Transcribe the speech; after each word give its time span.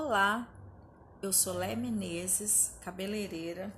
Olá, 0.00 0.46
eu 1.20 1.32
sou 1.32 1.54
Lé 1.54 1.74
Menezes, 1.74 2.72
cabeleireira. 2.82 3.74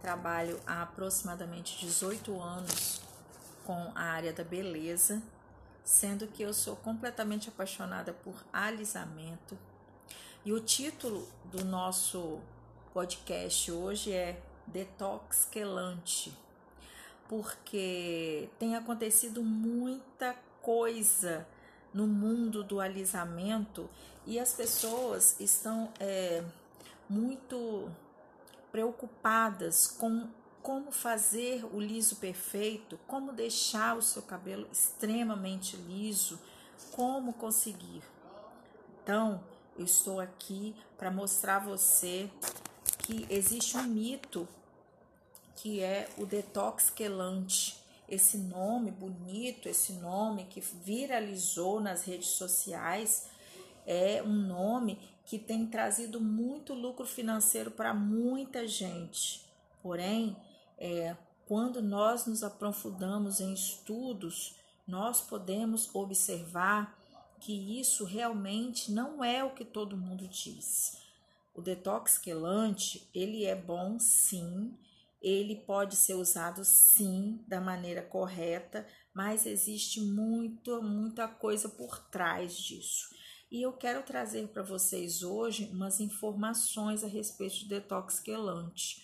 Trabalho 0.00 0.60
há 0.64 0.82
aproximadamente 0.82 1.76
18 1.84 2.40
anos 2.40 3.00
com 3.64 3.90
a 3.96 4.00
área 4.00 4.32
da 4.32 4.44
beleza, 4.44 5.20
sendo 5.82 6.28
que 6.28 6.44
eu 6.44 6.54
sou 6.54 6.76
completamente 6.76 7.48
apaixonada 7.48 8.12
por 8.12 8.32
alisamento. 8.52 9.58
E 10.44 10.52
o 10.52 10.60
título 10.60 11.28
do 11.46 11.64
nosso 11.64 12.38
podcast 12.92 13.72
hoje 13.72 14.12
é 14.12 14.40
Detox 14.68 15.48
Quelante, 15.50 16.32
porque 17.28 18.48
tem 18.56 18.76
acontecido 18.76 19.42
muita 19.42 20.36
coisa 20.62 21.44
no 21.94 22.08
mundo 22.08 22.64
do 22.64 22.80
alisamento 22.80 23.88
e 24.26 24.38
as 24.38 24.52
pessoas 24.52 25.38
estão 25.38 25.90
é, 26.00 26.42
muito 27.08 27.88
preocupadas 28.72 29.86
com 29.86 30.28
como 30.60 30.90
fazer 30.90 31.62
o 31.74 31.78
liso 31.78 32.16
perfeito, 32.16 32.98
como 33.06 33.32
deixar 33.32 33.98
o 33.98 34.02
seu 34.02 34.22
cabelo 34.22 34.66
extremamente 34.72 35.76
liso, 35.76 36.40
como 36.90 37.34
conseguir. 37.34 38.02
Então, 39.02 39.44
eu 39.78 39.84
estou 39.84 40.20
aqui 40.20 40.74
para 40.96 41.10
mostrar 41.10 41.56
a 41.56 41.58
você 41.58 42.30
que 43.00 43.26
existe 43.28 43.76
um 43.76 43.82
mito 43.82 44.48
que 45.56 45.80
é 45.80 46.08
o 46.16 46.24
detox 46.24 46.88
quelante 46.88 47.83
esse 48.08 48.38
nome 48.38 48.90
bonito, 48.90 49.68
esse 49.68 49.92
nome 49.94 50.44
que 50.44 50.60
viralizou 50.60 51.80
nas 51.80 52.04
redes 52.04 52.28
sociais, 52.28 53.26
é 53.86 54.22
um 54.22 54.32
nome 54.32 54.98
que 55.24 55.38
tem 55.38 55.66
trazido 55.66 56.20
muito 56.20 56.74
lucro 56.74 57.06
financeiro 57.06 57.70
para 57.70 57.94
muita 57.94 58.66
gente. 58.66 59.42
Porém, 59.82 60.36
é, 60.78 61.16
quando 61.46 61.82
nós 61.82 62.26
nos 62.26 62.42
aprofundamos 62.42 63.40
em 63.40 63.52
estudos, 63.52 64.54
nós 64.86 65.20
podemos 65.20 65.94
observar 65.94 66.98
que 67.40 67.78
isso 67.78 68.04
realmente 68.04 68.90
não 68.90 69.22
é 69.22 69.44
o 69.44 69.50
que 69.50 69.64
todo 69.64 69.96
mundo 69.96 70.26
diz. 70.28 70.98
O 71.54 71.60
detox 71.60 72.18
quelante, 72.18 73.08
ele 73.14 73.44
é 73.44 73.54
bom 73.54 73.98
sim, 73.98 74.74
ele 75.24 75.56
pode 75.56 75.96
ser 75.96 76.12
usado 76.14 76.62
sim 76.66 77.42
da 77.48 77.58
maneira 77.58 78.02
correta, 78.02 78.86
mas 79.14 79.46
existe 79.46 79.98
muito, 80.02 80.82
muita 80.82 81.26
coisa 81.26 81.66
por 81.66 81.98
trás 82.10 82.54
disso. 82.54 83.08
E 83.50 83.62
eu 83.62 83.72
quero 83.72 84.02
trazer 84.02 84.48
para 84.48 84.62
vocês 84.62 85.22
hoje 85.22 85.70
umas 85.72 85.98
informações 85.98 87.02
a 87.02 87.06
respeito 87.06 87.60
de 87.60 87.68
detox 87.68 88.20
quelante, 88.20 89.02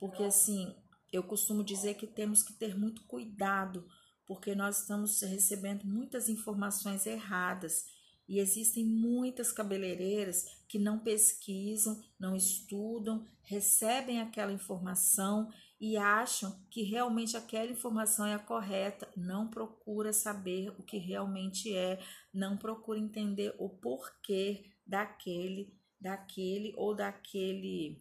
porque 0.00 0.24
assim, 0.24 0.74
eu 1.12 1.22
costumo 1.22 1.62
dizer 1.62 1.94
que 1.94 2.08
temos 2.08 2.42
que 2.42 2.54
ter 2.54 2.76
muito 2.76 3.04
cuidado, 3.06 3.86
porque 4.26 4.56
nós 4.56 4.80
estamos 4.80 5.20
recebendo 5.22 5.84
muitas 5.84 6.28
informações 6.28 7.06
erradas 7.06 7.84
e 8.28 8.38
existem 8.38 8.84
muitas 8.84 9.52
cabeleireiras 9.52 10.44
que 10.68 10.78
não 10.78 10.98
pesquisam, 10.98 12.00
não 12.18 12.34
estudam, 12.34 13.26
recebem 13.42 14.20
aquela 14.20 14.52
informação 14.52 15.50
e 15.80 15.96
acham 15.96 16.64
que 16.70 16.82
realmente 16.82 17.36
aquela 17.36 17.70
informação 17.70 18.24
é 18.24 18.34
a 18.34 18.38
correta, 18.38 19.12
não 19.16 19.48
procura 19.48 20.12
saber 20.12 20.70
o 20.78 20.82
que 20.82 20.96
realmente 20.96 21.74
é, 21.74 22.00
não 22.32 22.56
procura 22.56 22.98
entender 22.98 23.54
o 23.58 23.68
porquê 23.68 24.64
daquele, 24.86 25.74
daquele 26.00 26.72
ou 26.76 26.94
daquele 26.94 28.00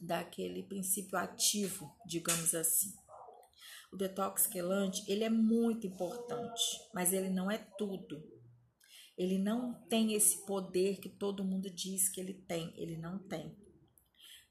daquele 0.00 0.62
princípio 0.62 1.16
ativo, 1.18 1.96
digamos 2.06 2.54
assim. 2.54 2.92
O 3.92 3.96
detox 3.96 4.46
quelante, 4.46 5.04
ele 5.10 5.24
é 5.24 5.30
muito 5.30 5.86
importante, 5.86 6.62
mas 6.92 7.12
ele 7.12 7.30
não 7.30 7.50
é 7.50 7.58
tudo. 7.78 8.33
Ele 9.16 9.38
não 9.38 9.74
tem 9.88 10.14
esse 10.14 10.44
poder 10.44 10.98
que 10.98 11.08
todo 11.08 11.44
mundo 11.44 11.70
diz 11.70 12.08
que 12.08 12.20
ele 12.20 12.34
tem, 12.34 12.72
ele 12.76 12.96
não 12.96 13.18
tem. 13.18 13.56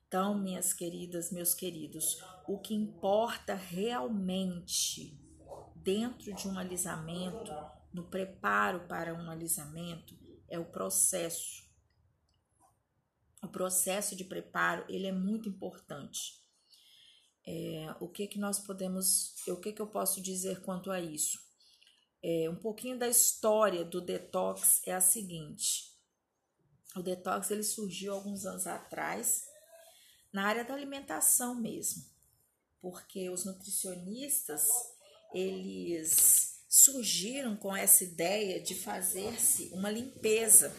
Então, 0.08 0.38
minhas 0.38 0.74
queridas, 0.74 1.32
meus 1.32 1.54
queridos, 1.54 2.22
o 2.48 2.60
que 2.60 2.74
importa 2.74 3.56
realmente 3.56 5.20
dentro 5.76 6.34
de 6.34 6.48
um 6.48 6.58
alisamento, 6.58 7.52
no 7.92 8.04
preparo 8.04 8.88
para 8.88 9.14
um 9.14 9.30
alisamento, 9.30 10.16
é 10.48 10.60
o 10.60 10.66
processo. 10.66 11.68
O 13.44 13.48
processo 13.48 14.16
de 14.16 14.24
preparo 14.24 14.86
ele 14.88 15.08
é 15.08 15.12
muito 15.12 15.50
importante. 15.50 16.42
É, 17.46 17.94
o 18.00 18.08
que 18.08 18.28
que 18.28 18.40
nós 18.40 18.60
podemos, 18.60 19.36
o 19.48 19.60
que 19.60 19.74
que 19.74 19.82
eu 19.82 19.88
posso 19.88 20.22
dizer 20.22 20.62
quanto 20.62 20.90
a 20.92 21.02
isso? 21.02 21.38
É, 22.24 22.50
um 22.50 22.56
pouquinho 22.56 22.98
da 22.98 23.08
história 23.08 23.84
do 23.84 24.00
detox 24.00 24.82
é 24.86 24.94
a 24.94 25.02
seguinte: 25.02 25.92
o 26.96 27.02
detox 27.02 27.52
ele 27.52 27.64
surgiu 27.64 28.14
alguns 28.14 28.46
anos 28.46 28.66
atrás 28.66 29.44
na 30.32 30.48
área 30.48 30.64
da 30.64 30.74
alimentação 30.74 31.54
mesmo, 31.54 32.06
porque 32.82 33.30
os 33.30 33.44
nutricionistas 33.44 34.64
eles 35.34 36.64
surgiram 36.70 37.58
com 37.58 37.76
essa 37.76 38.04
ideia 38.04 38.60
de 38.60 38.74
fazer-se 38.74 39.70
uma 39.74 39.92
limpeza. 39.92 40.74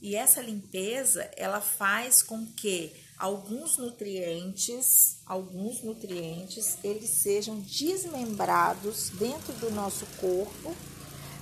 E 0.00 0.14
essa 0.14 0.40
limpeza, 0.40 1.30
ela 1.36 1.60
faz 1.60 2.22
com 2.22 2.46
que 2.52 3.03
alguns 3.18 3.78
nutrientes, 3.78 5.20
alguns 5.24 5.82
nutrientes, 5.82 6.78
eles 6.82 7.10
sejam 7.10 7.60
desmembrados 7.60 9.10
dentro 9.10 9.52
do 9.54 9.70
nosso 9.70 10.06
corpo, 10.18 10.74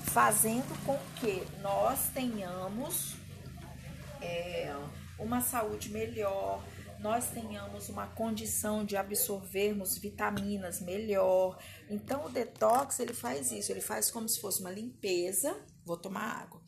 fazendo 0.04 0.84
com 0.84 0.98
que 1.18 1.42
nós 1.62 2.08
tenhamos 2.12 3.14
é, 4.20 4.74
uma 5.18 5.40
saúde 5.40 5.88
melhor, 5.88 6.62
nós 6.98 7.30
tenhamos 7.30 7.88
uma 7.88 8.06
condição 8.06 8.84
de 8.84 8.96
absorvermos 8.96 9.98
vitaminas 9.98 10.80
melhor. 10.80 11.58
Então 11.90 12.26
o 12.26 12.28
detox 12.28 13.00
ele 13.00 13.12
faz 13.12 13.50
isso, 13.50 13.72
ele 13.72 13.80
faz 13.80 14.10
como 14.10 14.28
se 14.28 14.40
fosse 14.40 14.60
uma 14.60 14.70
limpeza. 14.70 15.60
Vou 15.84 15.96
tomar 15.96 16.42
água. 16.42 16.62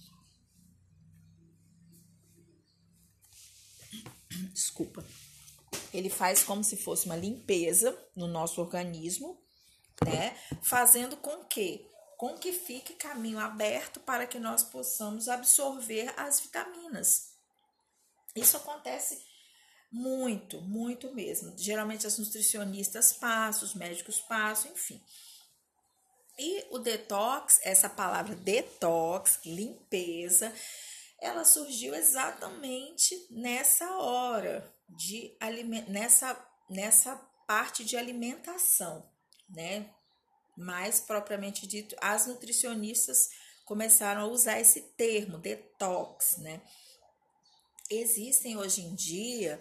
Desculpa. 4.52 5.04
Ele 5.92 6.10
faz 6.10 6.42
como 6.42 6.62
se 6.62 6.76
fosse 6.76 7.06
uma 7.06 7.16
limpeza 7.16 7.96
no 8.14 8.26
nosso 8.26 8.60
organismo, 8.60 9.40
né? 10.04 10.36
Fazendo 10.62 11.16
com 11.16 11.44
que 11.44 11.88
com 12.16 12.38
que 12.38 12.52
fique 12.52 12.94
caminho 12.94 13.38
aberto 13.38 14.00
para 14.00 14.26
que 14.26 14.38
nós 14.38 14.62
possamos 14.62 15.28
absorver 15.28 16.12
as 16.16 16.40
vitaminas. 16.40 17.34
Isso 18.34 18.56
acontece 18.56 19.20
muito, 19.90 20.60
muito 20.60 21.12
mesmo. 21.14 21.52
Geralmente 21.58 22.06
as 22.06 22.18
nutricionistas 22.18 23.12
passam, 23.12 23.64
os 23.64 23.74
médicos 23.74 24.20
passam, 24.20 24.72
enfim. 24.72 25.02
E 26.38 26.66
o 26.70 26.78
detox, 26.78 27.60
essa 27.62 27.88
palavra 27.88 28.34
detox, 28.34 29.38
limpeza, 29.44 30.52
ela 31.20 31.44
surgiu 31.44 31.94
exatamente 31.94 33.26
nessa 33.30 33.96
hora 33.96 34.74
de 34.88 35.36
nessa 35.88 36.34
nessa 36.68 37.16
parte 37.46 37.84
de 37.84 37.96
alimentação, 37.96 39.08
né? 39.48 39.90
Mais 40.56 41.00
propriamente 41.00 41.66
dito, 41.66 41.96
as 42.00 42.26
nutricionistas 42.26 43.28
começaram 43.64 44.22
a 44.22 44.26
usar 44.26 44.60
esse 44.60 44.80
termo 44.96 45.38
detox, 45.38 46.38
né? 46.38 46.62
Existem 47.90 48.56
hoje 48.56 48.82
em 48.82 48.94
dia 48.94 49.60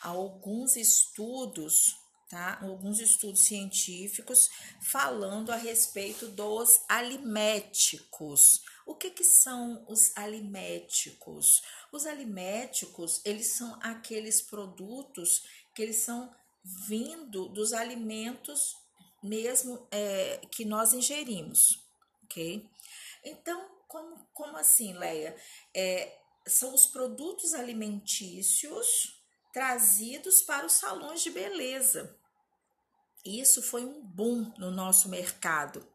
alguns 0.00 0.76
estudos, 0.76 1.96
tá? 2.28 2.60
Alguns 2.62 3.00
estudos 3.00 3.44
científicos 3.44 4.48
falando 4.82 5.50
a 5.50 5.56
respeito 5.56 6.28
dos 6.28 6.80
aliméticos. 6.88 8.62
O 8.86 8.94
que, 8.94 9.10
que 9.10 9.24
são 9.24 9.84
os 9.88 10.14
aliméticos? 10.16 11.62
Os 11.92 12.06
aliméticos, 12.06 13.20
eles 13.24 13.48
são 13.48 13.78
aqueles 13.82 14.42
produtos 14.42 15.42
que 15.74 15.82
eles 15.82 15.96
são 15.96 16.34
vindo 16.62 17.48
dos 17.48 17.72
alimentos 17.72 18.76
mesmo 19.22 19.88
é, 19.90 20.38
que 20.50 20.66
nós 20.66 20.92
ingerimos, 20.92 21.82
ok? 22.24 22.68
Então, 23.24 23.70
como, 23.88 24.28
como 24.34 24.56
assim, 24.58 24.92
Leia? 24.92 25.34
É, 25.74 26.18
são 26.46 26.74
os 26.74 26.84
produtos 26.84 27.54
alimentícios 27.54 29.18
trazidos 29.52 30.42
para 30.42 30.66
os 30.66 30.72
salões 30.72 31.22
de 31.22 31.30
beleza. 31.30 32.18
Isso 33.24 33.62
foi 33.62 33.84
um 33.84 34.02
boom 34.04 34.52
no 34.58 34.70
nosso 34.70 35.08
mercado. 35.08 35.88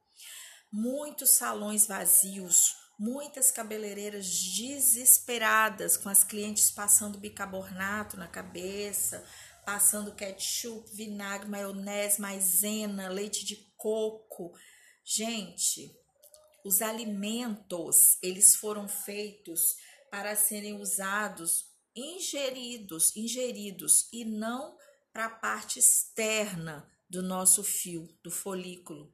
Muitos 0.71 1.31
salões 1.31 1.85
vazios, 1.85 2.75
muitas 2.99 3.49
cabeleireiras 3.49 4.27
desesperadas 4.27 5.95
com 5.95 6.09
as 6.09 6.21
clientes 6.21 6.69
passando 6.69 7.17
bicarbonato 7.17 8.17
na 8.17 8.27
cabeça, 8.27 9.25
passando 9.65 10.13
ketchup, 10.13 10.93
vinagre, 10.93 11.47
maionese, 11.47 12.19
maisena, 12.19 13.07
leite 13.07 13.45
de 13.45 13.55
coco. 13.77 14.53
Gente, 15.01 15.97
os 16.65 16.81
alimentos, 16.81 18.17
eles 18.21 18.55
foram 18.55 18.89
feitos 18.89 19.77
para 20.11 20.35
serem 20.35 20.81
usados, 20.81 21.69
ingeridos, 21.95 23.15
ingeridos 23.15 24.09
e 24.11 24.25
não 24.25 24.77
para 25.13 25.27
a 25.27 25.29
parte 25.29 25.79
externa 25.79 26.85
do 27.09 27.23
nosso 27.23 27.63
fio, 27.63 28.09
do 28.21 28.29
folículo. 28.29 29.13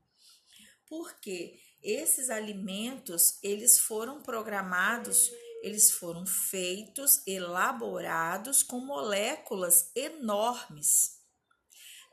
Porque 0.88 1.60
esses 1.86 2.30
alimentos, 2.30 3.38
eles 3.44 3.80
foram 3.80 4.22
programados, 4.22 5.32
eles 5.62 5.92
foram 5.92 6.26
feitos, 6.26 7.22
elaborados 7.28 8.64
com 8.64 8.80
moléculas 8.80 9.92
enormes. 9.96 11.22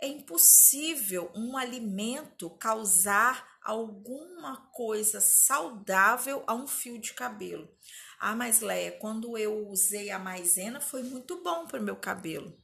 É 0.01 0.07
impossível 0.07 1.31
um 1.35 1.57
alimento 1.57 2.51
causar 2.51 3.59
alguma 3.63 4.57
coisa 4.73 5.21
saudável 5.21 6.43
a 6.47 6.55
um 6.55 6.67
fio 6.67 6.99
de 6.99 7.15
cabelo. 7.15 7.73
Ah, 8.19 8.35
mas 8.35 8.61
Leia, 8.61 8.93
quando 8.93 9.39
eu 9.39 9.69
usei 9.69 10.11
a 10.11 10.19
maisena 10.19 10.81
foi 10.81 11.03
muito 11.03 11.43
bom 11.43 11.67
para 11.67 11.81
o 11.81 11.83
meu 11.83 11.97
cabelo. 11.97 12.57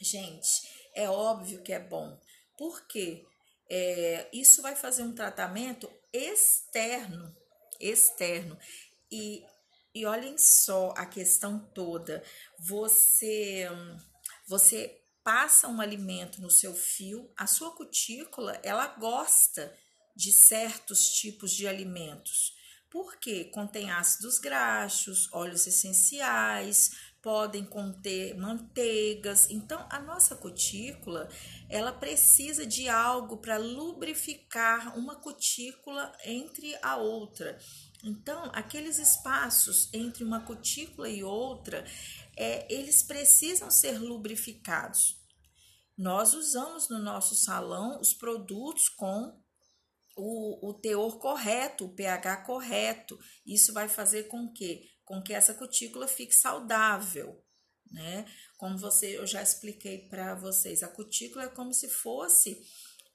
Gente, 0.00 0.68
é 0.94 1.08
óbvio 1.08 1.62
que 1.62 1.72
é 1.72 1.78
bom. 1.78 2.18
Por 2.56 2.86
quê? 2.86 3.26
É, 3.70 4.28
isso 4.32 4.62
vai 4.62 4.74
fazer 4.74 5.02
um 5.02 5.14
tratamento 5.14 5.90
externo, 6.12 7.34
externo. 7.80 8.58
E, 9.10 9.44
e 9.94 10.04
olhem 10.06 10.36
só 10.38 10.92
a 10.96 11.06
questão 11.06 11.58
toda. 11.74 12.22
Você, 12.58 13.66
você 14.46 15.02
passa 15.24 15.68
um 15.68 15.80
alimento 15.80 16.40
no 16.40 16.50
seu 16.50 16.74
fio, 16.74 17.30
a 17.36 17.46
sua 17.46 17.70
cutícula, 17.72 18.58
ela 18.62 18.86
gosta 18.86 19.76
de 20.16 20.32
certos 20.32 21.10
tipos 21.10 21.52
de 21.52 21.68
alimentos. 21.68 22.56
Porque 22.90 23.44
contém 23.44 23.90
ácidos 23.90 24.38
graxos, 24.38 25.30
óleos 25.32 25.66
essenciais, 25.66 27.07
podem 27.22 27.64
conter 27.64 28.36
manteigas. 28.36 29.50
Então, 29.50 29.84
a 29.90 30.00
nossa 30.00 30.36
cutícula, 30.36 31.28
ela 31.68 31.92
precisa 31.92 32.64
de 32.64 32.88
algo 32.88 33.38
para 33.38 33.56
lubrificar 33.56 34.96
uma 34.96 35.16
cutícula 35.16 36.12
entre 36.24 36.76
a 36.82 36.96
outra. 36.96 37.58
Então, 38.04 38.50
aqueles 38.54 38.98
espaços 38.98 39.92
entre 39.92 40.22
uma 40.22 40.40
cutícula 40.44 41.08
e 41.08 41.24
outra, 41.24 41.84
é, 42.36 42.72
eles 42.72 43.02
precisam 43.02 43.70
ser 43.70 43.98
lubrificados. 43.98 45.18
Nós 45.96 46.32
usamos 46.32 46.88
no 46.88 47.00
nosso 47.00 47.34
salão 47.34 48.00
os 48.00 48.14
produtos 48.14 48.88
com 48.88 49.36
o, 50.16 50.70
o 50.70 50.74
teor 50.74 51.18
correto, 51.18 51.86
o 51.86 51.94
pH 51.94 52.44
correto. 52.44 53.18
Isso 53.44 53.72
vai 53.72 53.88
fazer 53.88 54.24
com 54.24 54.52
que 54.52 54.88
com 55.08 55.22
que 55.22 55.32
essa 55.32 55.54
cutícula 55.54 56.06
fique 56.06 56.34
saudável, 56.34 57.42
né? 57.90 58.26
Como 58.58 58.76
você, 58.76 59.16
eu 59.16 59.26
já 59.26 59.42
expliquei 59.42 60.06
para 60.06 60.34
vocês, 60.34 60.82
a 60.82 60.88
cutícula 60.88 61.44
é 61.44 61.48
como 61.48 61.72
se 61.72 61.88
fosse 61.88 62.62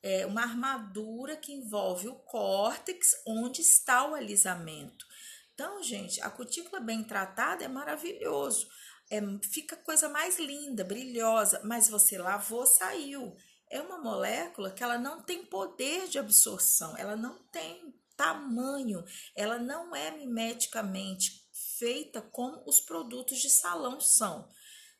é, 0.01 0.25
uma 0.25 0.41
armadura 0.41 1.37
que 1.37 1.53
envolve 1.53 2.07
o 2.07 2.15
córtex, 2.15 3.09
onde 3.27 3.61
está 3.61 4.09
o 4.09 4.15
alisamento. 4.15 5.05
Então, 5.53 5.83
gente, 5.83 6.19
a 6.19 6.31
cutícula 6.31 6.81
bem 6.81 7.03
tratada 7.03 7.63
é 7.63 7.67
maravilhoso, 7.67 8.67
é, 9.11 9.21
fica 9.51 9.77
coisa 9.77 10.09
mais 10.09 10.39
linda, 10.39 10.83
brilhosa, 10.83 11.61
mas 11.63 11.87
você 11.87 12.17
lavou, 12.17 12.65
saiu. 12.65 13.35
É 13.69 13.79
uma 13.79 13.99
molécula 13.99 14.71
que 14.71 14.83
ela 14.83 14.97
não 14.97 15.21
tem 15.21 15.45
poder 15.45 16.07
de 16.07 16.17
absorção, 16.17 16.97
ela 16.97 17.15
não 17.15 17.37
tem 17.51 17.93
tamanho, 18.17 19.05
ela 19.35 19.59
não 19.59 19.95
é 19.95 20.09
mimeticamente 20.09 21.42
feita 21.83 22.21
como 22.21 22.63
os 22.65 22.79
produtos 22.79 23.39
de 23.39 23.49
salão 23.49 23.99
são, 23.99 24.49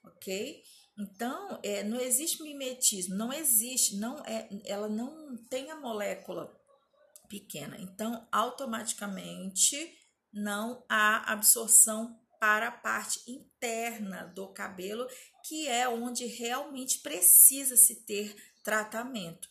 ok? 0.03 0.62
Então, 1.00 1.57
é, 1.63 1.81
não 1.81 1.97
existe 1.97 2.44
mimetismo, 2.44 3.15
não 3.15 3.31
existe, 3.31 3.95
não 3.95 4.19
é, 4.25 4.50
ela 4.65 4.89
não 4.89 5.38
tem 5.50 5.71
a 5.71 5.80
molécula 5.80 6.53
pequena. 7.30 7.77
Então, 7.80 8.27
automaticamente 8.30 9.97
não 10.33 10.83
há 10.89 11.31
absorção 11.31 12.19
para 12.38 12.68
a 12.68 12.71
parte 12.71 13.21
interna 13.31 14.25
do 14.35 14.50
cabelo, 14.50 15.07
que 15.45 15.65
é 15.69 15.88
onde 15.88 16.25
realmente 16.25 17.00
precisa 17.00 17.77
se 17.77 18.06
ter 18.06 18.35
tratamento. 18.62 19.47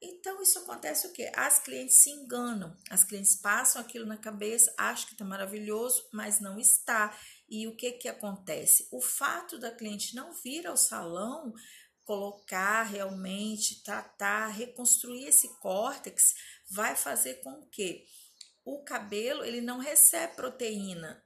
Então, 0.00 0.40
isso 0.40 0.60
acontece 0.60 1.06
o 1.08 1.12
quê? 1.12 1.30
As 1.34 1.58
clientes 1.58 1.96
se 1.96 2.10
enganam, 2.10 2.76
as 2.88 3.02
clientes 3.02 3.34
passam 3.36 3.82
aquilo 3.82 4.06
na 4.06 4.16
cabeça, 4.16 4.72
acham 4.78 5.06
que 5.06 5.14
está 5.14 5.24
maravilhoso, 5.24 6.08
mas 6.12 6.40
não 6.40 6.58
está. 6.58 7.18
E 7.48 7.66
o 7.66 7.74
que, 7.74 7.92
que 7.92 8.08
acontece? 8.08 8.86
O 8.92 9.00
fato 9.00 9.58
da 9.58 9.72
cliente 9.72 10.14
não 10.14 10.32
vir 10.34 10.66
ao 10.68 10.76
salão, 10.76 11.52
colocar 12.04 12.84
realmente, 12.84 13.82
tratar, 13.82 14.48
reconstruir 14.48 15.24
esse 15.24 15.48
córtex, 15.58 16.34
vai 16.70 16.94
fazer 16.94 17.42
com 17.42 17.66
que 17.66 18.06
o 18.64 18.82
cabelo 18.84 19.44
ele 19.44 19.60
não 19.60 19.78
recebe 19.78 20.36
proteína 20.36 21.22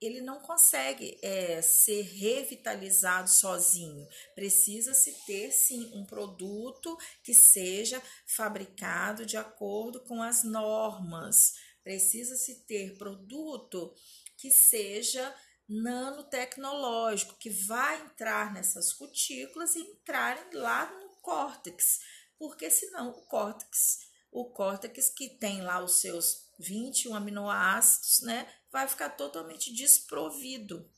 ele 0.00 0.20
não 0.20 0.40
consegue 0.40 1.18
é, 1.22 1.60
ser 1.60 2.02
revitalizado 2.02 3.28
sozinho. 3.28 4.08
Precisa-se 4.34 5.12
ter 5.26 5.52
sim 5.52 5.90
um 5.94 6.06
produto 6.06 6.96
que 7.22 7.34
seja 7.34 8.02
fabricado 8.26 9.26
de 9.26 9.36
acordo 9.36 10.00
com 10.00 10.22
as 10.22 10.42
normas. 10.42 11.54
Precisa-se 11.82 12.64
ter 12.66 12.96
produto 12.96 13.94
que 14.36 14.50
seja 14.50 15.34
nanotecnológico, 15.68 17.36
que 17.38 17.50
vai 17.50 18.00
entrar 18.00 18.52
nessas 18.52 18.92
cutículas 18.92 19.76
e 19.76 19.80
entrar 19.80 20.48
lá 20.52 20.90
no 20.90 21.10
córtex, 21.20 22.00
porque 22.36 22.68
senão 22.70 23.10
o 23.10 23.22
córtex, 23.26 24.00
o 24.32 24.46
córtex 24.46 25.10
que 25.10 25.28
tem 25.28 25.60
lá 25.60 25.82
os 25.82 26.00
seus 26.00 26.48
21 26.58 27.14
aminoácidos, 27.14 28.22
né, 28.22 28.52
vai 28.72 28.88
ficar 28.88 29.10
totalmente 29.10 29.72
desprovido. 29.72 30.88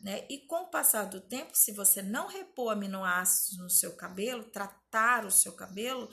Né? 0.00 0.26
E 0.30 0.38
com 0.46 0.62
o 0.62 0.70
passar 0.70 1.04
do 1.04 1.20
tempo, 1.20 1.54
se 1.54 1.72
você 1.72 2.00
não 2.00 2.26
repor 2.26 2.72
aminoácidos 2.72 3.58
no 3.58 3.68
seu 3.68 3.94
cabelo, 3.96 4.44
tratar 4.44 5.26
o 5.26 5.30
seu 5.30 5.52
cabelo, 5.52 6.08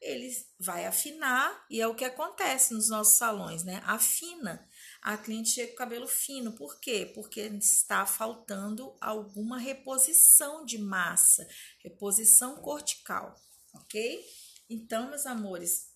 ele 0.00 0.30
vai 0.60 0.86
afinar 0.86 1.64
e 1.68 1.80
é 1.80 1.86
o 1.86 1.94
que 1.94 2.04
acontece 2.04 2.74
nos 2.74 2.90
nossos 2.90 3.14
salões, 3.14 3.64
né? 3.64 3.82
Afina. 3.86 4.68
A 5.02 5.16
cliente 5.16 5.50
chega 5.50 5.68
com 5.68 5.74
o 5.74 5.78
cabelo 5.78 6.06
fino, 6.06 6.52
por 6.52 6.78
quê? 6.78 7.10
Porque 7.14 7.40
está 7.40 8.06
faltando 8.06 8.96
alguma 9.00 9.58
reposição 9.58 10.64
de 10.64 10.78
massa, 10.78 11.46
reposição 11.82 12.56
cortical, 12.56 13.34
ok? 13.74 14.24
Então, 14.68 15.08
meus 15.08 15.26
amores, 15.26 15.93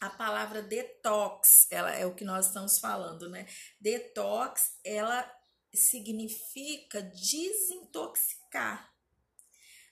a 0.00 0.10
palavra 0.10 0.62
detox, 0.62 1.66
ela 1.70 1.94
é 1.94 2.04
o 2.04 2.14
que 2.14 2.24
nós 2.24 2.46
estamos 2.46 2.78
falando, 2.78 3.28
né? 3.28 3.46
Detox, 3.80 4.78
ela 4.84 5.30
significa 5.72 7.02
desintoxicar. 7.02 8.92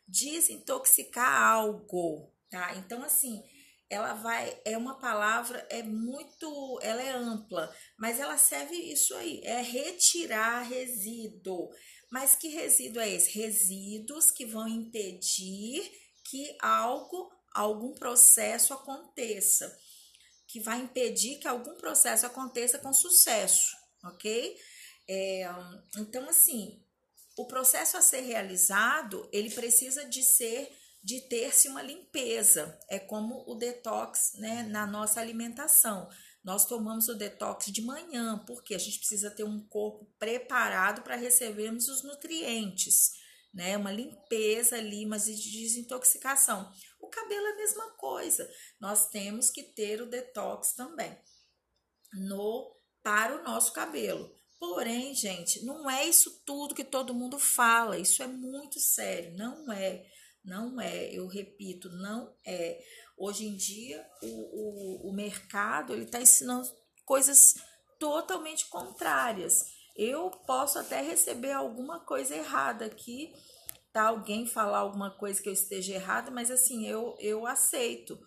Desintoxicar 0.06 1.42
algo, 1.42 2.32
tá? 2.50 2.74
Então 2.76 3.02
assim, 3.02 3.42
ela 3.88 4.14
vai 4.14 4.60
é 4.64 4.76
uma 4.76 4.98
palavra 4.98 5.66
é 5.70 5.82
muito, 5.82 6.78
ela 6.82 7.02
é 7.02 7.12
ampla, 7.12 7.74
mas 7.98 8.20
ela 8.20 8.36
serve 8.36 8.74
isso 8.74 9.14
aí, 9.14 9.40
é 9.44 9.60
retirar 9.62 10.62
resíduo. 10.62 11.70
Mas 12.10 12.34
que 12.34 12.48
resíduo 12.48 13.00
é 13.00 13.08
esse? 13.08 13.30
Resíduos 13.38 14.30
que 14.30 14.44
vão 14.44 14.68
impedir 14.68 15.90
que 16.24 16.54
algo, 16.60 17.32
algum 17.54 17.94
processo 17.94 18.74
aconteça 18.74 19.74
que 20.52 20.60
vai 20.60 20.82
impedir 20.82 21.38
que 21.38 21.48
algum 21.48 21.74
processo 21.76 22.26
aconteça 22.26 22.78
com 22.78 22.92
sucesso, 22.92 23.74
ok? 24.04 24.54
É, 25.08 25.48
então, 25.96 26.28
assim, 26.28 26.78
o 27.38 27.46
processo 27.46 27.96
a 27.96 28.02
ser 28.02 28.20
realizado, 28.20 29.26
ele 29.32 29.48
precisa 29.48 30.04
de 30.04 30.22
ser, 30.22 30.70
de 31.02 31.22
ter-se 31.22 31.68
uma 31.68 31.80
limpeza. 31.80 32.78
É 32.90 32.98
como 32.98 33.42
o 33.50 33.54
detox, 33.54 34.34
né, 34.34 34.64
na 34.64 34.86
nossa 34.86 35.22
alimentação. 35.22 36.06
Nós 36.44 36.66
tomamos 36.66 37.08
o 37.08 37.14
detox 37.14 37.72
de 37.72 37.80
manhã, 37.80 38.38
porque 38.46 38.74
a 38.74 38.78
gente 38.78 38.98
precisa 38.98 39.30
ter 39.30 39.44
um 39.44 39.66
corpo 39.68 40.04
preparado 40.18 41.00
para 41.00 41.16
recebermos 41.16 41.88
os 41.88 42.02
nutrientes, 42.02 43.12
né? 43.54 43.74
Uma 43.76 43.92
limpeza 43.92 44.76
ali, 44.76 45.06
mas 45.06 45.24
de 45.24 45.50
desintoxicação 45.50 46.70
cabelo 47.12 47.46
é 47.46 47.52
a 47.52 47.56
mesma 47.56 47.90
coisa. 47.92 48.50
Nós 48.80 49.08
temos 49.08 49.50
que 49.50 49.62
ter 49.62 50.02
o 50.02 50.10
detox 50.10 50.72
também. 50.72 51.16
No 52.12 52.76
para 53.02 53.36
o 53.36 53.44
nosso 53.44 53.72
cabelo. 53.72 54.34
Porém, 54.58 55.14
gente, 55.14 55.64
não 55.64 55.90
é 55.90 56.04
isso 56.04 56.40
tudo 56.44 56.74
que 56.74 56.84
todo 56.84 57.14
mundo 57.14 57.38
fala. 57.38 57.98
Isso 57.98 58.22
é 58.22 58.26
muito 58.26 58.78
sério. 58.78 59.36
Não 59.36 59.72
é. 59.72 60.06
Não 60.44 60.80
é. 60.80 61.12
Eu 61.12 61.26
repito, 61.26 61.88
não 61.90 62.32
é. 62.46 62.80
Hoje 63.16 63.46
em 63.46 63.56
dia, 63.56 64.06
o, 64.22 65.06
o, 65.06 65.10
o 65.10 65.12
mercado 65.12 65.92
ele 65.92 66.04
está 66.04 66.20
ensinando 66.20 66.68
coisas 67.04 67.54
totalmente 67.98 68.66
contrárias. 68.66 69.64
Eu 69.96 70.30
posso 70.30 70.78
até 70.78 71.00
receber 71.00 71.52
alguma 71.52 72.00
coisa 72.00 72.34
errada 72.34 72.86
aqui, 72.86 73.32
tá? 73.92 74.04
Alguém 74.04 74.46
falar 74.46 74.78
alguma 74.78 75.10
coisa 75.10 75.40
que 75.40 75.48
eu 75.48 75.52
esteja 75.52 75.94
errada, 75.94 76.30
mas 76.30 76.50
assim, 76.50 76.86
eu, 76.86 77.14
eu 77.18 77.46
aceito. 77.46 78.18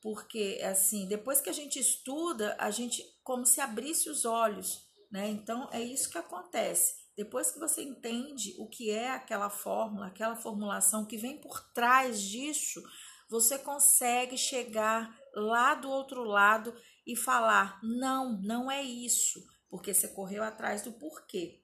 Porque, 0.00 0.60
assim, 0.64 1.06
depois 1.06 1.40
que 1.40 1.50
a 1.50 1.52
gente 1.52 1.78
estuda, 1.78 2.56
a 2.58 2.70
gente 2.70 3.02
como 3.22 3.44
se 3.44 3.60
abrisse 3.60 4.08
os 4.08 4.24
olhos, 4.24 4.88
né? 5.10 5.28
Então, 5.28 5.68
é 5.72 5.80
isso 5.80 6.10
que 6.10 6.16
acontece. 6.16 6.94
Depois 7.16 7.50
que 7.50 7.58
você 7.58 7.82
entende 7.82 8.54
o 8.58 8.66
que 8.66 8.90
é 8.90 9.10
aquela 9.10 9.50
fórmula, 9.50 10.06
aquela 10.06 10.36
formulação 10.36 11.04
que 11.04 11.18
vem 11.18 11.38
por 11.38 11.60
trás 11.74 12.22
disso, 12.22 12.82
você 13.28 13.58
consegue 13.58 14.38
chegar 14.38 15.14
lá 15.34 15.74
do 15.74 15.90
outro 15.90 16.24
lado 16.24 16.74
e 17.06 17.14
falar: 17.14 17.78
não, 17.82 18.40
não 18.40 18.70
é 18.70 18.82
isso, 18.82 19.38
porque 19.68 19.92
você 19.92 20.08
correu 20.08 20.42
atrás 20.42 20.82
do 20.82 20.92
porquê. 20.92 21.59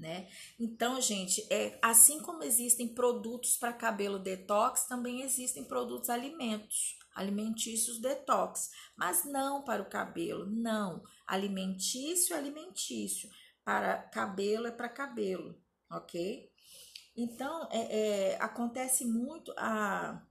Né? 0.00 0.28
Então, 0.58 0.98
gente, 0.98 1.46
é 1.52 1.78
assim 1.82 2.20
como 2.22 2.42
existem 2.42 2.88
produtos 2.88 3.58
para 3.58 3.70
cabelo 3.70 4.18
detox, 4.18 4.86
também 4.86 5.20
existem 5.20 5.62
produtos 5.62 6.08
alimentos, 6.08 6.98
alimentícios 7.14 8.00
detox, 8.00 8.70
mas 8.96 9.26
não 9.26 9.62
para 9.62 9.82
o 9.82 9.90
cabelo, 9.90 10.46
não. 10.46 11.02
Alimentício, 11.26 12.34
alimentício. 12.34 13.28
Para 13.62 13.98
cabelo 13.98 14.66
é 14.66 14.70
para 14.70 14.88
cabelo, 14.88 15.54
ok? 15.90 16.50
Então, 17.14 17.68
é, 17.70 17.98
é, 18.32 18.36
acontece 18.40 19.04
muito 19.04 19.52
a 19.58 20.26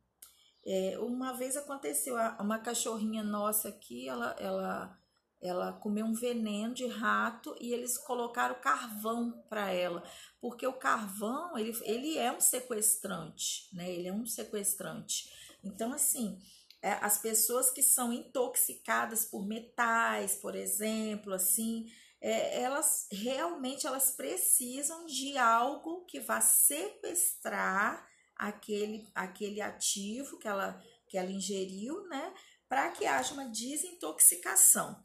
é, 0.65 0.97
uma 0.97 1.31
vez 1.33 1.55
aconteceu, 1.55 2.15
uma 2.39 2.57
cachorrinha 2.57 3.23
nossa 3.23 3.69
aqui, 3.69 4.09
ela, 4.09 4.35
ela, 4.39 4.99
ela 5.41 5.71
comeu 5.71 6.05
um 6.05 6.13
veneno 6.13 6.73
de 6.73 6.85
rato 6.85 7.55
e 7.59 7.71
eles 7.71 7.97
colocaram 7.97 8.55
carvão 8.55 9.43
para 9.49 9.71
ela, 9.71 10.03
porque 10.41 10.67
o 10.67 10.73
carvão 10.73 11.57
ele, 11.57 11.77
ele 11.83 12.17
é 12.17 12.31
um 12.31 12.41
sequestrante, 12.41 13.69
né? 13.73 13.89
Ele 13.89 14.07
é 14.07 14.13
um 14.13 14.25
sequestrante. 14.25 15.31
Então, 15.63 15.93
assim, 15.93 16.37
é, 16.81 16.93
as 16.93 17.17
pessoas 17.17 17.71
que 17.71 17.81
são 17.81 18.11
intoxicadas 18.11 19.25
por 19.25 19.45
metais, 19.45 20.35
por 20.35 20.55
exemplo, 20.55 21.33
assim, 21.33 21.89
é, 22.21 22.61
elas 22.61 23.07
realmente 23.11 23.87
elas 23.87 24.11
precisam 24.11 25.05
de 25.05 25.37
algo 25.37 26.05
que 26.05 26.19
vá 26.19 26.41
sequestrar 26.41 28.07
aquele, 28.35 29.07
aquele 29.15 29.61
ativo 29.61 30.37
que 30.37 30.47
ela, 30.47 30.81
que 31.07 31.17
ela 31.17 31.31
ingeriu, 31.31 32.07
né? 32.07 32.33
Para 32.67 32.89
que 32.91 33.05
haja 33.05 33.33
uma 33.33 33.45
desintoxicação. 33.45 35.03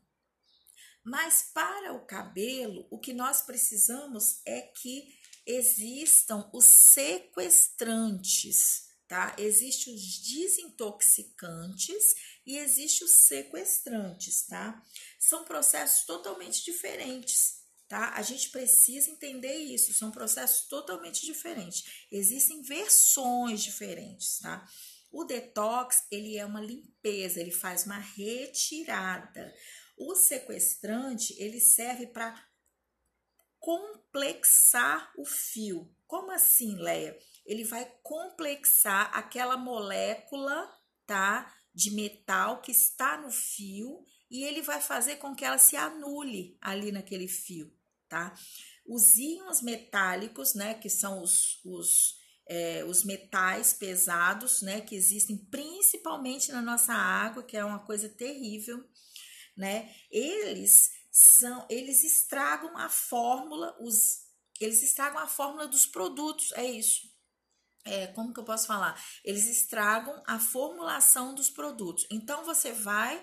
Mas 1.05 1.51
para 1.53 1.93
o 1.93 2.07
cabelo, 2.07 2.87
o 2.91 2.99
que 2.99 3.13
nós 3.13 3.43
precisamos 3.43 4.41
é 4.47 4.63
que 4.63 5.15
existam 5.47 6.49
os 6.53 6.65
sequestrantes, 6.65 8.89
tá? 9.07 9.37
Existem 9.39 9.95
os 9.95 10.19
desintoxicantes 10.19 12.15
e 12.47 12.57
existem 12.57 13.07
os 13.07 13.27
sequestrantes, 13.27 14.47
tá? 14.47 14.83
São 15.19 15.45
processos 15.45 16.07
totalmente 16.07 16.65
diferentes 16.65 17.63
tá? 17.89 18.15
A 18.15 18.23
gente 18.23 18.51
precisa 18.51 19.11
entender 19.11 19.57
isso, 19.57 19.93
são 19.93 20.11
processos 20.11 20.67
totalmente 20.67 21.25
diferentes. 21.25 22.07
Existem 22.11 22.63
versões 22.63 23.63
diferentes, 23.63 24.39
tá? 24.41 24.67
O 25.13 25.25
detox, 25.25 26.05
ele 26.11 26.37
é 26.37 26.45
uma 26.45 26.61
limpeza, 26.61 27.41
ele 27.41 27.53
faz 27.53 27.87
uma 27.87 27.99
retirada. 27.99 29.55
O 29.97 30.15
sequestrante, 30.15 31.35
ele 31.39 31.61
serve 31.61 32.07
para 32.07 32.35
complexar 33.59 35.13
o 35.17 35.25
fio. 35.25 35.91
Como 36.07 36.31
assim, 36.31 36.77
Leia? 36.77 37.17
Ele 37.47 37.65
vai 37.65 37.91
complexar 38.03 39.11
aquela 39.17 39.57
molécula, 39.57 40.71
tá? 41.07 41.55
De 41.75 41.91
metal 41.91 42.61
que 42.61 42.71
está 42.71 43.17
no 43.21 43.31
fio 43.31 44.05
e 44.31 44.43
ele 44.45 44.63
vai 44.63 44.81
fazer 44.81 45.17
com 45.17 45.35
que 45.35 45.45
ela 45.45 45.59
se 45.59 45.77
anule 45.77 46.59
ali 46.61 46.91
naquele 46.93 47.29
fio, 47.29 47.73
tá? 48.09 48.35
Os 48.87 49.17
íons 49.17 49.63
metálicos, 49.63 50.55
né, 50.55 50.75
que 50.75 50.91
são 50.91 51.23
os, 51.23 51.65
os, 51.65 52.17
é, 52.47 52.85
os 52.85 53.05
metais 53.05 53.73
pesados, 53.73 54.61
né, 54.61 54.81
que 54.81 54.95
existem 54.95 55.39
principalmente 55.39 56.53
na 56.53 56.61
nossa 56.61 56.93
água, 56.93 57.43
que 57.43 57.57
é 57.57 57.65
uma 57.65 57.79
coisa 57.79 58.09
terrível, 58.09 58.85
né? 59.57 59.95
Eles 60.11 60.91
são, 61.11 61.67
eles 61.69 62.03
estragam 62.05 62.77
a 62.77 62.89
fórmula, 62.89 63.77
os, 63.81 64.25
eles 64.61 64.83
estragam 64.83 65.19
a 65.19 65.27
fórmula 65.27 65.67
dos 65.67 65.87
produtos, 65.87 66.53
é 66.53 66.65
isso. 66.65 67.03
É, 67.87 68.07
como 68.09 68.33
que 68.33 68.41
eu 68.41 68.45
posso 68.45 68.67
falar? 68.67 68.99
Eles 69.23 69.47
estragam 69.47 70.23
a 70.27 70.39
formulação 70.39 71.35
dos 71.35 71.51
produtos. 71.51 72.07
Então 72.11 72.45
você 72.45 72.73
vai 72.73 73.23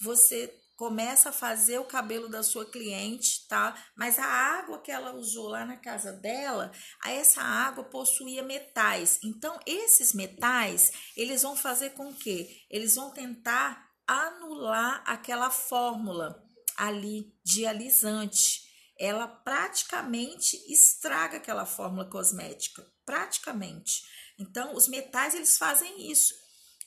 você 0.00 0.54
começa 0.76 1.30
a 1.30 1.32
fazer 1.32 1.80
o 1.80 1.84
cabelo 1.84 2.28
da 2.28 2.40
sua 2.40 2.64
cliente, 2.64 3.48
tá? 3.48 3.74
Mas 3.96 4.16
a 4.16 4.24
água 4.24 4.80
que 4.80 4.92
ela 4.92 5.12
usou 5.12 5.48
lá 5.48 5.64
na 5.64 5.76
casa 5.76 6.12
dela, 6.12 6.70
essa 7.04 7.42
água 7.42 7.82
possuía 7.82 8.44
metais. 8.44 9.18
Então, 9.24 9.58
esses 9.66 10.12
metais, 10.12 10.92
eles 11.16 11.42
vão 11.42 11.56
fazer 11.56 11.90
com 11.90 12.14
que 12.14 12.64
eles 12.70 12.94
vão 12.94 13.10
tentar 13.10 13.87
anular 14.08 15.02
aquela 15.06 15.50
fórmula 15.50 16.42
ali 16.76 17.32
de 17.44 17.66
alisante. 17.66 18.66
Ela 18.98 19.28
praticamente 19.28 20.56
estraga 20.72 21.36
aquela 21.36 21.66
fórmula 21.66 22.08
cosmética, 22.08 22.84
praticamente. 23.04 24.02
Então, 24.38 24.74
os 24.74 24.88
metais 24.88 25.34
eles 25.34 25.58
fazem 25.58 26.10
isso. 26.10 26.34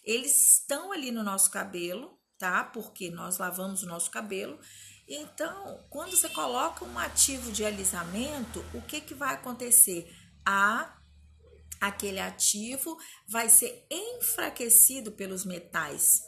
Eles 0.04 0.56
estão 0.56 0.92
ali 0.92 1.12
no 1.12 1.24
nosso 1.24 1.51
cabelo, 1.51 2.20
tá? 2.38 2.63
Porque 2.63 3.12
nós 3.12 3.38
lavamos 3.38 3.84
o 3.84 3.88
nosso 3.88 4.10
cabelo. 4.10 4.60
Então, 5.08 5.86
quando 5.90 6.16
você 6.16 6.28
coloca 6.30 6.84
um 6.84 6.98
ativo 6.98 7.51
de 7.51 7.63
alisamento, 7.63 8.66
o 8.74 8.82
que, 8.82 9.00
que 9.00 9.13
vai 9.13 9.36
acontecer? 9.36 10.12
A 10.46 10.98
aquele 11.80 12.20
ativo 12.20 12.96
vai 13.28 13.50
ser 13.50 13.88
enfraquecido 13.90 15.12
pelos 15.12 15.44
metais, 15.44 16.22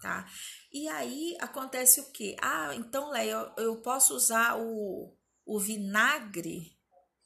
tá? 0.00 0.30
E 0.72 0.88
aí 0.88 1.36
acontece 1.40 2.00
o 2.00 2.12
que? 2.12 2.36
Ah, 2.40 2.74
então, 2.74 3.10
Leia, 3.10 3.32
eu, 3.32 3.64
eu 3.64 3.76
posso 3.82 4.14
usar 4.14 4.56
o, 4.58 5.16
o 5.44 5.58
vinagre, 5.58 6.76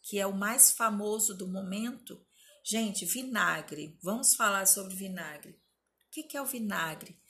que 0.03 0.19
é 0.19 0.27
o 0.27 0.37
mais 0.37 0.71
famoso 0.71 1.37
do 1.37 1.47
momento. 1.47 2.25
Gente, 2.65 3.05
vinagre, 3.05 3.99
vamos 4.03 4.35
falar 4.35 4.67
sobre 4.67 4.95
vinagre. 4.95 5.53
O 5.53 6.11
que, 6.11 6.23
que 6.23 6.37
é 6.37 6.43
o 6.43 6.47
vinagre? 6.47 7.21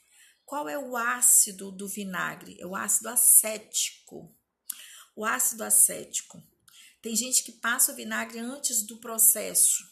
Qual 0.45 0.67
é 0.67 0.77
o 0.77 0.97
ácido 0.97 1.71
do 1.71 1.87
vinagre? 1.87 2.57
É 2.59 2.65
o 2.65 2.75
ácido 2.75 3.09
acético. 3.09 4.35
O 5.15 5.25
ácido 5.25 5.63
acético. 5.63 6.43
Tem 7.01 7.15
gente 7.15 7.43
que 7.43 7.53
passa 7.53 7.91
o 7.91 7.95
vinagre 7.95 8.39
antes 8.39 8.85
do 8.85 8.97
processo. 8.97 9.83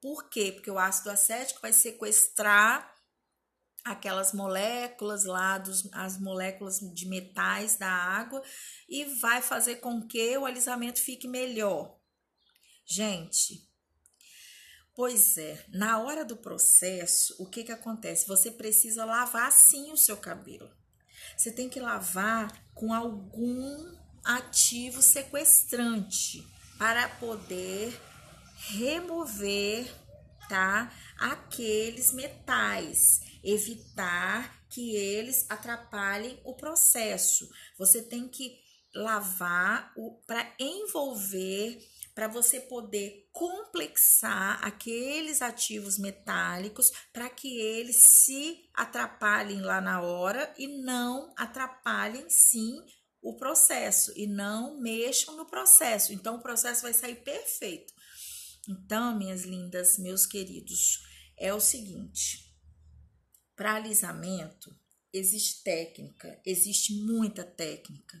Por 0.00 0.28
quê? 0.28 0.50
Porque 0.50 0.70
o 0.70 0.78
ácido 0.78 1.10
acético 1.10 1.60
vai 1.62 1.72
sequestrar 1.72 2.91
aquelas 3.84 4.32
moléculas 4.32 5.24
lá, 5.24 5.58
dos, 5.58 5.88
as 5.92 6.18
moléculas 6.18 6.78
de 6.78 7.08
metais 7.08 7.76
da 7.76 7.90
água 7.90 8.42
e 8.88 9.04
vai 9.04 9.42
fazer 9.42 9.76
com 9.76 10.06
que 10.06 10.36
o 10.38 10.46
alisamento 10.46 11.00
fique 11.00 11.26
melhor. 11.26 11.98
Gente, 12.84 13.70
Pois 14.94 15.38
é, 15.38 15.64
na 15.70 16.02
hora 16.02 16.22
do 16.22 16.36
processo, 16.36 17.34
o 17.38 17.46
que 17.46 17.64
que 17.64 17.72
acontece? 17.72 18.28
Você 18.28 18.50
precisa 18.50 19.06
lavar 19.06 19.50
sim 19.50 19.90
o 19.90 19.96
seu 19.96 20.18
cabelo. 20.18 20.70
Você 21.34 21.50
tem 21.50 21.66
que 21.66 21.80
lavar 21.80 22.52
com 22.74 22.92
algum 22.92 23.96
ativo 24.22 25.00
sequestrante 25.00 26.46
para 26.78 27.08
poder 27.08 27.98
remover, 28.54 29.90
tá? 30.46 30.92
Aqueles 31.18 32.12
metais, 32.12 33.20
evitar 33.42 34.66
que 34.68 34.94
eles 34.96 35.46
atrapalhem 35.48 36.40
o 36.44 36.54
processo. 36.54 37.48
Você 37.78 38.02
tem 38.02 38.28
que 38.28 38.60
lavar 38.94 39.92
para 40.26 40.54
envolver 40.58 41.78
para 42.14 42.28
você 42.28 42.60
poder 42.60 43.28
complexar 43.32 44.62
aqueles 44.62 45.40
ativos 45.40 45.98
metálicos 45.98 46.90
para 47.12 47.30
que 47.30 47.58
eles 47.58 47.96
se 47.96 48.68
atrapalhem 48.74 49.62
lá 49.62 49.80
na 49.80 50.02
hora 50.02 50.52
e 50.58 50.66
não 50.66 51.32
atrapalhem 51.36 52.28
sim 52.28 52.84
o 53.22 53.36
processo 53.36 54.12
e 54.16 54.26
não 54.26 54.78
mexam 54.80 55.36
no 55.36 55.46
processo. 55.46 56.12
Então 56.12 56.36
o 56.36 56.42
processo 56.42 56.82
vai 56.82 56.92
sair 56.92 57.16
perfeito. 57.16 57.94
Então, 58.68 59.16
minhas 59.16 59.42
lindas, 59.42 59.98
meus 59.98 60.26
queridos, 60.26 61.00
é 61.38 61.52
o 61.54 61.60
seguinte: 61.60 62.51
para 63.62 63.74
alisamento 63.74 64.76
existe 65.12 65.62
técnica, 65.62 66.36
existe 66.44 66.94
muita 66.94 67.44
técnica. 67.44 68.20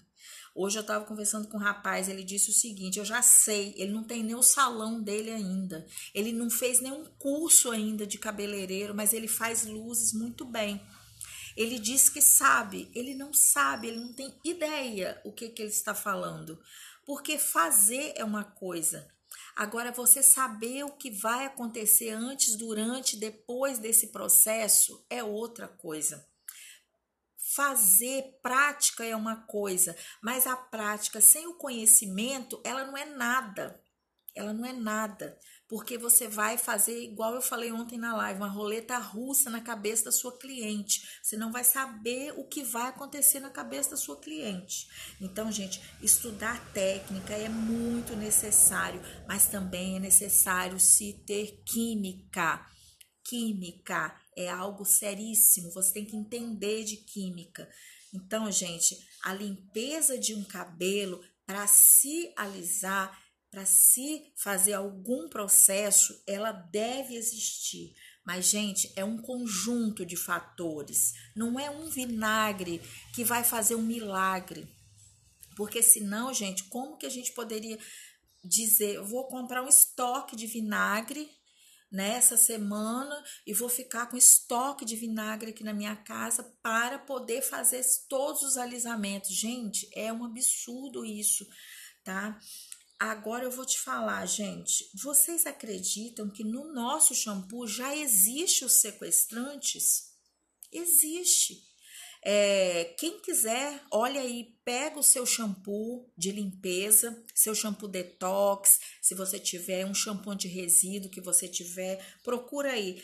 Hoje 0.54 0.78
eu 0.78 0.82
estava 0.82 1.04
conversando 1.04 1.48
com 1.48 1.56
um 1.56 1.60
rapaz, 1.60 2.08
ele 2.08 2.22
disse 2.22 2.50
o 2.50 2.54
seguinte: 2.54 3.00
eu 3.00 3.04
já 3.04 3.20
sei, 3.22 3.74
ele 3.76 3.90
não 3.90 4.04
tem 4.04 4.22
nem 4.22 4.36
o 4.36 4.42
salão 4.42 5.02
dele 5.02 5.32
ainda, 5.32 5.84
ele 6.14 6.30
não 6.30 6.48
fez 6.48 6.80
nenhum 6.80 7.04
curso 7.18 7.72
ainda 7.72 8.06
de 8.06 8.18
cabeleireiro, 8.18 8.94
mas 8.94 9.12
ele 9.12 9.26
faz 9.26 9.66
luzes 9.66 10.12
muito 10.12 10.44
bem. 10.44 10.80
Ele 11.56 11.80
diz 11.80 12.08
que 12.08 12.22
sabe, 12.22 12.88
ele 12.94 13.12
não 13.12 13.34
sabe, 13.34 13.88
ele 13.88 13.98
não 13.98 14.12
tem 14.12 14.32
ideia 14.44 15.20
o 15.24 15.32
que, 15.32 15.48
que 15.48 15.60
ele 15.60 15.72
está 15.72 15.92
falando. 15.92 16.56
Porque 17.04 17.36
fazer 17.36 18.12
é 18.14 18.24
uma 18.24 18.44
coisa, 18.44 19.08
Agora, 19.56 19.92
você 19.92 20.22
saber 20.22 20.84
o 20.84 20.96
que 20.96 21.10
vai 21.10 21.46
acontecer 21.46 22.10
antes, 22.10 22.56
durante, 22.56 23.16
depois 23.16 23.78
desse 23.78 24.08
processo 24.08 25.04
é 25.10 25.22
outra 25.22 25.68
coisa. 25.68 26.26
Fazer 27.54 28.38
prática 28.42 29.04
é 29.04 29.14
uma 29.14 29.46
coisa, 29.46 29.96
mas 30.22 30.46
a 30.46 30.56
prática 30.56 31.20
sem 31.20 31.46
o 31.46 31.54
conhecimento, 31.54 32.60
ela 32.64 32.84
não 32.84 32.96
é 32.96 33.04
nada. 33.04 33.82
Ela 34.34 34.54
não 34.54 34.64
é 34.64 34.72
nada 34.72 35.38
porque 35.72 35.96
você 35.96 36.28
vai 36.28 36.58
fazer, 36.58 37.02
igual 37.02 37.34
eu 37.34 37.40
falei 37.40 37.72
ontem 37.72 37.96
na 37.96 38.14
live, 38.14 38.40
uma 38.40 38.46
roleta 38.46 38.98
russa 38.98 39.48
na 39.48 39.58
cabeça 39.58 40.04
da 40.04 40.12
sua 40.12 40.36
cliente. 40.38 41.02
Você 41.22 41.34
não 41.34 41.50
vai 41.50 41.64
saber 41.64 42.34
o 42.36 42.44
que 42.44 42.62
vai 42.62 42.90
acontecer 42.90 43.40
na 43.40 43.48
cabeça 43.48 43.92
da 43.92 43.96
sua 43.96 44.20
cliente. 44.20 44.86
Então, 45.18 45.50
gente, 45.50 45.80
estudar 46.02 46.62
técnica 46.74 47.32
é 47.32 47.48
muito 47.48 48.14
necessário, 48.14 49.00
mas 49.26 49.46
também 49.46 49.96
é 49.96 49.98
necessário 49.98 50.78
se 50.78 51.14
ter 51.26 51.62
química. 51.64 52.66
Química 53.24 54.14
é 54.36 54.50
algo 54.50 54.84
seríssimo, 54.84 55.72
você 55.72 55.94
tem 55.94 56.04
que 56.04 56.16
entender 56.16 56.84
de 56.84 56.98
química. 56.98 57.66
Então, 58.12 58.52
gente, 58.52 58.94
a 59.24 59.32
limpeza 59.32 60.18
de 60.18 60.34
um 60.34 60.44
cabelo 60.44 61.18
para 61.46 61.66
se 61.66 62.30
alisar 62.36 63.21
para 63.52 63.66
se 63.66 64.32
fazer 64.34 64.72
algum 64.72 65.28
processo, 65.28 66.18
ela 66.26 66.52
deve 66.52 67.14
existir. 67.14 67.94
Mas, 68.24 68.46
gente, 68.46 68.90
é 68.96 69.04
um 69.04 69.20
conjunto 69.20 70.06
de 70.06 70.16
fatores. 70.16 71.12
Não 71.36 71.60
é 71.60 71.70
um 71.70 71.90
vinagre 71.90 72.80
que 73.14 73.22
vai 73.22 73.44
fazer 73.44 73.74
um 73.74 73.82
milagre. 73.82 74.66
Porque 75.54 75.82
senão, 75.82 76.32
gente, 76.32 76.64
como 76.64 76.96
que 76.96 77.04
a 77.04 77.10
gente 77.10 77.32
poderia 77.32 77.78
dizer, 78.42 78.94
eu 78.94 79.04
vou 79.04 79.28
comprar 79.28 79.62
um 79.62 79.68
estoque 79.68 80.34
de 80.34 80.46
vinagre 80.46 81.30
nessa 81.90 82.38
semana 82.38 83.22
e 83.46 83.52
vou 83.52 83.68
ficar 83.68 84.06
com 84.06 84.16
estoque 84.16 84.82
de 84.82 84.96
vinagre 84.96 85.50
aqui 85.50 85.62
na 85.62 85.74
minha 85.74 85.94
casa 85.94 86.42
para 86.62 86.98
poder 86.98 87.42
fazer 87.42 87.84
todos 88.08 88.42
os 88.42 88.56
alisamentos. 88.56 89.30
Gente, 89.30 89.86
é 89.94 90.10
um 90.10 90.24
absurdo 90.24 91.04
isso, 91.04 91.46
tá? 92.02 92.40
Agora 93.02 93.42
eu 93.42 93.50
vou 93.50 93.66
te 93.66 93.80
falar, 93.80 94.24
gente. 94.26 94.88
Vocês 94.94 95.44
acreditam 95.44 96.30
que 96.30 96.44
no 96.44 96.72
nosso 96.72 97.16
shampoo 97.16 97.66
já 97.66 97.96
existe 97.96 98.64
os 98.64 98.74
sequestrantes? 98.74 100.12
Existe. 100.70 101.64
É, 102.24 102.94
quem 103.00 103.20
quiser, 103.20 103.82
olha 103.90 104.20
aí, 104.20 104.56
pega 104.64 105.00
o 105.00 105.02
seu 105.02 105.26
shampoo 105.26 106.12
de 106.16 106.30
limpeza, 106.30 107.20
seu 107.34 107.56
shampoo 107.56 107.88
detox, 107.88 108.78
se 109.02 109.16
você 109.16 109.36
tiver 109.36 109.84
um 109.84 109.94
shampoo 109.94 110.36
de 110.36 110.46
resíduo 110.46 111.10
que 111.10 111.20
você 111.20 111.48
tiver, 111.48 112.00
procura 112.22 112.70
aí 112.70 113.02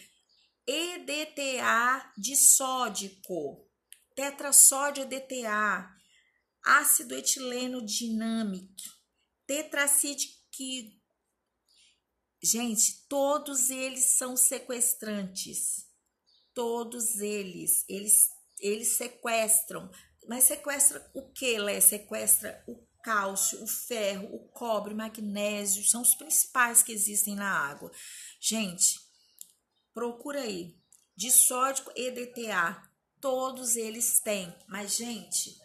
EDTA 0.65 2.13
de 2.17 2.37
sódico, 2.37 3.69
tetrassódio 4.15 5.03
EDTA, 5.03 5.91
ácido 6.65 7.17
etileno 7.17 7.85
dinâmico 7.85 8.98
tetracídico. 9.49 10.37
Gente, 12.43 13.07
todos 13.09 13.71
eles 13.71 14.05
são 14.17 14.37
sequestrantes. 14.37 15.89
Todos 16.55 17.17
eles, 17.17 17.85
eles, 17.89 18.29
eles 18.61 18.89
sequestram. 18.97 19.91
Mas 20.29 20.45
sequestra 20.45 21.11
o 21.15 21.33
que, 21.33 21.59
Lé? 21.59 21.81
Sequestra 21.81 22.63
o 22.69 22.87
cálcio, 23.03 23.63
o 23.63 23.67
ferro, 23.67 24.35
o 24.35 24.49
cobre, 24.49 24.93
o 24.93 24.97
magnésio, 24.97 25.85
são 25.85 26.03
os 26.03 26.15
principais 26.15 26.83
que 26.83 26.93
existem 26.93 27.35
na 27.35 27.51
água. 27.51 27.91
Gente, 28.41 29.01
procura 29.95 30.43
aí. 30.43 30.77
De 31.17 31.31
sódico 31.31 31.91
EDTA, 31.97 32.83
todos 33.21 33.77
eles 33.77 34.21
têm. 34.21 34.55
Mas, 34.69 34.97
gente, 34.97 35.57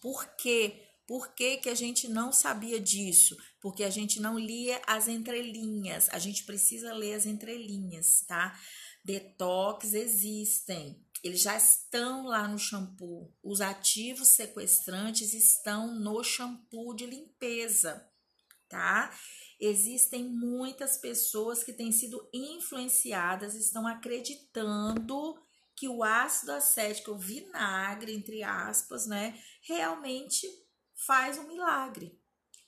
por 0.00 0.36
que 0.36 0.91
por 1.12 1.34
que, 1.34 1.58
que 1.58 1.68
a 1.68 1.74
gente 1.74 2.08
não 2.08 2.32
sabia 2.32 2.80
disso? 2.80 3.36
Porque 3.60 3.84
a 3.84 3.90
gente 3.90 4.18
não 4.18 4.38
lia 4.38 4.80
as 4.86 5.08
entrelinhas. 5.08 6.08
A 6.08 6.18
gente 6.18 6.42
precisa 6.44 6.94
ler 6.94 7.12
as 7.12 7.26
entrelinhas, 7.26 8.24
tá? 8.26 8.58
Detox 9.04 9.92
existem. 9.92 11.04
Eles 11.22 11.42
já 11.42 11.54
estão 11.54 12.24
lá 12.24 12.48
no 12.48 12.58
shampoo. 12.58 13.30
Os 13.42 13.60
ativos 13.60 14.28
sequestrantes 14.28 15.34
estão 15.34 15.94
no 15.94 16.24
shampoo 16.24 16.94
de 16.94 17.04
limpeza, 17.04 18.10
tá? 18.66 19.14
Existem 19.60 20.24
muitas 20.24 20.96
pessoas 20.96 21.62
que 21.62 21.74
têm 21.74 21.92
sido 21.92 22.26
influenciadas, 22.32 23.54
estão 23.54 23.86
acreditando 23.86 25.38
que 25.76 25.90
o 25.90 26.02
ácido 26.02 26.52
acético, 26.52 27.10
o 27.10 27.18
vinagre, 27.18 28.14
entre 28.14 28.42
aspas, 28.42 29.06
né, 29.06 29.38
realmente 29.60 30.48
faz 31.06 31.38
um 31.38 31.46
milagre. 31.46 32.18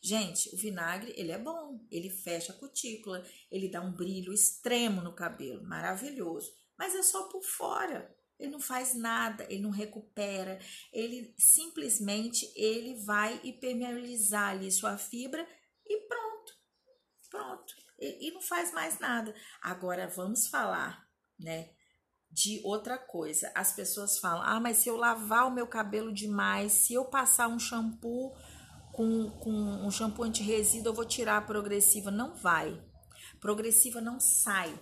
Gente, 0.01 0.55
o 0.55 0.57
vinagre, 0.59 1.14
ele 1.16 1.33
é 1.33 1.38
bom, 1.38 1.81
ele 1.90 2.11
fecha 2.11 2.53
a 2.53 2.57
cutícula, 2.57 3.25
ele 3.51 3.70
dá 3.70 3.81
um 3.81 3.92
brilho 3.92 4.35
extremo 4.35 5.01
no 5.01 5.14
cabelo, 5.14 5.64
maravilhoso, 5.64 6.53
mas 6.77 6.94
é 6.94 7.03
só 7.03 7.29
por 7.29 7.42
fora. 7.42 8.14
Ele 8.38 8.51
não 8.51 8.61
faz 8.61 8.94
nada, 8.94 9.47
ele 9.49 9.62
não 9.62 9.70
recupera, 9.70 10.59
ele 10.92 11.35
simplesmente 11.38 12.53
ele 12.55 12.97
vai 12.97 13.40
impermeabilizar 13.44 14.51
ali 14.51 14.70
sua 14.70 14.99
fibra 14.99 15.49
e 15.87 16.01
pronto. 16.07 16.53
Pronto. 17.31 17.75
E, 17.99 18.29
e 18.29 18.31
não 18.33 18.42
faz 18.42 18.73
mais 18.73 18.99
nada. 18.99 19.35
Agora 19.62 20.09
vamos 20.09 20.49
falar, 20.49 21.09
né? 21.38 21.70
De 22.35 22.61
outra 22.64 22.99
coisa. 22.99 23.51
As 23.55 23.73
pessoas 23.73 24.18
falam: 24.18 24.42
ah, 24.44 24.59
mas 24.59 24.79
se 24.79 24.88
eu 24.88 24.97
lavar 24.97 25.47
o 25.47 25.55
meu 25.55 25.68
cabelo 25.68 26.12
demais, 26.12 26.73
se 26.73 26.92
eu 26.92 27.05
passar 27.05 27.47
um 27.47 27.61
shampoo 27.61 28.35
com, 28.92 29.31
com 29.38 29.51
um 29.51 29.90
shampoo 29.90 30.25
anti-resíduo, 30.25 30.90
eu 30.90 30.94
vou 30.94 31.05
tirar 31.05 31.37
a 31.38 31.42
progressiva. 31.42 32.11
Não 32.11 32.35
vai. 32.35 32.83
Progressiva 33.40 34.01
não 34.01 34.18
sai. 34.18 34.77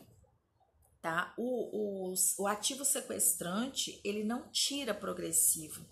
Tá? 1.03 1.35
O, 1.37 2.13
o, 2.13 2.15
o 2.39 2.47
ativo 2.47 2.85
sequestrante, 2.85 4.01
ele 4.05 4.25
não 4.25 4.49
tira 4.51 4.95
progressivo. 4.95 5.85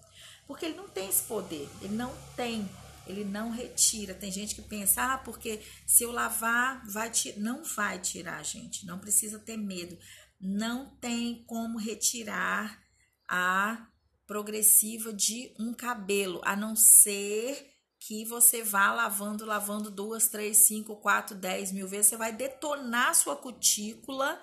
Porque 0.46 0.64
ele 0.64 0.76
não 0.76 0.88
tem 0.88 1.08
esse 1.08 1.24
poder. 1.24 1.68
Ele 1.82 1.94
não 1.94 2.12
tem. 2.36 2.68
Ele 3.06 3.24
não 3.24 3.50
retira. 3.50 4.14
Tem 4.14 4.30
gente 4.30 4.54
que 4.54 4.62
pensa, 4.62 5.14
ah, 5.14 5.18
porque 5.18 5.60
se 5.86 6.04
eu 6.04 6.12
lavar, 6.12 6.86
vai 6.86 7.10
tirar. 7.10 7.40
Não 7.40 7.64
vai 7.64 7.98
tirar, 7.98 8.42
gente. 8.44 8.86
Não 8.86 8.98
precisa 8.98 9.38
ter 9.38 9.56
medo 9.56 9.98
não 10.40 10.88
tem 10.96 11.44
como 11.44 11.78
retirar 11.78 12.80
a 13.28 13.86
progressiva 14.26 15.12
de 15.12 15.52
um 15.58 15.74
cabelo, 15.74 16.40
a 16.44 16.56
não 16.56 16.74
ser 16.74 17.70
que 17.98 18.24
você 18.24 18.62
vá 18.62 18.92
lavando, 18.92 19.44
lavando 19.44 19.90
duas, 19.90 20.28
três, 20.28 20.66
cinco, 20.66 20.96
quatro, 20.96 21.36
dez 21.36 21.70
mil 21.70 21.86
vezes, 21.86 22.06
você 22.06 22.16
vai 22.16 22.32
detonar 22.32 23.14
sua 23.14 23.36
cutícula, 23.36 24.40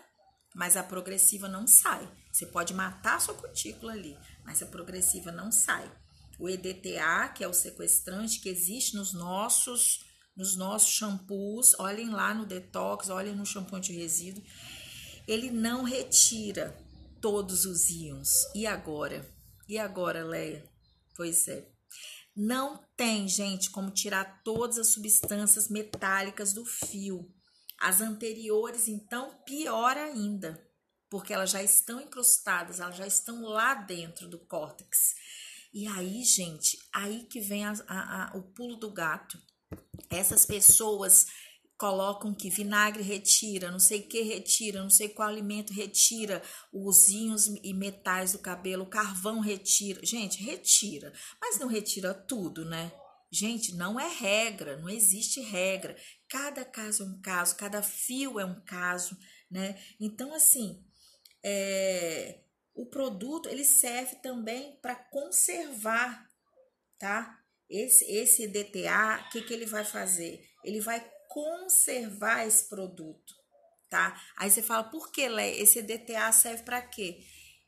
mas 0.54 0.78
a 0.78 0.84
progressiva 0.84 1.48
não 1.48 1.66
sai. 1.66 2.08
Você 2.32 2.46
pode 2.46 2.74
matar 2.74 3.20
sua 3.20 3.34
cutícula 3.34 3.94
ali, 3.94 4.16
mas 4.46 4.62
a 4.62 4.68
progressiva 4.68 5.32
não 5.32 5.52
sai. 5.52 5.90
O 6.38 6.48
EDTA, 6.48 7.30
que 7.34 7.44
é 7.44 7.48
o 7.48 7.54
sequestrante 7.54 8.40
que 8.40 8.50
existe 8.50 8.96
nos 8.96 9.14
nossos 9.14 10.06
nos 10.36 10.56
nossos 10.56 10.92
shampoos, 10.92 11.74
olhem 11.80 12.12
lá 12.12 12.32
no 12.32 12.46
detox, 12.46 13.10
olhem 13.10 13.36
no 13.36 13.44
shampoo 13.44 13.80
de 13.80 13.92
resíduo 13.92 14.44
ele 15.28 15.52
não 15.52 15.84
retira 15.84 16.78
todos 17.22 17.66
os 17.66 17.90
íons. 17.90 18.46
E 18.56 18.66
agora? 18.66 19.28
E 19.68 19.78
agora, 19.78 20.24
Leia? 20.24 20.64
Pois 21.16 21.48
é. 21.48 21.68
Não 22.36 22.80
tem, 22.96 23.28
gente, 23.28 23.72
como 23.72 23.92
tirar 23.92 24.42
todas 24.44 24.78
as 24.78 24.90
substâncias 24.90 25.70
metálicas 25.70 26.54
do 26.54 26.64
fio. 26.64 27.34
As 27.80 28.00
anteriores, 28.00 28.88
então, 28.88 29.38
pior 29.44 29.98
ainda, 29.98 30.64
porque 31.10 31.34
elas 31.34 31.50
já 31.50 31.62
estão 31.62 32.00
incrustadas, 32.00 32.80
elas 32.80 32.96
já 32.96 33.08
estão 33.08 33.42
lá 33.42 33.74
dentro 33.74 34.28
do 34.28 34.40
córtex. 34.40 35.16
E 35.74 35.88
aí, 35.88 36.24
gente, 36.24 36.78
aí 36.94 37.24
que 37.26 37.40
vem 37.40 37.66
a, 37.66 37.74
a, 37.88 38.32
a, 38.32 38.38
o 38.38 38.44
pulo 38.54 38.78
do 38.78 38.92
gato. 38.92 39.38
Essas 40.10 40.46
pessoas 40.46 41.26
colocam 41.78 42.34
que 42.34 42.50
vinagre 42.50 43.04
retira, 43.04 43.70
não 43.72 43.80
sei 43.80 44.02
que 44.02 44.22
retira, 44.22 44.82
não 44.82 44.90
sei 44.90 45.10
qual 45.10 45.30
alimento 45.30 45.72
retira 45.72 46.42
os 46.74 47.08
íons 47.10 47.48
e 47.64 47.74
metais 47.74 48.32
do 48.32 48.40
cabelo, 48.40 48.90
carvão 48.90 49.40
retira. 49.40 50.04
Gente, 50.04 50.42
retira, 50.42 51.14
mas 51.40 51.60
não 51.60 51.68
retira 51.68 52.14
tudo, 52.14 52.66
né? 52.66 52.92
Gente, 53.32 53.76
não 53.76 54.00
é 54.00 54.08
regra, 54.08 54.78
não 54.78 54.90
existe 54.90 55.40
regra. 55.42 55.96
Cada 56.28 56.66
caso 56.66 57.04
é 57.04 57.06
um 57.06 57.22
caso, 57.22 57.56
cada 57.56 57.84
fio 57.84 58.40
é 58.40 58.46
um 58.46 58.60
caso, 58.62 59.16
né? 59.52 59.80
Então, 60.00 60.34
assim, 60.34 60.84
é, 61.44 62.40
o 62.74 62.86
produto 62.86 63.50
ele 63.50 63.66
serve 63.66 64.16
também 64.18 64.78
para 64.82 64.96
conservar, 64.96 66.28
tá? 66.98 67.38
Esse, 67.70 68.06
esse 68.06 68.48
DTA, 68.48 69.26
o 69.28 69.30
que, 69.30 69.42
que 69.42 69.54
ele 69.54 69.66
vai 69.66 69.84
fazer? 69.84 70.42
Ele 70.64 70.80
vai 70.80 71.06
conservar 71.38 72.48
esse 72.48 72.68
produto, 72.68 73.36
tá? 73.88 74.20
Aí 74.36 74.50
você 74.50 74.64
fala, 74.64 74.86
por 74.86 75.12
que 75.12 75.22
esse 75.22 75.78
EDTA 75.78 76.32
serve 76.32 76.64
para 76.64 76.82
quê? 76.82 77.24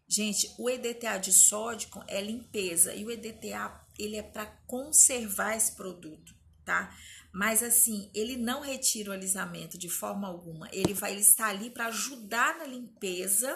Gente, 0.08 0.52
o 0.58 0.68
EDTA 0.68 1.20
de 1.20 1.32
sódio 1.32 1.88
é 2.08 2.20
limpeza 2.20 2.96
e 2.96 3.06
o 3.06 3.12
EDTA 3.12 3.80
ele 4.00 4.16
é 4.16 4.24
para 4.24 4.48
conservar 4.66 5.56
esse 5.56 5.76
produto, 5.76 6.34
tá? 6.66 6.98
Mas 7.32 7.62
assim, 7.62 8.10
ele 8.16 8.38
não 8.38 8.62
retira 8.62 9.12
o 9.12 9.14
alisamento 9.14 9.78
de 9.78 9.88
forma 9.88 10.28
alguma. 10.28 10.68
Ele 10.72 10.96
vai 10.96 11.12
ele 11.12 11.22
está 11.22 11.50
ali 11.50 11.70
para 11.70 11.86
ajudar 11.86 12.58
na 12.58 12.66
limpeza 12.66 13.56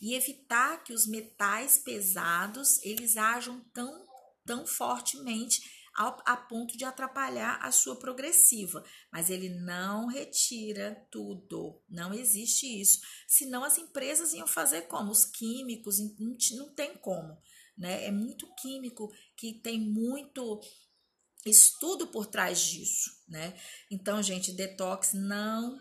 e 0.00 0.14
evitar 0.14 0.84
que 0.84 0.92
os 0.92 1.04
metais 1.04 1.78
pesados 1.78 2.80
eles 2.84 3.16
ajam 3.16 3.58
tão 3.74 4.06
tão 4.44 4.64
fortemente 4.64 5.75
a 5.96 6.36
ponto 6.36 6.76
de 6.76 6.84
atrapalhar 6.84 7.58
a 7.62 7.72
sua 7.72 7.98
progressiva. 7.98 8.84
Mas 9.10 9.30
ele 9.30 9.48
não 9.48 10.06
retira 10.06 11.06
tudo. 11.10 11.82
Não 11.88 12.12
existe 12.12 12.66
isso. 12.80 13.00
Senão 13.26 13.64
as 13.64 13.78
empresas 13.78 14.32
iam 14.32 14.46
fazer 14.46 14.82
como? 14.82 15.10
Os 15.10 15.24
químicos, 15.24 15.98
não, 16.18 16.74
tem 16.74 16.96
como. 16.96 17.36
Né? 17.76 18.04
É 18.06 18.10
muito 18.10 18.46
químico 18.56 19.10
que 19.36 19.54
tem 19.54 19.80
muito 19.80 20.60
estudo 21.44 22.08
por 22.08 22.26
trás 22.26 22.60
disso, 22.60 23.10
né? 23.28 23.54
Então, 23.90 24.22
gente, 24.22 24.52
detox 24.52 25.12
não 25.12 25.78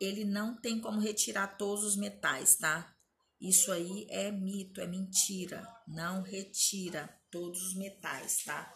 ele 0.00 0.24
não 0.24 0.54
tem 0.60 0.80
como 0.80 1.00
retirar 1.00 1.56
todos 1.56 1.84
os 1.84 1.96
metais, 1.96 2.56
tá? 2.56 2.94
Isso 3.40 3.70
aí 3.70 4.06
é 4.10 4.30
mito, 4.30 4.80
é 4.80 4.86
mentira. 4.86 5.66
Não 5.86 6.22
retira 6.22 7.08
todos 7.30 7.62
os 7.62 7.74
metais, 7.74 8.44
tá? 8.44 8.72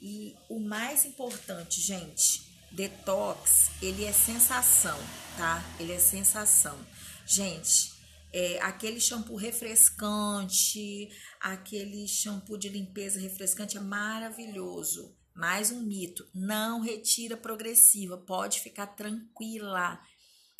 E 0.00 0.34
o 0.48 0.58
mais 0.58 1.04
importante, 1.04 1.80
gente, 1.80 2.42
detox, 2.70 3.70
ele 3.82 4.04
é 4.04 4.12
sensação, 4.12 4.98
tá? 5.36 5.62
Ele 5.78 5.92
é 5.92 5.98
sensação. 5.98 6.78
Gente, 7.26 7.92
é, 8.32 8.60
aquele 8.60 9.00
shampoo 9.00 9.36
refrescante, 9.36 11.10
aquele 11.40 12.06
shampoo 12.08 12.56
de 12.56 12.68
limpeza 12.68 13.20
refrescante 13.20 13.76
é 13.76 13.80
maravilhoso. 13.80 15.16
Mais 15.34 15.70
um 15.70 15.82
mito, 15.82 16.28
não 16.34 16.80
retira 16.80 17.36
progressiva, 17.36 18.16
pode 18.16 18.60
ficar 18.60 18.88
tranquila. 18.88 20.00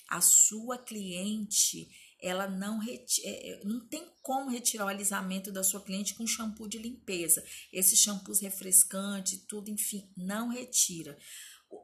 A 0.09 0.20
sua 0.20 0.76
cliente, 0.76 1.88
ela 2.22 2.46
não, 2.46 2.78
reti 2.78 3.20
é, 3.24 3.50
é, 3.50 3.64
não 3.64 3.87
tem 3.87 4.11
como 4.22 4.50
retirar 4.50 4.87
o 4.87 4.88
alisamento 4.88 5.50
da 5.50 5.62
sua 5.62 5.80
cliente 5.80 6.14
com 6.14 6.26
shampoo 6.26 6.68
de 6.68 6.78
limpeza. 6.78 7.44
Esses 7.72 7.98
shampoos 7.98 8.40
refrescantes, 8.40 9.44
tudo, 9.48 9.70
enfim, 9.70 10.11
não 10.16 10.48
retira. 10.48 11.18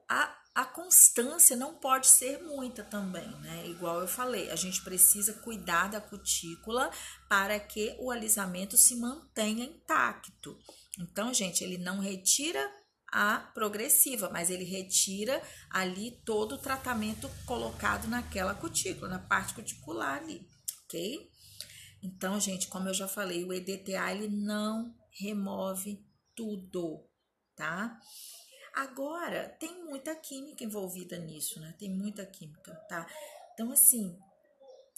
A, 0.09 0.37
a 0.55 0.65
constância 0.65 1.57
não 1.57 1.75
pode 1.75 2.07
ser 2.07 2.43
muita 2.43 2.83
também, 2.83 3.29
né? 3.41 3.67
Igual 3.69 4.01
eu 4.01 4.09
falei, 4.09 4.51
a 4.51 4.57
gente 4.57 4.83
precisa 4.83 5.35
cuidar 5.35 5.89
da 5.89 6.01
cutícula 6.01 6.91
para 7.29 7.61
que 7.61 7.95
o 8.01 8.11
alisamento 8.11 8.77
se 8.77 8.97
mantenha 8.97 9.65
intacto. 9.65 10.59
Então, 10.99 11.33
gente, 11.33 11.63
ele 11.63 11.77
não 11.79 11.99
retira 11.99 12.73
a 13.19 13.39
progressiva, 13.55 14.29
mas 14.29 14.51
ele 14.51 14.65
retira 14.65 15.43
ali 15.71 16.21
todo 16.27 16.57
o 16.57 16.59
tratamento 16.59 17.31
colocado 17.47 18.07
naquela 18.09 18.55
cutícula, 18.55 19.09
na 19.09 19.19
parte 19.19 19.55
cuticular 19.55 20.19
ali, 20.23 20.47
ok? 20.85 21.27
Então, 22.03 22.39
gente, 22.39 22.69
como 22.69 22.91
eu 22.91 22.95
já 22.95 23.09
falei, 23.09 23.43
o 23.43 23.55
EDTA 23.55 24.13
ele 24.13 24.29
não 24.29 24.95
remove 25.19 26.05
tudo, 26.35 27.09
tá? 27.57 27.99
Agora, 28.75 29.49
tem 29.59 29.83
muita 29.83 30.15
química 30.15 30.63
envolvida 30.63 31.17
nisso, 31.17 31.59
né? 31.59 31.75
Tem 31.79 31.91
muita 31.91 32.27
química, 32.27 32.75
tá? 32.87 33.07
Então, 33.55 33.73
assim, 33.73 34.15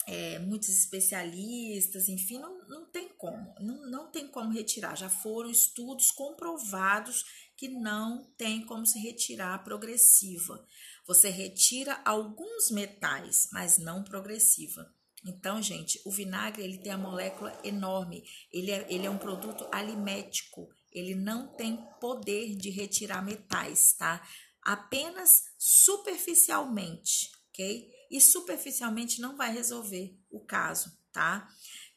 é, 0.05 0.39
muitos 0.39 0.67
especialistas, 0.67 2.09
enfim, 2.09 2.37
não, 2.37 2.67
não 2.67 2.85
tem 2.85 3.07
como, 3.17 3.55
não, 3.61 3.89
não 3.89 4.11
tem 4.11 4.27
como 4.27 4.51
retirar. 4.51 4.97
Já 4.97 5.07
foram 5.07 5.49
estudos 5.49 6.11
comprovados 6.11 7.23
que 7.59 7.67
não 7.67 8.23
tem 8.37 8.65
como 8.65 8.85
se 8.85 8.97
retirar 8.97 9.65
progressiva. 9.65 10.65
Você 11.05 11.27
retira 11.27 12.01
alguns 12.05 12.71
metais, 12.71 13.49
mas 13.51 13.77
não 13.77 14.01
progressiva. 14.01 14.89
Então, 15.25 15.61
gente, 15.61 16.01
o 16.05 16.11
vinagre 16.11 16.63
ele 16.63 16.77
tem 16.77 16.93
a 16.93 16.97
molécula 16.97 17.51
enorme, 17.61 18.23
ele 18.49 18.71
é, 18.71 18.87
ele 18.89 19.05
é 19.05 19.09
um 19.09 19.17
produto 19.17 19.67
alimético, 19.73 20.69
ele 20.89 21.15
não 21.15 21.53
tem 21.57 21.85
poder 21.99 22.55
de 22.55 22.69
retirar 22.69 23.21
metais, 23.21 23.91
tá? 23.91 24.25
Apenas 24.61 25.43
superficialmente, 25.57 27.29
ok? 27.49 27.91
E 28.09 28.21
superficialmente 28.21 29.19
não 29.19 29.35
vai 29.35 29.51
resolver 29.51 30.17
o 30.31 30.39
caso, 30.39 30.97
tá? 31.11 31.45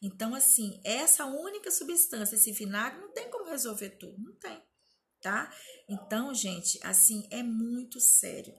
Então, 0.03 0.35
assim, 0.35 0.81
essa 0.83 1.25
única 1.25 1.71
substância, 1.71 2.35
esse 2.35 2.51
vinagre, 2.51 3.01
não 3.01 3.13
tem 3.13 3.31
como 3.31 3.49
resolver 3.49 3.91
tudo, 3.91 4.21
não 4.21 4.35
tem 4.35 4.61
tá? 5.23 5.51
Então, 5.89 6.35
gente, 6.35 6.79
assim, 6.83 7.27
é 7.31 7.43
muito 7.43 8.01
sério. 8.01 8.55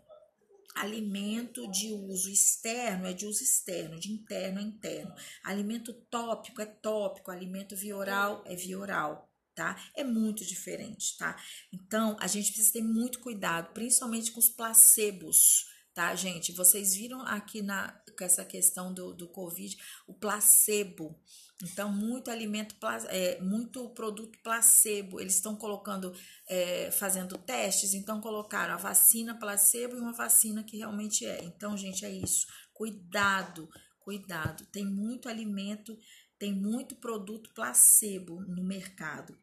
Alimento 0.76 1.70
de 1.70 1.92
uso 1.92 2.32
externo 2.32 3.06
é 3.06 3.14
de 3.14 3.28
uso 3.28 3.44
externo, 3.44 4.00
de 4.00 4.12
interno 4.12 4.60
é 4.60 4.64
interno. 4.64 5.14
Alimento 5.44 5.94
tópico 5.94 6.62
é 6.62 6.66
tópico, 6.66 7.30
alimento 7.30 7.76
vioral 7.76 8.44
é 8.48 8.56
vioral, 8.56 9.32
tá? 9.54 9.80
É 9.96 10.04
muito 10.04 10.44
diferente, 10.44 11.16
tá? 11.18 11.36
Então, 11.72 12.18
a 12.20 12.26
gente 12.26 12.52
precisa 12.52 12.74
ter 12.74 12.84
muito 12.84 13.20
cuidado, 13.20 13.72
principalmente 13.74 14.32
com 14.32 14.40
os 14.40 14.50
placebos, 14.50 15.68
tá, 15.94 16.16
gente? 16.16 16.52
Vocês 16.54 16.96
viram 16.96 17.22
aqui 17.22 17.62
na 17.62 18.02
com 18.18 18.24
essa 18.24 18.46
questão 18.46 18.94
do, 18.94 19.14
do 19.14 19.28
Covid, 19.28 19.78
o 20.08 20.14
placebo. 20.14 21.20
Então, 21.64 21.90
muito 21.90 22.30
alimento, 22.30 22.76
é, 23.08 23.40
muito 23.40 23.90
produto 23.92 24.38
placebo. 24.44 25.22
Eles 25.22 25.36
estão 25.36 25.56
colocando, 25.56 26.14
é, 26.48 26.92
fazendo 26.92 27.38
testes, 27.38 27.94
então 27.94 28.20
colocaram 28.20 28.74
a 28.74 28.78
vacina 28.78 29.40
placebo 29.40 29.96
e 29.96 30.00
uma 30.00 30.12
vacina 30.12 30.64
que 30.64 30.78
realmente 30.78 31.26
é. 31.26 31.42
Então, 31.46 31.78
gente, 31.78 32.04
é 32.04 32.12
isso. 32.12 32.46
Cuidado, 32.74 33.70
cuidado. 34.02 34.66
Tem 34.66 34.86
muito 34.86 35.30
alimento, 35.30 35.98
tem 36.38 36.54
muito 36.54 36.98
produto 36.98 37.54
placebo 37.54 38.42
no 38.42 38.64
mercado. 38.64 39.38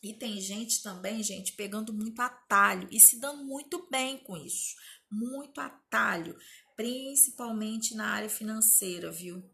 E 0.00 0.12
tem 0.12 0.40
gente 0.40 0.82
também, 0.82 1.22
gente, 1.22 1.54
pegando 1.54 1.92
muito 1.92 2.20
atalho 2.20 2.88
e 2.90 3.00
se 3.00 3.20
dando 3.20 3.44
muito 3.44 3.88
bem 3.90 4.18
com 4.18 4.36
isso. 4.36 4.74
Muito 5.10 5.60
atalho, 5.60 6.36
principalmente 6.76 7.94
na 7.94 8.06
área 8.06 8.28
financeira, 8.28 9.10
viu? 9.10 9.51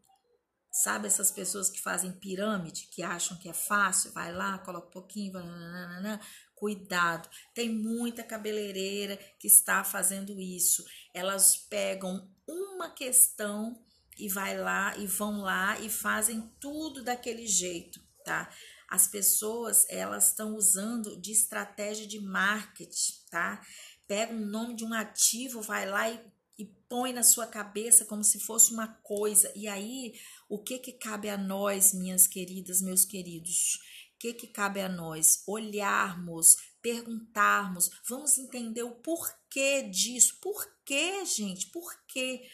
Sabe 0.79 1.09
essas 1.09 1.33
pessoas 1.33 1.69
que 1.69 1.81
fazem 1.81 2.12
pirâmide, 2.12 2.87
que 2.93 3.03
acham 3.03 3.37
que 3.37 3.49
é 3.49 3.53
fácil, 3.53 4.12
vai 4.12 4.33
lá, 4.33 4.59
coloca 4.59 4.87
um 4.87 4.93
pouquinho, 4.93 5.33
vai, 5.33 5.43
nananana. 5.43 6.21
cuidado. 6.55 7.29
Tem 7.53 7.69
muita 7.69 8.23
cabeleireira 8.23 9.17
que 9.41 9.49
está 9.49 9.83
fazendo 9.83 10.38
isso. 10.38 10.85
Elas 11.12 11.57
pegam 11.57 12.31
uma 12.47 12.91
questão 12.91 13.77
e 14.17 14.29
vai 14.29 14.57
lá 14.57 14.97
e 14.97 15.05
vão 15.05 15.41
lá 15.41 15.81
e 15.81 15.91
fazem 15.91 16.49
tudo 16.61 17.03
daquele 17.03 17.49
jeito, 17.49 18.01
tá? 18.25 18.49
As 18.88 19.09
pessoas, 19.09 19.85
elas 19.88 20.29
estão 20.29 20.55
usando 20.55 21.21
de 21.21 21.33
estratégia 21.33 22.07
de 22.07 22.21
marketing, 22.21 23.14
tá? 23.29 23.67
Pega 24.07 24.33
o 24.33 24.47
nome 24.47 24.77
de 24.77 24.85
um 24.85 24.95
ativo, 24.95 25.61
vai 25.61 25.91
lá 25.91 26.09
e 26.09 26.21
e 26.59 26.64
põe 26.88 27.12
na 27.12 27.23
sua 27.23 27.47
cabeça 27.47 28.05
como 28.05 28.25
se 28.25 28.41
fosse 28.41 28.73
uma 28.73 28.88
coisa. 28.88 29.51
E 29.55 29.69
aí, 29.69 30.14
o 30.48 30.58
que 30.58 30.78
que 30.78 30.92
cabe 30.92 31.28
a 31.28 31.37
nós, 31.37 31.92
minhas 31.92 32.26
queridas, 32.26 32.80
meus 32.80 33.04
queridos? 33.04 33.78
O 34.14 34.18
que 34.18 34.32
que 34.32 34.46
cabe 34.46 34.80
a 34.80 34.88
nós? 34.88 35.42
Olharmos, 35.46 36.56
perguntarmos, 36.80 37.90
vamos 38.08 38.38
entender 38.38 38.82
o 38.82 38.96
porquê 38.96 39.82
disso. 39.82 40.38
Por 40.40 40.66
quê, 40.84 41.24
gente? 41.24 41.70
Por 41.70 41.94
quê? 42.06 42.48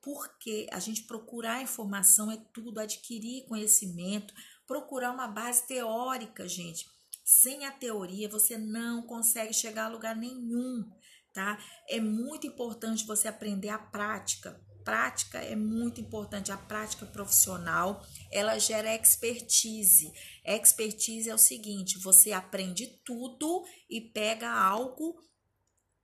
Porque 0.00 0.66
a 0.70 0.78
gente 0.78 1.02
procurar 1.02 1.60
informação 1.60 2.30
é 2.30 2.36
tudo, 2.54 2.80
adquirir 2.80 3.46
conhecimento, 3.46 4.32
procurar 4.66 5.10
uma 5.10 5.26
base 5.26 5.66
teórica, 5.66 6.48
gente. 6.48 6.86
Sem 7.24 7.66
a 7.66 7.72
teoria, 7.72 8.28
você 8.28 8.56
não 8.56 9.02
consegue 9.02 9.52
chegar 9.52 9.86
a 9.86 9.88
lugar 9.88 10.16
nenhum, 10.16 10.88
tá? 11.32 11.58
É 11.88 12.00
muito 12.00 12.46
importante 12.46 13.04
você 13.04 13.28
aprender 13.28 13.68
a 13.68 13.78
prática. 13.78 14.60
Prática 14.84 15.38
é 15.38 15.54
muito 15.54 16.00
importante, 16.00 16.50
a 16.50 16.56
prática 16.56 17.06
profissional, 17.06 18.04
ela 18.30 18.58
gera 18.58 18.94
expertise. 18.94 20.12
Expertise 20.44 21.28
é 21.28 21.34
o 21.34 21.38
seguinte, 21.38 21.98
você 21.98 22.32
aprende 22.32 22.86
tudo 23.04 23.64
e 23.88 24.00
pega 24.00 24.50
algo 24.50 25.20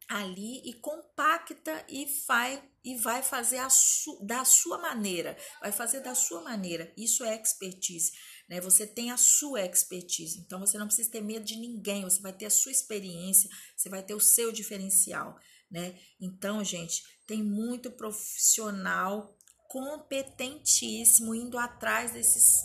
ali 0.09 0.63
e 0.65 0.73
compacta 0.75 1.85
e 1.89 2.07
vai 2.27 2.63
e 2.85 2.95
vai 2.95 3.21
fazer 3.21 3.59
a 3.59 3.69
su, 3.69 4.25
da 4.25 4.45
sua 4.45 4.79
maneira, 4.79 5.37
vai 5.61 5.73
fazer 5.73 5.99
da 5.99 6.15
sua 6.15 6.41
maneira. 6.43 6.93
Isso 6.97 7.25
é 7.25 7.35
expertise, 7.35 8.13
né? 8.49 8.61
Você 8.61 8.87
tem 8.87 9.11
a 9.11 9.17
sua 9.17 9.67
expertise, 9.67 10.39
então 10.39 10.61
você 10.61 10.79
não 10.79 10.87
precisa 10.87 11.11
ter 11.11 11.21
medo 11.21 11.45
de 11.45 11.57
ninguém, 11.57 12.05
você 12.05 12.21
vai 12.21 12.33
ter 12.33 12.47
a 12.47 12.51
sua 12.51 12.71
experiência, 12.71 13.51
você 13.77 13.89
vai 13.89 14.05
ter 14.05 14.15
o 14.15 14.21
seu 14.21 14.53
diferencial, 14.53 15.37
né? 15.71 15.99
Então, 16.21 16.63
gente, 16.63 17.03
tem 17.27 17.43
muito 17.43 17.91
profissional 17.91 19.37
competentíssimo 19.69 21.35
indo 21.35 21.59
atrás 21.59 22.13
desses 22.13 22.65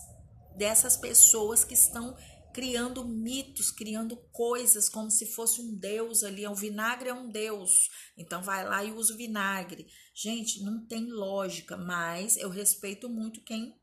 dessas 0.56 0.98
pessoas 0.98 1.64
que 1.64 1.74
estão 1.74 2.16
criando 2.54 3.08
mitos, 3.08 3.72
criando 3.72 4.18
coisas 4.32 4.90
como 4.90 5.10
se 5.10 5.26
fosse 5.34 5.62
um 5.62 5.74
deus 5.74 6.24
ali. 6.24 6.46
O 6.46 6.56
vinagre 6.56 7.10
é 7.10 7.14
um 7.14 7.30
deus, 7.30 7.90
então 8.18 8.44
vai 8.44 8.68
lá 8.68 8.84
e 8.84 8.92
usa 8.92 9.14
o 9.14 9.18
vinagre. 9.18 9.88
Gente, 10.14 10.62
não 10.64 10.86
tem 10.86 11.10
lógica, 11.10 11.78
mas 11.78 12.38
eu 12.38 12.50
respeito 12.50 13.10
muito 13.10 13.42
quem, 13.44 13.74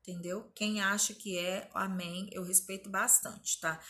entendeu? 0.00 0.50
Quem 0.54 0.80
acha 0.80 1.14
que 1.14 1.38
é, 1.38 1.68
amém, 1.72 2.28
eu 2.32 2.42
respeito 2.42 2.90
bastante, 2.90 3.58
tá? 3.60 3.80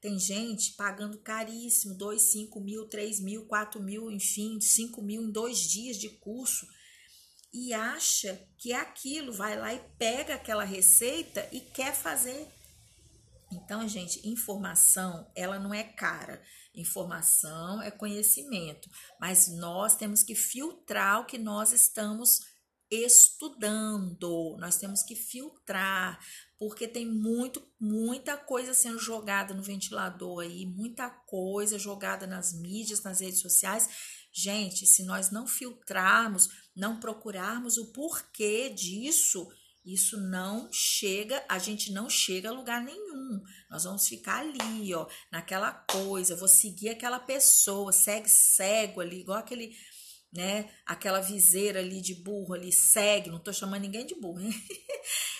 Tem 0.00 0.18
gente 0.18 0.72
pagando 0.74 1.18
caríssimo, 1.18 1.94
2, 1.94 2.22
5 2.22 2.60
mil, 2.60 2.88
3 2.88 3.20
mil, 3.20 3.46
4 3.46 3.82
mil, 3.82 4.10
enfim, 4.10 4.60
5 4.60 5.02
mil 5.02 5.22
em 5.22 5.30
dois 5.30 5.58
dias 5.58 5.96
de 5.96 6.08
curso 6.08 6.66
e 7.52 7.72
acha 7.72 8.46
que 8.58 8.72
é 8.72 8.76
aquilo, 8.76 9.32
vai 9.32 9.58
lá 9.58 9.72
e 9.74 9.80
pega 9.98 10.34
aquela 10.34 10.64
receita 10.64 11.48
e 11.50 11.60
quer 11.60 11.94
fazer 11.94 12.46
então, 13.50 13.88
gente, 13.88 14.26
informação, 14.28 15.30
ela 15.34 15.58
não 15.58 15.72
é 15.72 15.82
cara. 15.82 16.42
Informação 16.74 17.82
é 17.82 17.90
conhecimento, 17.90 18.88
mas 19.20 19.48
nós 19.48 19.96
temos 19.96 20.22
que 20.22 20.34
filtrar 20.34 21.20
o 21.20 21.24
que 21.24 21.38
nós 21.38 21.72
estamos 21.72 22.40
estudando. 22.90 24.56
Nós 24.60 24.76
temos 24.76 25.02
que 25.02 25.16
filtrar, 25.16 26.18
porque 26.58 26.88
tem 26.88 27.06
muito, 27.06 27.62
muita 27.80 28.36
coisa 28.36 28.74
sendo 28.74 28.98
jogada 28.98 29.54
no 29.54 29.62
ventilador 29.62 30.42
aí, 30.42 30.66
muita 30.66 31.08
coisa 31.08 31.78
jogada 31.78 32.26
nas 32.26 32.52
mídias, 32.52 33.02
nas 33.02 33.20
redes 33.20 33.40
sociais. 33.40 33.88
Gente, 34.32 34.86
se 34.86 35.04
nós 35.04 35.30
não 35.30 35.46
filtrarmos, 35.46 36.48
não 36.74 36.98
procurarmos 36.98 37.78
o 37.78 37.92
porquê 37.92 38.70
disso, 38.70 39.48
isso 39.84 40.20
não 40.20 40.68
chega, 40.72 41.42
a 41.48 41.58
gente 41.58 41.92
não 41.92 42.10
chega 42.10 42.50
a 42.50 42.52
lugar 42.52 42.82
nenhum. 42.82 43.40
Nós 43.70 43.84
vamos 43.84 44.06
ficar 44.06 44.40
ali, 44.40 44.92
ó, 44.94 45.06
naquela 45.30 45.72
coisa, 45.72 46.36
vou 46.36 46.48
seguir 46.48 46.90
aquela 46.90 47.20
pessoa, 47.20 47.92
segue 47.92 48.28
cego 48.28 49.00
ali, 49.00 49.20
igual 49.20 49.38
aquele, 49.38 49.72
né, 50.32 50.68
aquela 50.84 51.20
viseira 51.20 51.78
ali 51.78 52.02
de 52.02 52.16
burro 52.16 52.52
ali, 52.52 52.72
segue, 52.72 53.30
não 53.30 53.38
tô 53.38 53.52
chamando 53.52 53.82
ninguém 53.82 54.04
de 54.04 54.14
burro, 54.16 54.40
hein? 54.40 54.52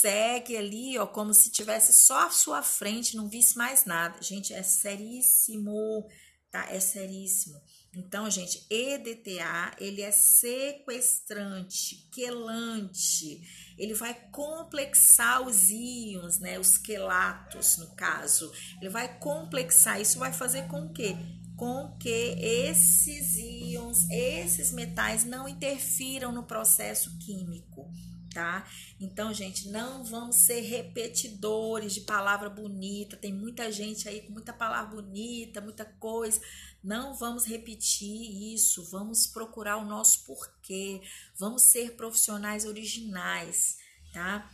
segue 0.00 0.56
ali, 0.56 0.98
ó, 0.98 1.06
como 1.06 1.34
se 1.34 1.50
tivesse 1.50 1.92
só 1.92 2.26
a 2.26 2.30
sua 2.30 2.62
frente, 2.62 3.16
não 3.16 3.28
visse 3.28 3.56
mais 3.56 3.84
nada. 3.84 4.22
Gente, 4.22 4.52
é 4.52 4.62
seríssimo, 4.62 6.08
tá? 6.50 6.66
É 6.70 6.80
seríssimo. 6.80 7.60
Então, 7.94 8.30
gente, 8.30 8.64
EDTA, 8.70 9.74
ele 9.78 10.02
é 10.02 10.10
sequestrante, 10.10 12.08
quelante, 12.12 13.40
ele 13.78 13.94
vai 13.94 14.14
complexar 14.30 15.40
os 15.46 15.70
íons, 15.70 16.38
né, 16.38 16.58
os 16.58 16.76
quelatos, 16.76 17.78
no 17.78 17.94
caso. 17.96 18.52
Ele 18.80 18.90
vai 18.90 19.18
complexar, 19.18 20.00
isso 20.00 20.18
vai 20.18 20.32
fazer 20.32 20.68
com 20.68 20.92
que 20.92 21.16
com 21.56 21.96
que 21.98 22.36
esses 22.38 23.36
íons, 23.36 24.08
esses 24.08 24.70
metais 24.70 25.24
não 25.24 25.48
interfiram 25.48 26.30
no 26.30 26.44
processo 26.44 27.18
químico 27.18 27.90
tá? 28.32 28.68
Então, 29.00 29.32
gente, 29.32 29.68
não 29.68 30.04
vamos 30.04 30.36
ser 30.36 30.60
repetidores 30.60 31.94
de 31.94 32.02
palavra 32.02 32.48
bonita. 32.48 33.16
Tem 33.16 33.32
muita 33.32 33.70
gente 33.72 34.08
aí 34.08 34.22
com 34.22 34.32
muita 34.32 34.52
palavra 34.52 34.96
bonita, 34.96 35.60
muita 35.60 35.84
coisa. 35.84 36.40
Não 36.82 37.14
vamos 37.14 37.44
repetir 37.44 38.54
isso. 38.54 38.84
Vamos 38.90 39.26
procurar 39.26 39.76
o 39.78 39.84
nosso 39.84 40.24
porquê. 40.24 41.00
Vamos 41.36 41.62
ser 41.62 41.96
profissionais 41.96 42.64
originais, 42.64 43.78
tá? 44.12 44.50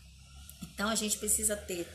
Então, 0.63 0.89
a 0.89 0.95
gente 0.95 1.19
precisa 1.19 1.57
ter 1.57 1.87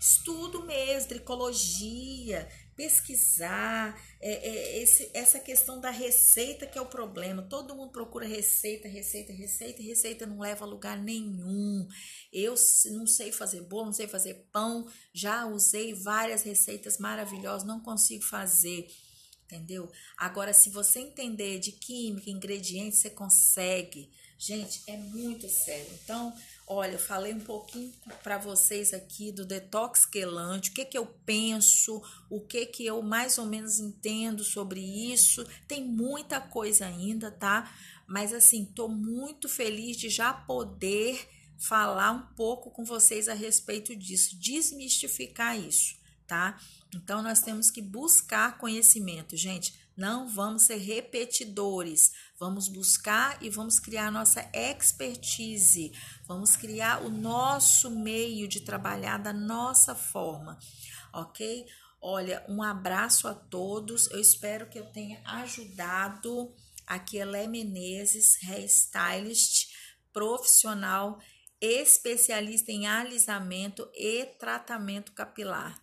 estudo 0.00 0.64
mesmo, 0.64 1.08
tricologia, 1.08 2.48
pesquisar, 2.78 4.00
é, 4.20 4.34
é, 4.34 4.82
esse, 4.82 5.10
essa 5.12 5.40
questão 5.40 5.80
da 5.80 5.90
receita 5.90 6.64
que 6.64 6.78
é 6.78 6.80
o 6.80 6.86
problema. 6.86 7.42
Todo 7.42 7.74
mundo 7.74 7.90
procura 7.90 8.24
receita, 8.24 8.86
receita, 8.86 9.32
receita, 9.32 9.82
receita 9.82 10.24
não 10.24 10.38
leva 10.38 10.64
a 10.64 10.68
lugar 10.68 10.96
nenhum. 10.96 11.88
Eu 12.32 12.54
não 12.92 13.04
sei 13.04 13.32
fazer 13.32 13.62
bolo, 13.62 13.86
não 13.86 13.92
sei 13.92 14.06
fazer 14.06 14.46
pão, 14.52 14.88
já 15.12 15.44
usei 15.44 15.92
várias 15.92 16.44
receitas 16.44 16.98
maravilhosas, 16.98 17.66
não 17.66 17.80
consigo 17.80 18.22
fazer. 18.22 18.88
Entendeu? 19.46 19.90
Agora, 20.16 20.52
se 20.52 20.70
você 20.70 21.00
entender 21.00 21.58
de 21.58 21.72
química, 21.72 22.30
ingredientes, 22.30 23.00
você 23.00 23.10
consegue. 23.10 24.08
Gente, 24.38 24.84
é 24.86 24.96
muito 24.96 25.48
sério. 25.48 25.90
Então, 26.04 26.32
Olha, 26.70 26.92
eu 26.92 26.98
falei 26.98 27.32
um 27.32 27.40
pouquinho 27.40 27.94
para 28.22 28.36
vocês 28.36 28.92
aqui 28.92 29.32
do 29.32 29.46
detox 29.46 30.04
quelante, 30.04 30.68
o 30.68 30.74
que 30.74 30.84
que 30.84 30.98
eu 30.98 31.06
penso, 31.06 32.02
o 32.28 32.42
que 32.42 32.66
que 32.66 32.84
eu 32.84 33.00
mais 33.00 33.38
ou 33.38 33.46
menos 33.46 33.78
entendo 33.78 34.44
sobre 34.44 34.78
isso. 34.78 35.46
Tem 35.66 35.82
muita 35.82 36.42
coisa 36.42 36.84
ainda, 36.84 37.30
tá? 37.30 37.74
Mas 38.06 38.34
assim, 38.34 38.66
tô 38.66 38.86
muito 38.86 39.48
feliz 39.48 39.96
de 39.96 40.10
já 40.10 40.30
poder 40.30 41.26
falar 41.56 42.12
um 42.12 42.26
pouco 42.36 42.70
com 42.70 42.84
vocês 42.84 43.28
a 43.28 43.34
respeito 43.34 43.96
disso, 43.96 44.38
desmistificar 44.38 45.58
isso, 45.58 45.96
tá? 46.26 46.60
Então 46.94 47.22
nós 47.22 47.40
temos 47.40 47.70
que 47.70 47.80
buscar 47.80 48.58
conhecimento, 48.58 49.38
gente. 49.38 49.72
Não 49.98 50.28
vamos 50.28 50.62
ser 50.62 50.76
repetidores. 50.76 52.12
Vamos 52.38 52.68
buscar 52.68 53.36
e 53.42 53.50
vamos 53.50 53.80
criar 53.80 54.12
nossa 54.12 54.48
expertise. 54.54 55.90
Vamos 56.28 56.56
criar 56.56 57.02
o 57.02 57.08
nosso 57.08 57.90
meio 57.90 58.46
de 58.46 58.60
trabalhar 58.60 59.16
da 59.16 59.32
nossa 59.32 59.94
forma, 59.94 60.58
ok? 61.10 61.64
Olha, 62.02 62.44
um 62.46 62.62
abraço 62.62 63.26
a 63.26 63.34
todos. 63.34 64.10
Eu 64.10 64.20
espero 64.20 64.68
que 64.68 64.78
eu 64.78 64.84
tenha 64.92 65.22
ajudado. 65.24 66.54
Aqui 66.86 67.18
é 67.18 67.24
Lé 67.24 67.46
Menezes, 67.46 68.36
hairstylist 68.42 69.70
profissional, 70.12 71.18
especialista 71.62 72.70
em 72.70 72.86
alisamento 72.86 73.90
e 73.94 74.26
tratamento 74.38 75.12
capilar. 75.12 75.82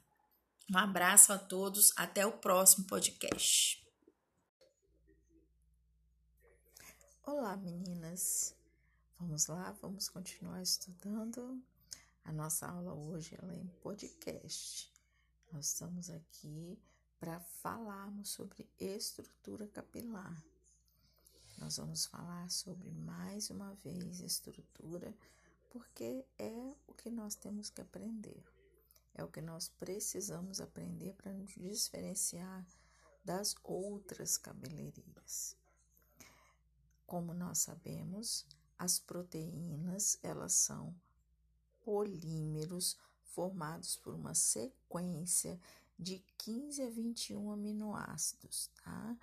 Um 0.72 0.78
abraço 0.78 1.34
a 1.34 1.40
todos. 1.40 1.92
Até 1.98 2.24
o 2.24 2.34
próximo 2.34 2.86
podcast. 2.86 3.84
Olá, 7.24 7.58
meninas. 7.58 8.55
Vamos 9.18 9.48
lá, 9.48 9.72
vamos 9.82 10.10
continuar 10.10 10.62
estudando. 10.62 11.64
A 12.26 12.34
nossa 12.34 12.68
aula 12.68 12.94
hoje 12.94 13.38
é 13.42 13.56
em 13.56 13.68
podcast. 13.82 14.92
Nós 15.54 15.68
estamos 15.68 16.10
aqui 16.10 16.78
para 17.18 17.40
falarmos 17.40 18.30
sobre 18.30 18.70
estrutura 18.78 19.70
capilar. 19.70 20.44
Nós 21.58 21.78
vamos 21.78 22.06
falar 22.06 22.50
sobre 22.52 22.92
mais 22.92 23.50
uma 23.50 23.74
vez 23.76 24.20
estrutura, 24.20 25.16
porque 25.70 26.26
é 26.38 26.76
o 26.86 26.94
que 26.94 27.10
nós 27.10 27.36
temos 27.36 27.70
que 27.70 27.80
aprender. 27.80 28.44
É 29.14 29.24
o 29.24 29.30
que 29.30 29.42
nós 29.42 29.70
precisamos 29.70 30.60
aprender 30.60 31.14
para 31.14 31.32
nos 31.32 31.54
diferenciar 31.54 32.68
das 33.24 33.56
outras 33.64 34.36
cabeleireiras. 34.36 35.56
Como 37.08 37.34
nós 37.34 37.60
sabemos, 37.60 38.46
as 38.78 39.00
proteínas, 39.00 40.20
elas 40.22 40.54
são 40.54 40.94
polímeros 41.84 42.98
formados 43.24 43.96
por 43.98 44.14
uma 44.14 44.34
sequência 44.34 45.60
de 45.98 46.24
15 46.38 46.84
a 46.84 46.90
21 46.90 47.52
aminoácidos, 47.52 48.70
tá? 48.84 49.18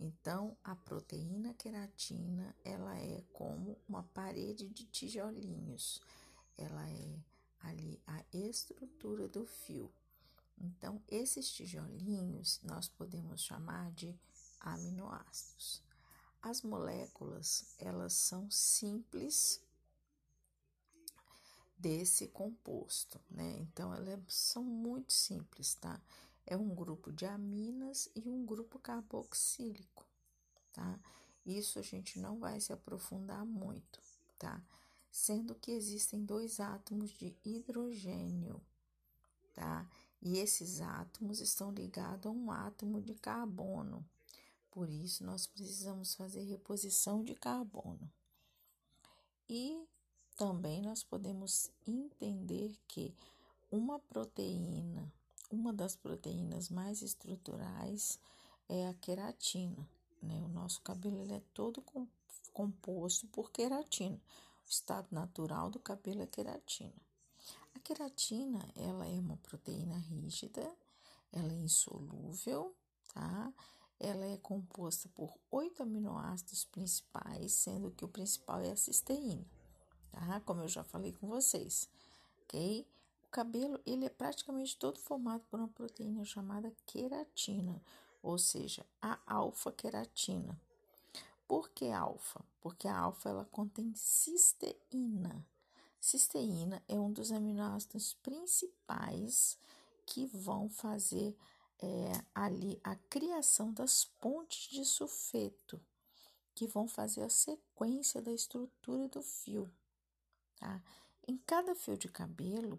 Então, 0.00 0.56
a 0.62 0.76
proteína 0.76 1.52
queratina, 1.54 2.54
ela 2.64 2.96
é 2.98 3.24
como 3.32 3.76
uma 3.88 4.04
parede 4.04 4.68
de 4.68 4.84
tijolinhos. 4.84 6.00
Ela 6.56 6.88
é 6.88 7.18
ali 7.60 8.00
a 8.06 8.22
estrutura 8.32 9.26
do 9.28 9.44
fio. 9.44 9.90
Então, 10.56 11.02
esses 11.08 11.50
tijolinhos 11.50 12.60
nós 12.62 12.88
podemos 12.88 13.40
chamar 13.42 13.90
de 13.92 14.14
aminoácidos. 14.60 15.82
As 16.40 16.62
moléculas, 16.62 17.74
elas 17.78 18.12
são 18.12 18.50
simples 18.50 19.60
desse 21.76 22.28
composto, 22.28 23.20
né? 23.30 23.56
Então, 23.58 23.94
elas 23.94 24.20
são 24.28 24.62
muito 24.62 25.12
simples, 25.12 25.74
tá? 25.74 26.00
É 26.46 26.56
um 26.56 26.74
grupo 26.74 27.12
de 27.12 27.26
aminas 27.26 28.08
e 28.14 28.28
um 28.28 28.44
grupo 28.44 28.78
carboxílico, 28.78 30.06
tá? 30.72 30.98
Isso 31.44 31.78
a 31.78 31.82
gente 31.82 32.18
não 32.18 32.38
vai 32.38 32.60
se 32.60 32.72
aprofundar 32.72 33.44
muito, 33.44 34.00
tá? 34.38 34.62
Sendo 35.10 35.54
que 35.54 35.70
existem 35.72 36.24
dois 36.24 36.60
átomos 36.60 37.10
de 37.10 37.36
hidrogênio, 37.44 38.60
tá? 39.54 39.88
E 40.20 40.38
esses 40.38 40.80
átomos 40.80 41.40
estão 41.40 41.70
ligados 41.70 42.26
a 42.26 42.30
um 42.30 42.50
átomo 42.50 43.00
de 43.00 43.14
carbono. 43.14 44.04
Por 44.70 44.88
isso, 44.88 45.24
nós 45.24 45.46
precisamos 45.46 46.14
fazer 46.14 46.42
reposição 46.42 47.24
de 47.24 47.34
carbono. 47.34 48.10
E 49.48 49.82
também 50.36 50.82
nós 50.82 51.02
podemos 51.02 51.70
entender 51.86 52.78
que 52.86 53.14
uma 53.70 53.98
proteína, 53.98 55.12
uma 55.50 55.72
das 55.72 55.96
proteínas 55.96 56.68
mais 56.68 57.02
estruturais 57.02 58.18
é 58.68 58.86
a 58.88 58.94
queratina. 58.94 59.88
Né? 60.22 60.40
O 60.44 60.48
nosso 60.48 60.80
cabelo 60.82 61.32
é 61.32 61.42
todo 61.54 61.82
composto 62.52 63.26
por 63.28 63.50
queratina. 63.50 64.20
O 64.66 64.70
estado 64.70 65.08
natural 65.10 65.70
do 65.70 65.78
cabelo 65.78 66.22
é 66.22 66.26
queratina. 66.26 66.94
A 67.74 67.78
queratina 67.80 68.68
ela 68.76 69.06
é 69.06 69.18
uma 69.18 69.36
proteína 69.38 69.96
rígida, 69.96 70.70
ela 71.32 71.52
é 71.52 71.56
insolúvel, 71.56 72.74
tá? 73.14 73.52
Ela 74.00 74.26
é 74.26 74.36
composta 74.36 75.08
por 75.14 75.36
oito 75.50 75.82
aminoácidos 75.82 76.64
principais, 76.64 77.52
sendo 77.52 77.90
que 77.90 78.04
o 78.04 78.08
principal 78.08 78.60
é 78.60 78.70
a 78.70 78.76
cisteína 78.76 79.44
tá? 80.10 80.40
Como 80.44 80.62
eu 80.62 80.68
já 80.68 80.82
falei 80.82 81.12
com 81.12 81.26
vocês, 81.28 81.88
ok? 82.42 82.86
O 83.24 83.28
cabelo, 83.30 83.80
ele 83.84 84.06
é 84.06 84.10
praticamente 84.10 84.76
todo 84.76 84.98
formado 84.98 85.42
por 85.50 85.58
uma 85.58 85.68
proteína 85.68 86.24
chamada 86.24 86.72
queratina, 86.86 87.80
ou 88.22 88.38
seja, 88.38 88.84
a 89.00 89.18
alfa-queratina. 89.26 90.58
Por 91.46 91.70
que 91.70 91.90
alfa? 91.90 92.44
Porque 92.60 92.88
a 92.88 92.98
alfa, 92.98 93.28
ela 93.28 93.44
contém 93.46 93.92
cisteína. 93.94 95.46
Cisteína 96.00 96.82
é 96.88 96.98
um 96.98 97.12
dos 97.12 97.32
aminoácidos 97.32 98.14
principais 98.14 99.58
que 100.06 100.26
vão 100.26 100.68
fazer 100.68 101.36
é, 101.80 102.12
ali 102.34 102.80
a 102.82 102.94
criação 102.94 103.72
das 103.72 104.04
pontes 104.04 104.70
de 104.70 104.84
sulfeto, 104.84 105.80
que 106.54 106.66
vão 106.66 106.88
fazer 106.88 107.22
a 107.22 107.30
sequência 107.30 108.20
da 108.20 108.32
estrutura 108.32 109.08
do 109.08 109.22
fio 109.22 109.70
tá? 110.58 110.82
Em 111.26 111.36
cada 111.38 111.74
fio 111.74 111.96
de 111.96 112.08
cabelo 112.08 112.78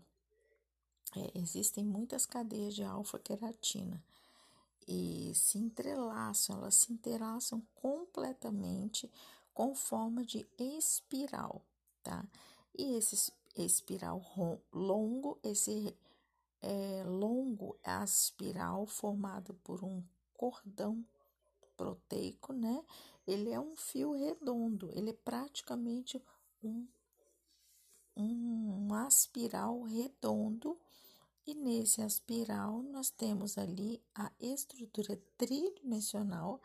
é, 1.16 1.40
existem 1.40 1.84
muitas 1.84 2.26
cadeias 2.26 2.76
de 2.76 2.84
alfa-queratina 2.84 4.04
e 4.88 5.32
se 5.36 5.58
entrelaçam, 5.58 6.58
elas 6.58 6.76
se 6.76 6.92
entrelaçam 6.92 7.62
completamente 7.76 9.10
com 9.54 9.76
forma 9.76 10.24
de 10.24 10.48
espiral, 10.58 11.62
tá? 12.04 12.26
E 12.78 12.96
esse 12.96 13.32
espiral 13.56 14.22
longo, 14.72 15.38
esse 15.44 15.96
é, 16.62 17.04
longo 17.06 17.78
é 17.84 17.92
a 17.92 18.04
espiral 18.04 18.86
formado 18.86 19.54
por 19.64 19.84
um 19.84 20.04
cordão 20.34 21.04
proteico, 21.78 22.54
né? 22.54 22.84
Ele 23.26 23.52
é 23.52 23.60
um 23.60 23.76
fio 23.76 24.14
redondo, 24.14 24.90
ele 24.94 25.12
é 25.12 25.14
praticamente 25.14 26.22
um 26.64 26.88
um 28.22 28.94
aspiral 28.94 29.82
redondo 29.84 30.78
e 31.48 31.56
nesse 31.56 32.02
aspiral 32.02 32.84
nós 32.84 33.10
temos 33.10 33.58
ali 33.58 34.02
a 34.14 34.30
estrutura 34.40 35.18
tridimensional 35.38 36.62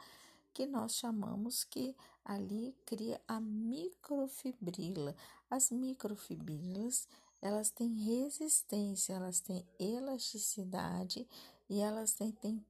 que 0.53 0.67
nós 0.67 0.95
chamamos 0.97 1.65
que 1.65 1.97
ali 2.25 2.75
cria 2.85 3.21
a 3.27 3.41
microfibrila. 3.41 5.15
As 5.51 5.71
microfibrilas, 5.71 7.09
elas 7.45 7.71
têm 7.71 7.93
resistência, 7.93 9.13
elas 9.13 9.39
têm 9.39 9.67
elasticidade 9.79 11.29
e 11.69 11.79
elas 11.79 12.15
têm, 12.15 12.33
têm 12.33 12.65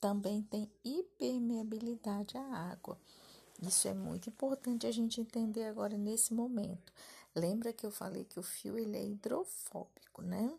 também 0.00 0.42
têm 0.42 0.68
hipermeabilidade 0.84 2.36
à 2.36 2.42
água. 2.42 2.98
Isso 3.62 3.86
é 3.86 3.94
muito 3.94 4.28
importante 4.28 4.84
a 4.84 4.90
gente 4.90 5.20
entender 5.20 5.62
agora 5.66 5.96
nesse 5.96 6.34
momento. 6.34 6.92
Lembra 7.36 7.72
que 7.72 7.86
eu 7.86 7.90
falei 7.92 8.24
que 8.24 8.40
o 8.40 8.42
fio 8.42 8.76
ele 8.76 8.96
é 8.96 9.04
hidrofóbico, 9.04 10.22
né? 10.22 10.52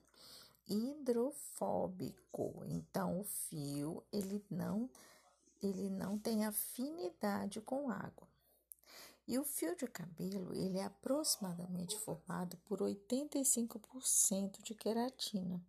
Hidrofóbico. 0.70 2.64
Então 2.68 3.20
o 3.20 3.26
fio 3.26 4.02
ele 4.14 4.42
não 4.50 4.90
ele 5.62 5.90
não 5.90 6.18
tem 6.18 6.46
afinidade 6.46 7.60
com 7.60 7.90
água. 7.90 8.27
E 9.28 9.38
o 9.38 9.44
fio 9.44 9.76
de 9.76 9.86
cabelo, 9.88 10.56
ele 10.56 10.78
é 10.78 10.86
aproximadamente 10.86 11.98
formado 12.00 12.56
por 12.66 12.80
85% 12.80 14.62
de 14.64 14.74
queratina, 14.74 15.62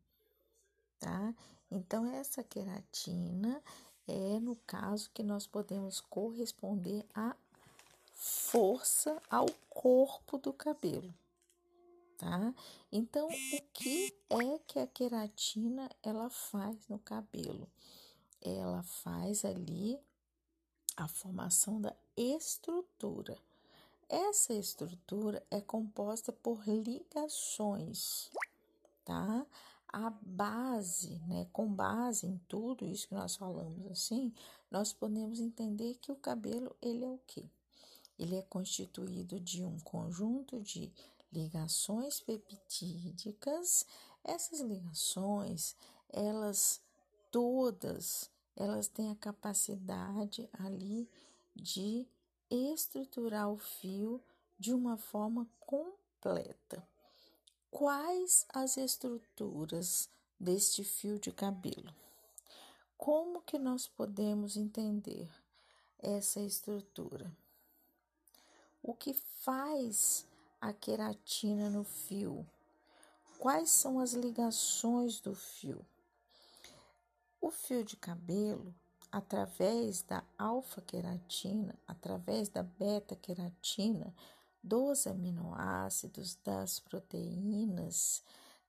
tá? 1.01 1.35
Então 1.69 2.07
essa 2.07 2.45
queratina 2.45 3.61
é 4.07 4.39
no 4.39 4.55
caso 4.57 5.11
que 5.11 5.25
nós 5.25 5.45
podemos 5.45 6.01
corresponder 6.01 7.05
a 7.13 7.35
força 8.15 9.21
ao 9.29 9.47
corpo 9.69 10.39
do 10.39 10.53
cabelo, 10.53 11.13
tá? 12.17 12.55
Então, 12.93 13.27
o 13.27 13.63
que 13.73 14.15
é 14.31 14.59
que 14.67 14.79
a 14.79 14.87
queratina 14.87 15.91
ela 16.03 16.31
faz 16.31 16.77
no 16.89 16.99
cabelo? 17.01 17.69
Ela 18.41 18.85
faz 18.85 19.45
ali 19.45 19.99
a 20.97 21.09
formação 21.09 21.81
da 21.81 21.95
estrutura. 22.17 23.37
Essa 24.09 24.55
estrutura 24.55 25.45
é 25.51 25.61
composta 25.61 26.33
por 26.33 26.67
ligações, 26.67 28.31
tá? 29.05 29.47
A 29.87 30.09
base, 30.23 31.19
né? 31.27 31.47
Com 31.53 31.71
base 31.71 32.27
em 32.27 32.39
tudo 32.49 32.87
isso 32.87 33.09
que 33.09 33.15
nós 33.15 33.37
falamos 33.37 33.87
assim, 33.91 34.33
nós 34.71 34.95
podemos 34.95 35.41
entender 35.41 35.95
que 35.97 36.11
o 36.11 36.17
cabelo 36.17 36.75
ele 36.81 37.05
é 37.05 37.09
o 37.09 37.21
quê? 37.27 37.45
Ele 38.19 38.37
é 38.37 38.43
constituído 38.43 39.39
de 39.39 39.63
um 39.63 39.79
conjunto 39.81 40.59
de 40.61 40.91
ligações 41.31 42.19
peptídicas. 42.19 43.85
Essas 44.25 44.61
ligações, 44.61 45.77
elas 46.09 46.81
todas, 47.31 48.31
elas 48.57 48.89
têm 48.89 49.11
a 49.11 49.17
capacidade 49.17 50.49
ali 50.59 51.09
de 51.55 52.07
estruturar 52.51 53.51
o 53.51 53.59
fio 53.59 54.23
de 54.59 54.73
uma 54.73 54.97
forma 54.97 55.49
completa. 55.61 56.87
Quais 57.71 58.47
as 58.49 58.77
estruturas 58.77 60.09
deste 60.41 60.83
fio 60.83 61.19
de 61.19 61.31
cabelo? 61.31 61.95
Como 62.97 63.43
que 63.43 63.59
nós 63.59 63.87
podemos 63.87 64.57
entender 64.57 65.31
essa 65.99 66.41
estrutura? 66.41 67.31
O 68.83 68.95
que 68.95 69.13
faz 69.13 70.27
a 70.61 70.73
queratina 70.73 71.71
no 71.71 71.85
fio? 71.85 72.47
Quais 73.39 73.71
são 73.71 74.01
as 74.01 74.15
ligações 74.15 75.21
do 75.21 75.35
fio? 75.35 75.85
O 77.41 77.51
fio 77.51 77.85
de 77.85 77.97
cabelo, 77.97 78.75
através 79.11 80.03
da 80.03 80.23
alfa-queratina, 80.37 81.75
através 81.87 82.49
da 82.49 82.63
beta-queratina, 82.63 84.15
dos 84.63 85.07
aminoácidos, 85.07 86.37
das 86.45 86.79
proteínas, 86.81 88.23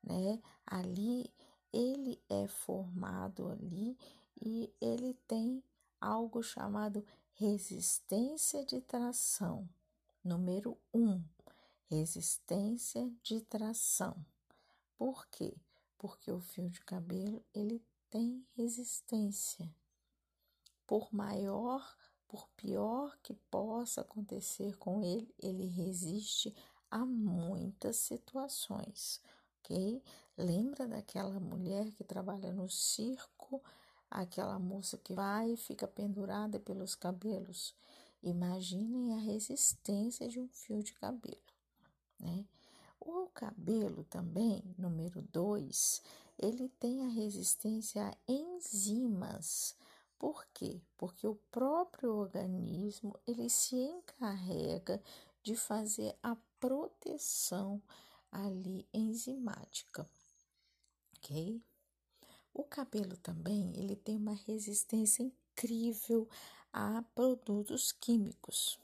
né? 0.04 0.40
Ali 0.66 1.32
ele 1.74 2.22
é 2.30 2.48
formado 2.48 3.50
ali 3.50 3.98
e 4.42 4.74
ele 4.80 5.14
tem 5.28 5.64
algo 6.00 6.42
chamado 6.42 7.06
resistência 7.34 8.66
de 8.66 8.82
tração. 8.82 9.68
Número 10.24 10.78
1, 10.94 11.00
um, 11.00 11.24
resistência 11.90 13.10
de 13.24 13.42
tração. 13.42 14.16
Por 14.98 15.26
quê? 15.28 15.56
Porque 15.98 16.32
o 16.32 16.40
fio 16.40 16.70
de 16.70 16.82
cabelo 16.82 17.44
ele 17.54 17.82
tem 18.10 18.46
resistência. 18.56 19.70
Por 20.90 21.14
maior, 21.14 21.88
por 22.28 22.48
pior 22.58 23.16
que 23.22 23.36
possa 23.52 24.02
acontecer 24.02 24.76
com 24.78 25.04
ele, 25.04 25.32
ele 25.38 25.68
resiste 25.68 26.52
a 26.90 27.06
muitas 27.06 27.98
situações. 27.98 29.22
ok? 29.60 30.02
Lembra 30.36 30.88
daquela 30.88 31.40
mulher 31.40 31.92
que 31.92 32.04
trabalha 32.04 32.52
no 32.52 32.68
circo, 32.68 33.62
aquela 34.10 34.58
moça 34.58 34.98
que 34.98 35.14
vai 35.14 35.52
e 35.52 35.58
fica 35.58 35.88
pendurada 35.88 36.60
pelos 36.60 36.96
cabelos? 36.96 37.76
Imaginem 38.24 39.14
a 39.14 39.20
resistência 39.20 40.28
de 40.28 40.40
um 40.40 40.48
fio 40.48 40.82
de 40.82 40.94
cabelo, 40.94 41.54
né? 42.20 42.48
O 43.00 43.28
cabelo 43.28 44.06
também, 44.06 44.64
número 44.76 45.22
2, 45.32 46.02
ele 46.36 46.68
tem 46.80 47.06
a 47.06 47.10
resistência 47.10 48.08
a 48.08 48.18
enzimas. 48.28 49.78
Por 50.20 50.46
quê? 50.54 50.82
Porque 50.98 51.26
o 51.26 51.36
próprio 51.50 52.14
organismo 52.14 53.18
ele 53.26 53.50
se 53.50 53.76
encarrega 53.76 55.02
de 55.42 55.56
fazer 55.56 56.16
a 56.22 56.36
proteção 56.60 57.82
ali 58.32 58.86
enzimática, 58.94 60.08
ok? 61.18 61.64
O 62.54 62.64
cabelo 62.66 63.16
também 63.18 63.72
ele 63.78 63.96
tem 63.96 64.18
uma 64.18 64.34
resistência 64.34 65.24
incrível 65.24 66.28
a 66.74 67.02
produtos 67.16 67.94
químicos, 67.94 68.78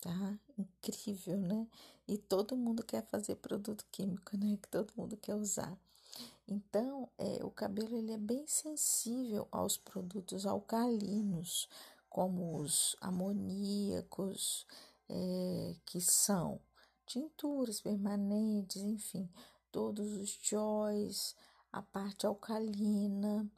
tá? 0.00 0.38
Incrível, 0.56 1.38
né? 1.38 1.68
E 2.08 2.16
todo 2.16 2.56
mundo 2.56 2.82
quer 2.82 3.02
fazer 3.06 3.36
produto 3.36 3.84
químico, 3.92 4.36
né? 4.36 4.56
Que 4.56 4.68
todo 4.68 4.92
mundo 4.96 5.16
quer 5.16 5.34
usar. 5.34 5.78
Então, 6.46 7.08
é, 7.18 7.44
o 7.44 7.50
cabelo 7.50 7.96
ele 7.96 8.12
é 8.12 8.18
bem 8.18 8.46
sensível 8.46 9.48
aos 9.50 9.78
produtos 9.78 10.46
alcalinos, 10.46 11.68
como 12.08 12.58
os 12.58 12.94
amoníacos, 13.00 14.66
é, 15.08 15.74
que 15.86 16.00
são 16.00 16.60
tinturas 17.06 17.80
permanentes, 17.80 18.82
enfim, 18.82 19.28
todos 19.70 20.12
os 20.16 20.38
joys, 20.42 21.34
a 21.72 21.82
parte 21.82 22.26
alcalina 22.26 23.50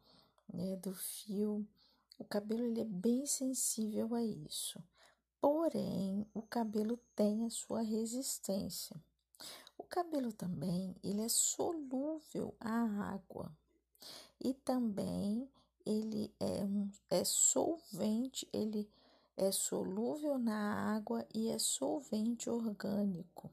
né, 0.53 0.77
do 0.77 0.95
fio. 0.95 1.67
O 2.19 2.25
cabelo 2.25 2.65
ele 2.65 2.81
é 2.81 2.85
bem 2.85 3.27
sensível 3.27 4.15
a 4.15 4.23
isso. 4.23 4.83
Porém, 5.41 6.27
o 6.33 6.41
cabelo 6.41 6.99
tem 7.15 7.45
a 7.45 7.51
sua 7.51 7.83
resistência. 7.83 8.97
Cabelo 9.97 10.31
também, 10.31 10.95
ele 11.03 11.23
é 11.23 11.29
solúvel 11.31 12.55
à 12.61 13.15
água. 13.15 13.51
E 14.39 14.53
também 14.53 15.49
ele 15.87 16.31
é 16.39 16.63
um 16.67 16.91
é 17.09 17.25
solvente, 17.25 18.47
ele 18.53 18.87
é 19.39 19.51
solúvel 19.51 20.37
na 20.37 20.95
água 20.95 21.27
e 21.35 21.49
é 21.49 21.59
solvente 21.59 22.51
orgânico. 22.51 23.51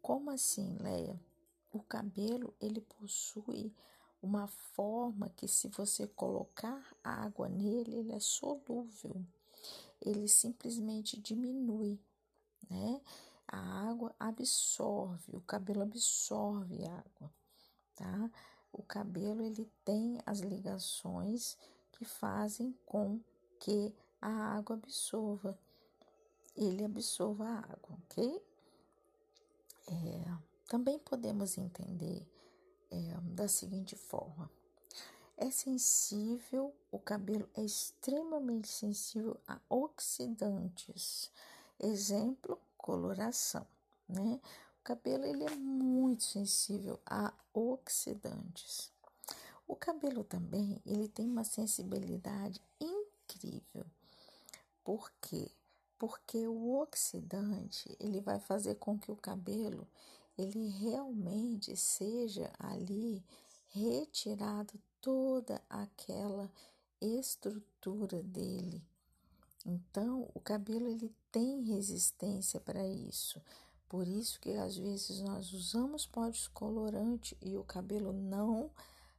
Como 0.00 0.30
assim, 0.30 0.78
Leia? 0.80 1.20
O 1.70 1.82
cabelo 1.82 2.54
ele 2.58 2.80
possui 2.80 3.70
uma 4.22 4.46
forma 4.46 5.28
que 5.36 5.46
se 5.46 5.68
você 5.68 6.06
colocar 6.06 6.82
água 7.04 7.50
nele, 7.50 7.96
ele 7.96 8.12
é 8.12 8.18
solúvel. 8.18 9.22
Ele 10.00 10.26
simplesmente 10.26 11.20
diminui, 11.20 12.00
né? 12.70 12.98
A 13.52 13.90
água 13.90 14.14
absorve, 14.18 15.34
o 15.34 15.40
cabelo 15.40 15.82
absorve 15.82 16.86
água, 16.86 17.34
tá? 17.96 18.30
O 18.72 18.80
cabelo 18.80 19.42
ele 19.42 19.68
tem 19.84 20.20
as 20.24 20.38
ligações 20.38 21.58
que 21.90 22.04
fazem 22.04 22.72
com 22.86 23.20
que 23.58 23.92
a 24.22 24.56
água 24.56 24.76
absorva, 24.76 25.58
ele 26.56 26.84
absorva 26.84 27.44
a 27.44 27.58
água, 27.58 27.98
ok? 28.04 28.40
É, 29.88 30.38
também 30.68 31.00
podemos 31.00 31.58
entender 31.58 32.24
é, 32.88 33.16
da 33.34 33.48
seguinte 33.48 33.96
forma: 33.96 34.48
é 35.36 35.50
sensível, 35.50 36.72
o 36.92 37.00
cabelo 37.00 37.50
é 37.54 37.64
extremamente 37.64 38.68
sensível 38.68 39.40
a 39.48 39.58
oxidantes. 39.68 41.32
Exemplo, 41.78 42.60
coloração, 42.82 43.66
né? 44.08 44.40
O 44.80 44.82
cabelo 44.82 45.24
ele 45.24 45.44
é 45.44 45.54
muito 45.56 46.24
sensível 46.24 46.98
a 47.06 47.32
oxidantes. 47.52 48.92
O 49.68 49.76
cabelo 49.76 50.24
também 50.24 50.80
ele 50.84 51.08
tem 51.08 51.26
uma 51.26 51.44
sensibilidade 51.44 52.60
incrível 52.80 53.86
por 54.90 55.12
quê? 55.20 55.48
Porque 55.98 56.48
o 56.48 56.80
oxidante, 56.80 57.94
ele 58.00 58.20
vai 58.20 58.40
fazer 58.40 58.76
com 58.76 58.98
que 58.98 59.12
o 59.12 59.16
cabelo 59.16 59.86
ele 60.36 60.68
realmente 60.68 61.76
seja 61.76 62.50
ali 62.58 63.22
retirado 63.68 64.80
toda 65.00 65.62
aquela 65.68 66.50
estrutura 67.00 68.22
dele. 68.22 68.82
Então, 69.64 70.28
o 70.34 70.40
cabelo 70.40 70.88
ele 70.88 71.14
tem 71.30 71.62
resistência 71.62 72.60
para 72.60 72.86
isso. 72.86 73.40
Por 73.88 74.06
isso 74.06 74.40
que 74.40 74.52
às 74.52 74.76
vezes 74.76 75.20
nós 75.20 75.52
usamos 75.52 76.06
pó 76.06 76.28
descolorante 76.28 77.36
e 77.42 77.56
o 77.56 77.64
cabelo 77.64 78.12
não 78.12 78.70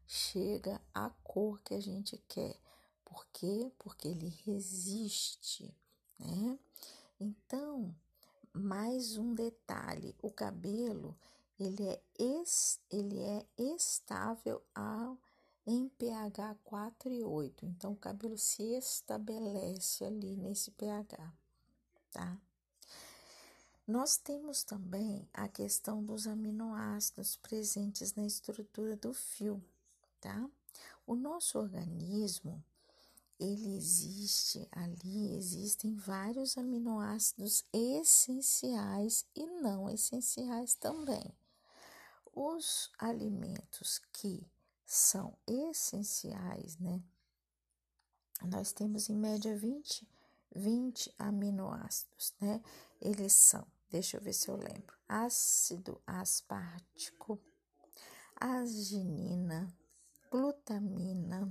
chega 0.08 0.82
à 0.94 1.10
cor 1.24 1.62
que 1.62 1.74
a 1.74 1.80
gente 1.80 2.18
quer. 2.28 2.58
Por 3.04 3.26
quê? 3.34 3.72
Porque 3.78 4.08
ele 4.08 4.30
resiste, 4.46 5.76
né? 6.18 6.58
Então, 7.20 7.94
mais 8.54 9.18
um 9.18 9.34
detalhe, 9.34 10.16
o 10.22 10.32
cabelo 10.32 11.16
ele 11.60 11.88
é, 11.88 12.02
ele 12.90 13.20
é 13.20 13.46
estável 13.58 14.62
ao, 14.74 15.18
em 15.66 15.90
pH 15.90 16.56
4 16.64 17.12
e 17.12 17.24
8. 17.24 17.66
Então, 17.66 17.94
o 17.94 17.98
cabelo 17.98 18.38
se 18.38 18.64
estabelece 18.64 20.04
ali 20.04 20.36
nesse 20.36 20.72
pH, 20.72 21.34
tá? 22.12 22.38
Nós 23.88 24.16
temos 24.18 24.64
também 24.64 25.28
a 25.34 25.48
questão 25.48 26.04
dos 26.04 26.26
aminoácidos 26.28 27.36
presentes 27.36 28.14
na 28.14 28.26
estrutura 28.26 28.96
do 28.96 29.14
fio, 29.14 29.64
tá? 30.20 30.50
O 31.06 31.16
nosso 31.16 31.60
organismo, 31.60 32.64
ele 33.40 33.76
existe 33.76 34.68
ali, 34.72 35.36
existem 35.36 35.96
vários 35.96 36.58
aminoácidos 36.58 37.66
essenciais 37.74 39.26
e 39.36 39.46
não 39.46 39.90
essenciais 39.90 40.76
também. 40.76 41.36
Os 42.34 42.90
alimentos 42.98 44.00
que 44.14 44.48
são 44.92 45.38
essenciais, 45.48 46.78
né? 46.78 47.02
Nós 48.42 48.74
temos 48.74 49.10
em 49.10 49.16
média 49.16 49.56
20, 49.56 50.06
20 50.54 51.16
aminoácidos, 51.18 52.34
né? 52.42 52.62
Eles 53.00 53.32
são, 53.32 53.66
deixa 53.90 54.18
eu 54.18 54.22
ver 54.22 54.34
se 54.34 54.50
eu 54.50 54.58
lembro: 54.58 54.94
ácido 55.08 56.02
aspartico, 56.06 57.40
arginina, 58.36 59.74
glutamina, 60.30 61.50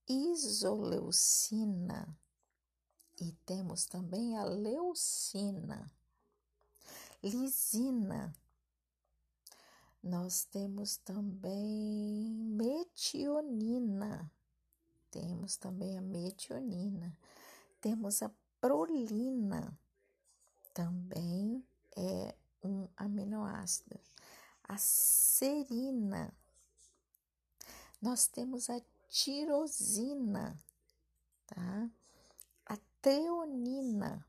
isoleucina 0.08 2.08
e 3.20 3.30
temos 3.44 3.86
também 3.86 4.36
a 4.36 4.44
leucina, 4.44 5.88
lisina. 7.22 8.34
Nós 10.06 10.44
temos 10.44 10.98
também 10.98 12.30
metionina. 12.30 14.30
Temos 15.10 15.56
também 15.56 15.98
a 15.98 16.00
metionina. 16.00 17.18
Temos 17.80 18.22
a 18.22 18.30
prolina. 18.60 19.76
Também 20.72 21.66
é 21.96 22.36
um 22.62 22.86
aminoácido. 22.96 23.98
A 24.62 24.78
serina. 24.78 26.32
Nós 28.00 28.28
temos 28.28 28.70
a 28.70 28.80
tirosina, 29.08 30.56
tá? 31.48 31.90
A 32.64 32.76
treonina, 33.02 34.24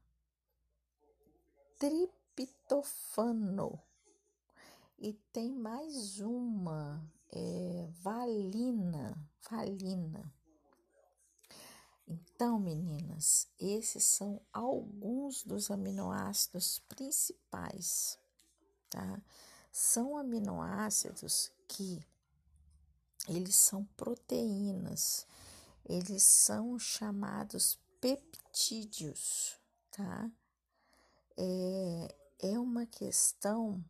triptofano 1.78 3.80
E 5.00 5.14
tem 5.32 5.54
mais 5.54 6.20
uma, 6.20 7.08
é, 7.32 7.88
valina, 8.02 9.16
valina. 9.48 10.34
Então, 12.08 12.58
meninas, 12.58 13.48
esses 13.60 14.04
são 14.04 14.42
alguns 14.52 15.44
dos 15.44 15.70
aminoácidos 15.70 16.80
principais, 16.88 18.18
tá? 18.90 19.22
São 19.72 20.18
aminoácidos 20.18 21.52
que 21.68 22.04
eles 23.28 23.56
são 23.56 23.86
proteínas, 23.98 25.28
eles 25.86 26.24
são 26.24 26.80
chamados 26.80 27.78
peptídeos, 28.02 29.60
tá? 29.92 30.32
É, 31.38 32.16
é 32.40 32.60
uma 32.60 32.86
questão 32.88 33.84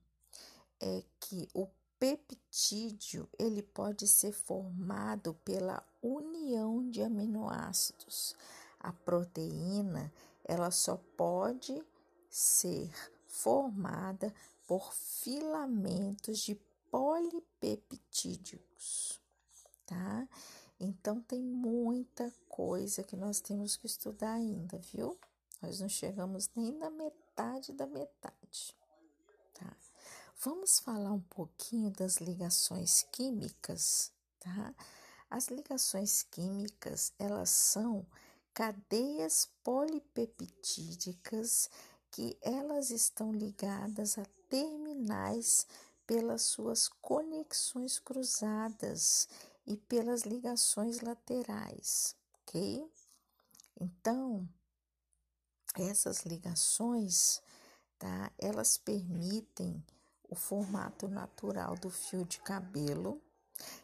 é 0.80 1.03
que 1.19 1.49
o 1.53 1.67
peptídeo 1.99 3.28
ele 3.38 3.61
pode 3.61 4.07
ser 4.07 4.32
formado 4.32 5.34
pela 5.43 5.84
união 6.01 6.89
de 6.89 7.01
aminoácidos. 7.01 8.36
A 8.80 8.91
proteína 8.91 10.11
ela 10.43 10.71
só 10.71 10.97
pode 11.17 11.84
ser 12.30 12.91
formada 13.28 14.34
por 14.65 14.93
filamentos 14.93 16.39
de 16.39 16.55
polipeptídeos, 16.89 19.21
tá? 19.86 20.28
Então 20.80 21.19
tem 21.21 21.41
muita 21.41 22.32
coisa 22.47 23.03
que 23.03 23.17
nós 23.17 23.41
temos 23.41 23.75
que 23.75 23.88
estudar 23.88 24.34
ainda, 24.34 24.78
viu? 24.78 25.17
Nós 25.61 25.80
não 25.80 25.89
chegamos 25.89 26.49
nem 26.55 26.71
na 26.71 26.89
metade 26.89 27.73
da 27.73 27.88
metade? 27.88 28.75
Vamos 30.43 30.79
falar 30.79 31.13
um 31.13 31.21
pouquinho 31.21 31.89
das 31.89 32.17
ligações 32.17 33.01
químicas, 33.11 34.11
tá? 34.39 34.75
As 35.31 35.47
ligações 35.47 36.21
químicas, 36.21 37.11
elas 37.17 37.49
são 37.49 38.05
cadeias 38.53 39.49
polipeptídicas 39.63 41.71
que 42.11 42.38
elas 42.39 42.91
estão 42.91 43.31
ligadas 43.31 44.19
a 44.19 44.25
terminais 44.47 45.65
pelas 46.05 46.43
suas 46.43 46.88
conexões 46.88 47.97
cruzadas 47.97 49.27
e 49.65 49.75
pelas 49.75 50.21
ligações 50.21 51.01
laterais, 51.01 52.15
ok? 52.41 52.88
Então, 53.81 54.47
essas 55.75 56.25
ligações, 56.25 57.41
tá? 57.97 58.31
Elas 58.38 58.77
permitem 58.77 59.83
o 60.30 60.36
formato 60.36 61.07
natural 61.07 61.75
do 61.75 61.89
fio 61.89 62.25
de 62.25 62.39
cabelo 62.39 63.21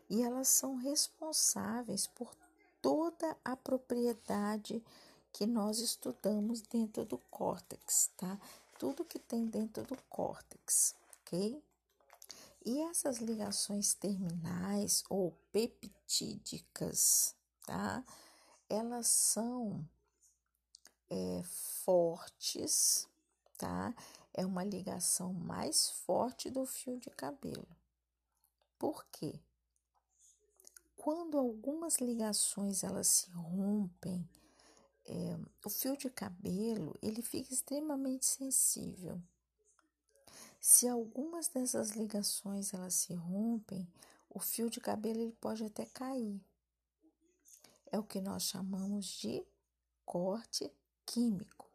e 0.10 0.22
elas 0.22 0.48
são 0.48 0.76
responsáveis 0.76 2.08
por 2.08 2.34
toda 2.82 3.36
a 3.44 3.56
propriedade 3.56 4.84
que 5.32 5.48
nós 5.48 5.80
estudamos 5.80 6.62
dentro 6.62 7.06
do 7.06 7.18
córtex, 7.32 8.12
tá? 8.18 8.40
Tudo 8.78 9.06
que 9.06 9.18
tem 9.18 9.48
dentro 9.48 9.84
do 9.84 9.98
córtex, 10.10 10.96
ok? 11.22 11.64
E 12.66 12.82
essas 12.82 13.18
ligações 13.18 13.94
terminais 13.94 15.04
ou 15.10 15.32
peptídicas, 15.52 17.36
tá? 17.66 18.04
Elas 18.70 19.08
são 19.08 19.84
é, 21.10 21.42
fortes, 21.84 23.08
tá? 23.58 23.94
É 24.34 24.46
uma 24.46 24.64
ligação 24.64 25.32
mais 25.34 25.90
forte 25.90 26.50
do 26.50 26.66
fio 26.66 27.00
de 27.00 27.10
cabelo. 27.10 27.68
Por 28.80 29.06
quê? 29.06 29.40
Quando 30.96 31.38
algumas 31.38 31.98
ligações 31.98 32.84
elas 32.84 33.08
se 33.08 33.30
rompem, 33.32 34.28
é, 35.06 35.38
o 35.66 35.70
fio 35.70 35.98
de 35.98 36.10
cabelo 36.10 36.98
ele 37.02 37.22
fica 37.22 37.54
extremamente 37.54 38.26
sensível. 38.26 39.22
Se 40.60 40.88
algumas 40.88 41.50
dessas 41.50 41.92
ligações 41.92 42.74
elas 42.74 42.94
se 42.94 43.14
rompem, 43.14 43.88
o 44.30 44.40
fio 44.40 44.70
de 44.70 44.80
cabelo 44.80 45.20
ele 45.20 45.34
pode 45.34 45.64
até 45.64 45.86
cair. 45.86 46.42
É 47.92 48.00
o 48.00 48.04
que 48.04 48.22
nós 48.22 48.44
chamamos 48.44 49.06
de 49.06 49.46
corte 50.06 50.72
químico. 51.06 51.73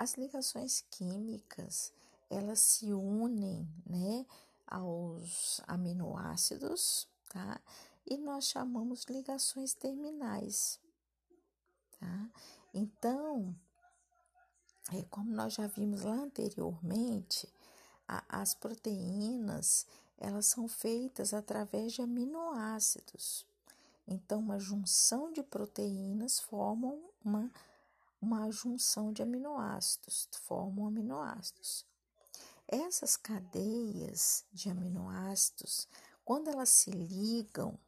As 0.00 0.14
ligações 0.14 0.82
químicas, 0.90 1.92
elas 2.30 2.58
se 2.60 2.90
unem, 2.90 3.68
né, 3.84 4.24
aos 4.66 5.60
aminoácidos, 5.66 7.06
tá? 7.28 7.60
E 8.06 8.16
nós 8.16 8.46
chamamos 8.46 9.04
ligações 9.04 9.74
terminais, 9.74 10.80
tá? 11.98 12.30
Então, 12.72 13.54
é, 14.90 15.02
como 15.10 15.30
nós 15.32 15.52
já 15.52 15.66
vimos 15.66 16.00
lá 16.00 16.14
anteriormente, 16.14 17.46
a, 18.08 18.40
as 18.40 18.54
proteínas, 18.54 19.86
elas 20.16 20.46
são 20.46 20.66
feitas 20.66 21.34
através 21.34 21.92
de 21.92 22.00
aminoácidos. 22.00 23.44
Então, 24.08 24.38
uma 24.38 24.58
junção 24.58 25.30
de 25.30 25.42
proteínas 25.42 26.40
formam 26.40 26.98
uma 27.22 27.52
uma 28.20 28.50
junção 28.50 29.12
de 29.12 29.22
aminoácidos, 29.22 30.28
formam 30.42 30.88
aminoácidos. 30.88 31.86
Essas 32.68 33.16
cadeias 33.16 34.44
de 34.52 34.68
aminoácidos, 34.68 35.88
quando 36.24 36.48
elas 36.48 36.68
se 36.68 36.90
ligam, 36.90 37.78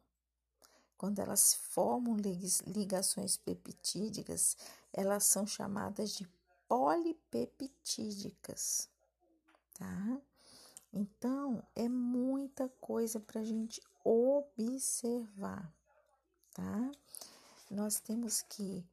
quando 0.97 1.19
elas 1.19 1.53
formam 1.53 2.17
ligações 2.65 3.37
peptídicas, 3.37 4.57
elas 4.91 5.23
são 5.25 5.45
chamadas 5.45 6.09
de 6.11 6.27
polipeptídicas, 6.67 8.89
tá? 9.73 10.19
Então, 10.91 11.63
é 11.75 11.87
muita 11.89 12.67
coisa 12.79 13.19
para 13.19 13.41
a 13.41 13.43
gente 13.43 13.79
observar, 14.03 15.71
tá? 16.53 16.91
Nós 17.69 17.99
temos 17.99 18.41
que 18.41 18.83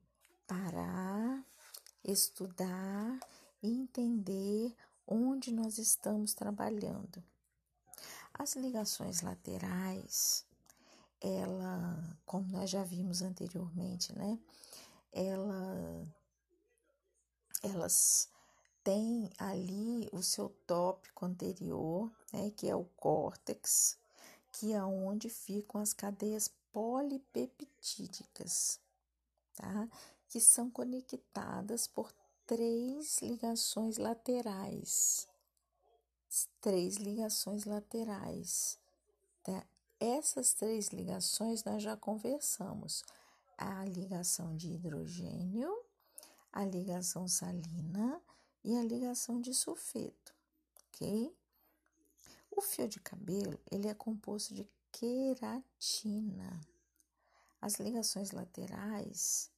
parar, 0.50 1.46
estudar 2.02 3.20
e 3.62 3.68
entender 3.68 4.74
onde 5.06 5.52
nós 5.52 5.78
estamos 5.78 6.34
trabalhando. 6.34 7.22
As 8.34 8.56
ligações 8.56 9.20
laterais, 9.20 10.44
ela, 11.20 12.18
como 12.26 12.50
nós 12.50 12.68
já 12.68 12.82
vimos 12.82 13.22
anteriormente, 13.22 14.12
né? 14.12 14.40
Ela, 15.12 16.04
elas 17.62 18.28
têm 18.82 19.30
ali 19.38 20.08
o 20.12 20.20
seu 20.20 20.48
tópico 20.66 21.26
anterior, 21.26 22.10
né? 22.32 22.50
Que 22.56 22.68
é 22.68 22.74
o 22.74 22.86
córtex, 22.96 23.96
que 24.52 24.72
é 24.72 24.82
onde 24.82 25.30
ficam 25.30 25.80
as 25.80 25.92
cadeias 25.92 26.50
polipeptídicas, 26.72 28.80
tá? 29.54 29.88
Que 30.30 30.40
são 30.40 30.70
conectadas 30.70 31.88
por 31.88 32.10
três 32.46 33.18
ligações 33.20 33.98
laterais. 33.98 35.28
Três 36.60 36.96
ligações 36.96 37.64
laterais. 37.64 38.78
Tá? 39.42 39.66
Essas 39.98 40.54
três 40.54 40.88
ligações 40.88 41.64
nós 41.64 41.82
já 41.82 41.96
conversamos. 41.96 43.02
A 43.58 43.84
ligação 43.84 44.56
de 44.56 44.72
hidrogênio, 44.72 45.84
a 46.52 46.64
ligação 46.64 47.26
salina 47.28 48.22
e 48.64 48.78
a 48.78 48.82
ligação 48.82 49.40
de 49.40 49.52
sulfeto, 49.52 50.34
ok? 50.88 51.36
O 52.50 52.62
fio 52.62 52.88
de 52.88 53.00
cabelo, 53.00 53.58
ele 53.70 53.88
é 53.88 53.94
composto 53.94 54.54
de 54.54 54.66
queratina. 54.92 56.60
As 57.60 57.74
ligações 57.74 58.30
laterais, 58.30 59.50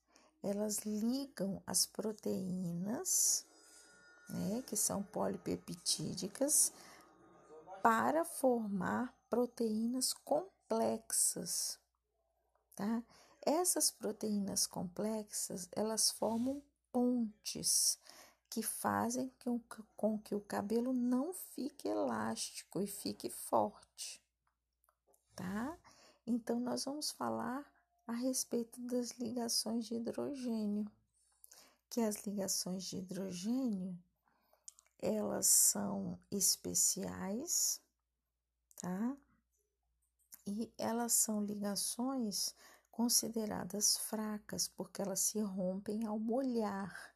elas 0.42 0.80
ligam 0.80 1.62
as 1.66 1.86
proteínas, 1.86 3.46
né, 4.28 4.62
que 4.66 4.76
são 4.76 5.02
polipeptídicas, 5.02 6.72
para 7.82 8.24
formar 8.24 9.14
proteínas 9.28 10.12
complexas, 10.12 11.78
tá? 12.74 13.02
Essas 13.44 13.90
proteínas 13.90 14.66
complexas, 14.66 15.68
elas 15.72 16.10
formam 16.10 16.62
pontes 16.92 17.98
que 18.48 18.62
fazem 18.62 19.32
com, 19.96 20.18
que 20.18 20.34
o 20.34 20.40
cabelo 20.40 20.92
não 20.92 21.32
fique 21.32 21.88
elástico 21.88 22.80
e 22.80 22.86
fique 22.86 23.28
forte, 23.30 24.22
tá? 25.34 25.76
Então, 26.26 26.60
nós 26.60 26.84
vamos 26.84 27.10
falar 27.10 27.66
a 28.06 28.12
respeito 28.12 28.80
das 28.80 29.12
ligações 29.12 29.86
de 29.86 29.94
hidrogênio, 29.94 30.90
que 31.88 32.00
as 32.00 32.24
ligações 32.26 32.84
de 32.84 32.98
hidrogênio 32.98 33.98
elas 35.02 35.46
são 35.46 36.16
especiais, 36.30 37.80
tá? 38.76 39.16
E 40.46 40.72
elas 40.78 41.12
são 41.12 41.44
ligações 41.44 42.54
consideradas 42.90 43.96
fracas, 43.96 44.68
porque 44.68 45.02
elas 45.02 45.20
se 45.20 45.40
rompem 45.40 46.06
ao 46.06 46.18
molhar 46.18 47.12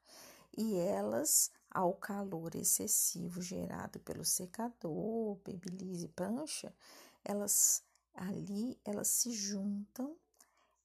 e 0.57 0.75
elas, 0.77 1.51
ao 1.71 1.95
calor 1.95 2.57
excessivo 2.57 3.41
gerado 3.41 4.01
pelo 4.01 4.25
secador, 4.25 5.37
babyliss 5.45 6.03
e 6.03 6.09
prancha, 6.09 6.75
elas 7.23 7.85
ali 8.15 8.81
elas 8.85 9.09
se 9.09 9.31
juntam, 9.31 10.17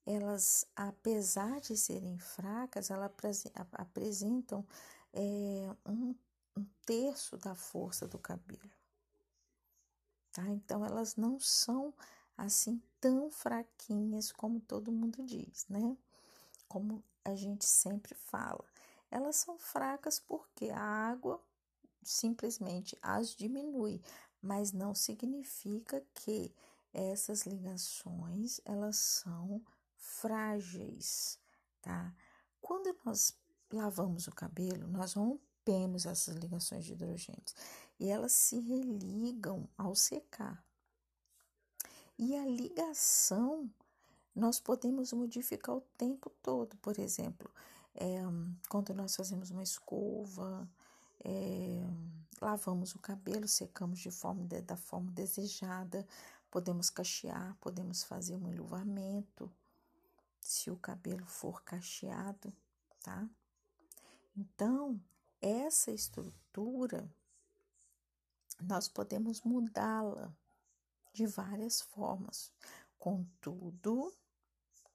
elas, 0.06 0.66
apesar 0.76 1.60
de 1.62 1.78
serem 1.78 2.18
fracas, 2.18 2.90
elas 2.90 3.12
apresentam 3.74 4.66
é, 5.14 5.20
um, 5.86 6.16
um 6.58 6.66
terço 6.86 7.38
da 7.38 7.56
força 7.56 8.08
do 8.08 8.18
cabelo. 8.18 8.70
Tá? 10.32 10.48
Então, 10.50 10.86
elas 10.86 11.16
não 11.16 11.40
são 11.40 11.94
assim 12.38 12.82
tão 13.00 13.30
fraquinhas 13.30 14.32
como 14.32 14.60
todo 14.60 14.92
mundo 14.92 15.24
diz, 15.24 15.66
né? 15.70 15.98
Como 16.68 17.04
a 17.24 17.36
gente 17.36 17.66
sempre 17.66 18.16
fala. 18.16 18.64
Elas 19.10 19.36
são 19.36 19.60
fracas 19.60 20.20
porque 20.20 20.70
a 20.70 20.80
água 20.80 21.42
simplesmente 22.02 22.98
as 23.02 23.36
diminui, 23.36 24.02
mas 24.42 24.72
não 24.72 24.96
significa 24.96 26.04
que 26.16 26.54
essas 26.94 27.46
ligações 27.46 28.60
elas 28.66 28.96
são 28.96 29.62
frágeis, 30.02 31.40
tá? 31.80 32.14
Quando 32.60 32.94
nós 33.06 33.38
lavamos 33.72 34.28
o 34.28 34.32
cabelo, 34.32 34.88
nós 34.88 35.14
rompemos 35.14 36.06
essas 36.06 36.36
ligações 36.36 36.84
de 36.84 36.94
hidrogênios 36.94 37.56
e 38.00 38.10
elas 38.10 38.32
se 38.34 38.60
religam 38.60 39.70
ao 39.78 39.96
secar. 39.96 40.66
E 42.18 42.36
a 42.36 42.46
ligação 42.46 43.70
nós 44.36 44.60
podemos 44.60 45.14
modificar 45.14 45.76
o 45.76 45.82
tempo 45.98 46.30
todo, 46.42 46.76
por 46.78 46.98
exemplo, 47.00 47.50
é, 47.94 48.22
quando 48.70 48.94
nós 48.94 49.16
fazemos 49.16 49.52
uma 49.52 49.64
escova, 49.64 50.68
é, 51.24 51.84
lavamos 52.42 52.96
o 52.96 53.00
cabelo, 53.00 53.48
secamos 53.48 54.00
de 54.00 54.10
forma 54.10 54.46
da 54.46 54.76
forma 54.76 55.12
desejada, 55.12 56.08
podemos 56.50 56.90
cachear, 56.90 57.56
podemos 57.60 58.04
fazer 58.04 58.36
um 58.36 58.48
enluvamento, 58.48 59.52
se 60.42 60.70
o 60.70 60.76
cabelo 60.76 61.26
for 61.26 61.62
cacheado, 61.64 62.52
tá? 63.02 63.30
Então, 64.36 65.00
essa 65.40 65.92
estrutura 65.92 67.10
nós 68.60 68.88
podemos 68.88 69.42
mudá-la 69.42 70.34
de 71.14 71.26
várias 71.26 71.82
formas. 71.82 72.52
Contudo, 72.98 74.14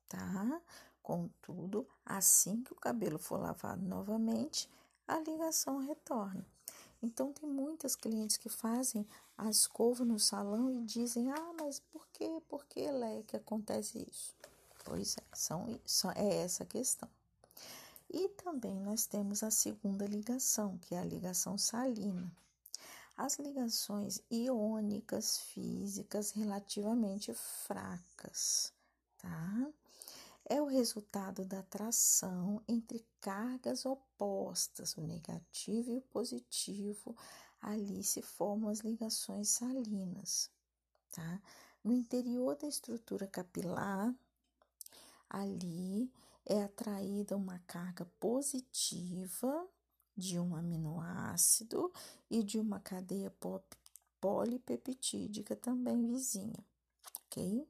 tá? 0.09 0.61
Contudo, 1.03 1.87
assim 2.05 2.63
que 2.63 2.73
o 2.73 2.77
cabelo 2.77 3.19
for 3.19 3.41
lavado 3.41 3.83
novamente, 3.83 4.69
a 5.07 5.19
ligação 5.21 5.79
retorna. 5.79 6.45
Então, 7.03 7.33
tem 7.33 7.49
muitas 7.49 7.95
clientes 7.95 8.37
que 8.37 8.49
fazem 8.49 9.07
a 9.37 9.49
escova 9.49 10.05
no 10.05 10.19
salão 10.19 10.71
e 10.71 10.83
dizem: 10.83 11.31
Ah, 11.31 11.53
mas 11.61 11.79
por 11.79 12.07
que, 12.09 12.41
por 12.49 12.65
que, 12.67 12.91
Lé, 12.91 13.23
que 13.23 13.37
acontece 13.37 13.99
isso? 14.11 14.35
Pois 14.87 15.17
é, 15.19 15.23
são, 15.35 15.79
são, 15.85 16.11
é 16.13 16.43
essa 16.43 16.63
a 16.63 16.67
questão. 16.67 17.09
E 18.09 18.29
também 18.31 18.81
nós 18.81 19.05
temos 19.05 19.43
a 19.43 19.51
segunda 19.51 20.07
ligação, 20.07 20.79
que 20.79 20.95
é 20.95 20.99
a 20.99 21.05
ligação 21.05 21.59
salina 21.59 22.33
as 23.17 23.39
ligações 23.39 24.21
iônicas 24.31 25.39
físicas 25.39 26.33
relativamente 26.33 27.33
fracas, 27.33 28.73
tá? 29.17 29.73
É 30.45 30.61
o 30.61 30.67
resultado 30.67 31.45
da 31.45 31.61
atração 31.61 32.63
entre 32.69 33.05
cargas 33.21 33.87
opostas, 33.87 34.97
o 34.97 35.01
negativo 35.01 35.91
e 35.91 35.97
o 35.97 36.03
positivo. 36.03 37.17
Ali 37.61 38.05
se 38.05 38.21
formam 38.23 38.69
as 38.69 38.81
ligações 38.81 39.49
salinas, 39.49 40.51
tá? 41.11 41.41
No 41.83 41.93
interior 41.93 42.55
da 42.55 42.69
estrutura 42.69 43.27
capilar, 43.27 44.15
ali 45.29 46.11
é 46.45 46.63
atraída 46.63 47.37
uma 47.37 47.59
carga 47.61 48.05
positiva 48.21 49.69
de 50.17 50.39
um 50.39 50.57
aminoácido 50.57 51.93
e 52.31 52.43
de 52.43 52.59
uma 52.59 52.81
cadeia 52.81 53.33
polipeptídica 54.21 55.55
também 55.55 56.07
vizinha, 56.07 56.65
ok? 57.27 57.69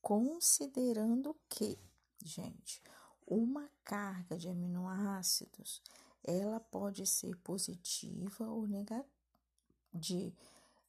Considerando 0.00 1.36
que, 1.48 1.78
gente, 2.22 2.80
uma 3.26 3.68
carga 3.84 4.36
de 4.36 4.48
aminoácidos 4.48 5.82
ela 6.22 6.60
pode 6.60 7.06
ser 7.06 7.36
positiva 7.38 8.44
ou 8.46 8.66
negativa, 8.66 9.08
de, 9.92 10.32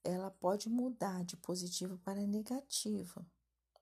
ela 0.04 0.30
pode 0.30 0.70
mudar 0.70 1.24
de 1.24 1.36
positiva 1.38 1.98
para 2.04 2.26
negativa, 2.28 3.26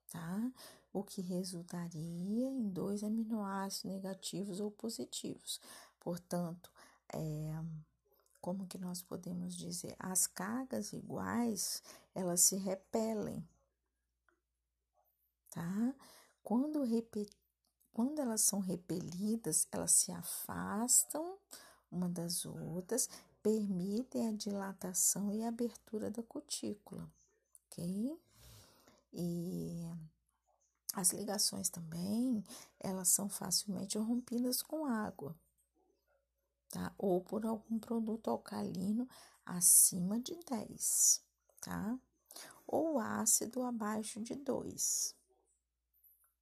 tá? 0.09 0.51
O 0.91 1.03
que 1.03 1.21
resultaria 1.21 2.47
em 2.49 2.69
dois 2.69 3.03
aminoácidos 3.03 3.83
negativos 3.83 4.59
ou 4.59 4.71
positivos. 4.71 5.61
Portanto, 5.99 6.71
é, 7.13 7.53
como 8.41 8.67
que 8.67 8.77
nós 8.77 9.01
podemos 9.01 9.55
dizer? 9.55 9.95
As 9.99 10.25
cargas 10.25 10.93
iguais, 10.93 11.83
elas 12.15 12.41
se 12.41 12.55
repelem, 12.55 13.47
tá? 15.51 15.93
Quando, 16.43 16.83
quando 17.93 18.19
elas 18.19 18.41
são 18.41 18.59
repelidas, 18.59 19.67
elas 19.71 19.91
se 19.91 20.11
afastam 20.11 21.37
uma 21.91 22.07
das 22.07 22.45
outras, 22.45 23.09
permitem 23.41 24.29
a 24.29 24.31
dilatação 24.31 25.31
e 25.33 25.43
abertura 25.43 26.09
da 26.09 26.23
cutícula, 26.23 27.09
ok? 27.65 28.17
E 29.11 29.85
as 30.93 31.11
ligações 31.11 31.69
também, 31.69 32.43
elas 32.79 33.09
são 33.09 33.29
facilmente 33.29 33.97
rompidas 33.97 34.61
com 34.61 34.85
água 34.85 35.35
tá? 36.69 36.93
Ou 36.97 37.21
por 37.21 37.45
algum 37.45 37.79
produto 37.79 38.29
alcalino 38.29 39.07
acima 39.45 40.19
de 40.19 40.35
10, 40.49 41.21
tá? 41.61 41.97
Ou 42.65 42.99
ácido 42.99 43.63
abaixo 43.63 44.21
de 44.21 44.35
2, 44.35 45.15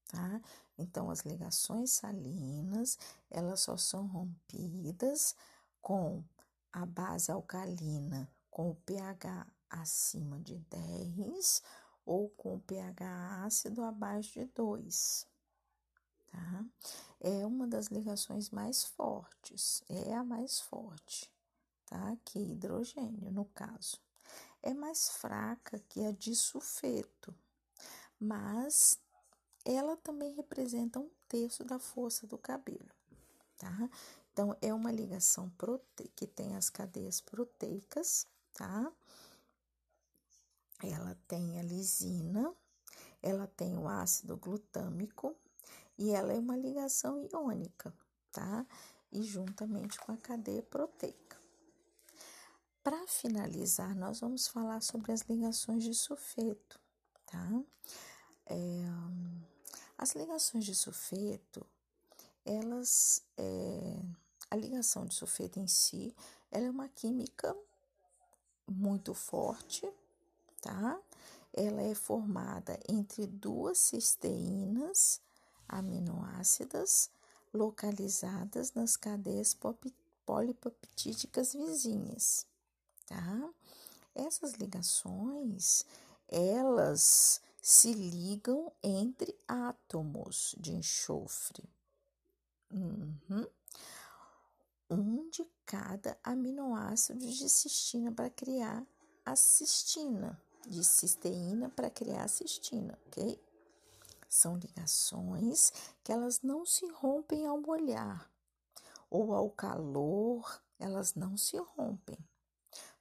tá? 0.10 0.42
Então, 0.78 1.10
as 1.10 1.22
ligações 1.22 1.92
salinas, 1.92 3.00
elas 3.32 3.62
só 3.62 3.78
são 3.78 4.06
rompidas 4.06 5.36
com 5.82 6.24
a 6.72 6.86
base 6.86 7.32
alcalina 7.32 8.30
com 8.52 8.72
o 8.72 8.76
pH 8.76 9.48
acima 9.70 10.40
de 10.40 10.58
10 10.60 11.64
ou 12.08 12.30
com 12.30 12.58
pH 12.62 13.44
ácido 13.46 13.84
abaixo 13.84 14.40
de 14.40 14.46
2, 14.46 15.28
tá? 16.32 16.66
É 17.20 17.46
uma 17.46 17.68
das 17.68 17.88
ligações 17.88 18.50
mais 18.50 18.86
fortes, 18.86 19.84
é 19.90 20.14
a 20.14 20.24
mais 20.24 20.62
forte, 20.62 21.30
tá? 21.86 22.16
Que 22.24 22.40
hidrogênio, 22.40 23.30
no 23.30 23.44
caso. 23.46 24.00
É 24.64 24.74
mais 24.74 25.10
fraca 25.10 25.80
que 25.90 26.06
a 26.06 26.12
de 26.12 26.34
sulfeto, 26.34 27.36
mas 28.18 28.98
ela 29.66 29.98
também 29.98 30.34
representa 30.34 31.00
um 31.00 31.10
terço 31.28 31.66
da 31.66 31.78
força 31.78 32.26
do 32.26 32.38
cabelo, 32.38 32.90
tá? 33.58 33.90
Então, 34.32 34.56
é 34.62 34.74
uma 34.74 34.92
ligação 34.92 35.50
prote... 35.58 36.08
que 36.16 36.26
tem 36.26 36.56
as 36.56 36.70
cadeias 36.70 37.20
proteicas, 37.20 38.26
tá? 38.54 38.92
Ela 40.84 41.18
tem 41.28 41.60
a 41.60 41.64
lisina, 41.64 42.54
ela 43.22 43.48
tem 43.48 43.78
o 43.78 43.88
ácido 43.88 44.38
glutâmico, 44.38 45.36
e 45.98 46.12
ela 46.12 46.32
é 46.32 46.38
uma 46.38 46.56
ligação 46.56 47.20
iônica, 47.24 47.94
tá? 48.32 48.66
E 49.12 49.24
juntamente 49.24 50.00
com 50.00 50.12
a 50.12 50.18
cadeia 50.18 50.62
proteica. 50.62 51.38
Para 52.84 53.08
finalizar, 53.08 53.96
nós 53.96 54.20
vamos 54.20 54.48
falar 54.48 54.82
sobre 54.82 55.12
as 55.12 55.22
ligações 55.22 55.84
de 55.84 55.94
sulfeto, 55.94 56.80
tá? 57.26 57.64
É, 58.46 58.86
as 59.98 60.14
ligações 60.14 60.64
de 60.64 60.76
sulfeto, 60.76 61.66
elas, 62.46 63.24
é, 63.36 64.00
a 64.50 64.56
ligação 64.56 65.06
de 65.06 65.16
sulfeto 65.16 65.60
em 65.60 65.68
si, 65.68 66.16
ela 66.52 66.68
é 66.68 66.70
uma 66.70 66.88
química 66.88 67.56
muito 68.68 69.14
forte, 69.14 69.92
tá? 70.62 71.00
Ela 71.54 71.82
é 71.82 71.96
formada 71.96 72.80
entre 72.88 73.26
duas 73.26 73.78
cisteínas 73.78 75.22
aminoácidas 75.68 77.10
localizadas 77.54 78.74
nas 78.74 78.96
cadeias 78.96 79.58
polipeptídicas 80.26 81.54
vizinhas, 81.54 82.46
tá? 83.06 83.50
Essas 84.14 84.54
ligações, 84.54 85.86
elas 86.28 87.42
se 87.62 87.94
ligam 87.94 88.72
entre 88.82 89.38
átomos 89.48 90.56
de 90.58 90.72
enxofre. 90.72 91.64
Uhum. 92.72 93.48
Um 94.90 95.30
de 95.30 95.46
cada 95.66 96.18
aminoácido 96.24 97.20
de 97.20 97.50
cistina 97.50 98.12
para 98.12 98.30
criar 98.30 98.86
a 99.26 99.36
cistina, 99.36 100.42
de 100.68 100.84
cisteína 100.84 101.70
para 101.70 101.90
criar 101.90 102.28
cistina, 102.28 102.98
ok? 103.08 103.42
São 104.30 104.58
ligações 104.58 105.72
que 106.04 106.12
elas 106.12 106.42
não 106.42 106.66
se 106.66 106.86
rompem 106.88 107.46
ao 107.46 107.60
molhar 107.60 108.30
ou 109.10 109.34
ao 109.34 109.50
calor, 109.50 110.62
elas 110.80 111.16
não 111.16 111.38
se 111.38 111.58
rompem 111.58 112.18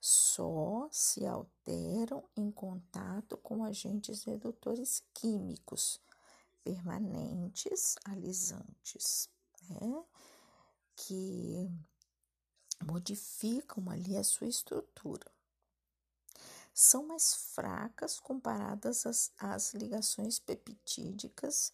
só 0.08 0.88
se 0.92 1.26
alteram 1.26 2.22
em 2.36 2.48
contato 2.50 3.36
com 3.38 3.64
agentes 3.64 4.22
redutores 4.22 5.02
químicos 5.12 6.00
permanentes, 6.62 7.96
alisantes, 8.04 9.28
né? 9.68 10.04
que 10.94 11.68
modificam 12.84 13.90
ali 13.90 14.16
a 14.16 14.22
sua 14.22 14.46
estrutura. 14.46 15.26
São 16.78 17.06
mais 17.06 17.34
fracas 17.34 18.20
comparadas 18.20 19.06
às, 19.06 19.32
às 19.38 19.72
ligações 19.72 20.38
peptídicas 20.38 21.72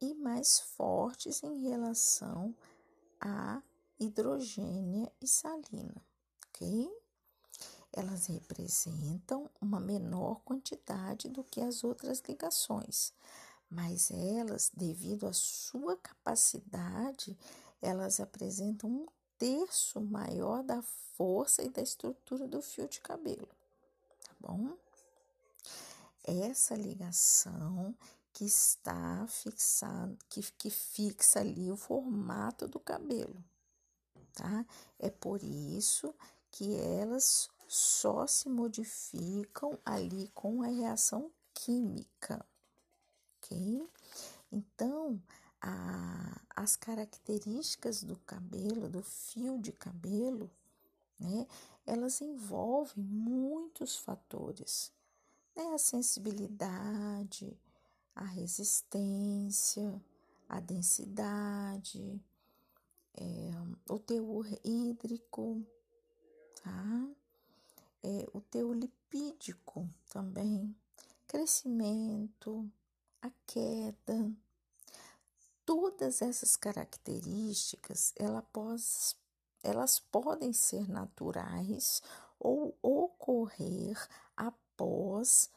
e 0.00 0.14
mais 0.14 0.58
fortes 0.60 1.42
em 1.42 1.68
relação 1.68 2.56
à 3.20 3.62
hidrogênia 3.98 5.12
e 5.20 5.28
salina, 5.28 6.02
ok? 6.46 6.90
elas 7.92 8.26
representam 8.26 9.50
uma 9.60 9.80
menor 9.80 10.40
quantidade 10.44 11.28
do 11.28 11.42
que 11.42 11.60
as 11.60 11.82
outras 11.82 12.20
ligações, 12.20 13.12
mas 13.68 14.10
elas, 14.10 14.70
devido 14.72 15.26
à 15.26 15.32
sua 15.32 15.96
capacidade, 15.96 17.36
elas 17.82 18.20
apresentam 18.20 18.90
um 18.90 19.06
terço 19.36 20.00
maior 20.00 20.62
da 20.62 20.82
força 20.82 21.62
e 21.62 21.68
da 21.68 21.82
estrutura 21.82 22.46
do 22.46 22.62
fio 22.62 22.88
de 22.88 23.00
cabelo, 23.00 23.48
bom? 24.40 24.76
Essa 26.24 26.74
ligação 26.74 27.94
que 28.32 28.44
está 28.44 29.26
fixando, 29.28 30.16
que, 30.28 30.42
que 30.52 30.70
fixa 30.70 31.40
ali 31.40 31.70
o 31.70 31.76
formato 31.76 32.66
do 32.66 32.78
cabelo, 32.80 33.42
tá? 34.34 34.64
É 34.98 35.10
por 35.10 35.42
isso 35.42 36.14
que 36.50 36.74
elas 36.74 37.50
só 37.68 38.26
se 38.26 38.48
modificam 38.48 39.78
ali 39.84 40.28
com 40.34 40.62
a 40.62 40.66
reação 40.66 41.30
química, 41.54 42.44
ok? 43.38 43.88
Então, 44.50 45.20
a, 45.60 46.40
as 46.56 46.76
características 46.76 48.02
do 48.02 48.16
cabelo, 48.20 48.88
do 48.88 49.02
fio 49.02 49.58
de 49.58 49.72
cabelo, 49.72 50.50
né, 51.18 51.46
elas 51.86 52.20
envolvem 52.20 53.04
muitos 53.04 53.96
fatores, 53.96 54.92
né? 55.56 55.64
A 55.74 55.78
sensibilidade, 55.78 57.56
a 58.14 58.24
resistência, 58.24 60.02
a 60.48 60.60
densidade, 60.60 62.20
é, 63.14 63.50
o 63.88 63.98
teor 63.98 64.46
hídrico, 64.64 65.64
tá? 66.62 67.08
é, 68.02 68.26
o 68.32 68.40
teu 68.40 68.72
lipídico 68.72 69.88
também, 70.08 70.74
crescimento, 71.26 72.70
a 73.20 73.30
queda. 73.46 74.32
Todas 75.64 76.20
essas 76.22 76.56
características 76.56 78.12
elas, 78.16 79.16
elas 79.62 79.98
podem 79.98 80.52
ser 80.52 80.88
naturais 80.88 82.02
ou 82.38 82.76
ocorrer 82.82 83.96
após 84.36 85.50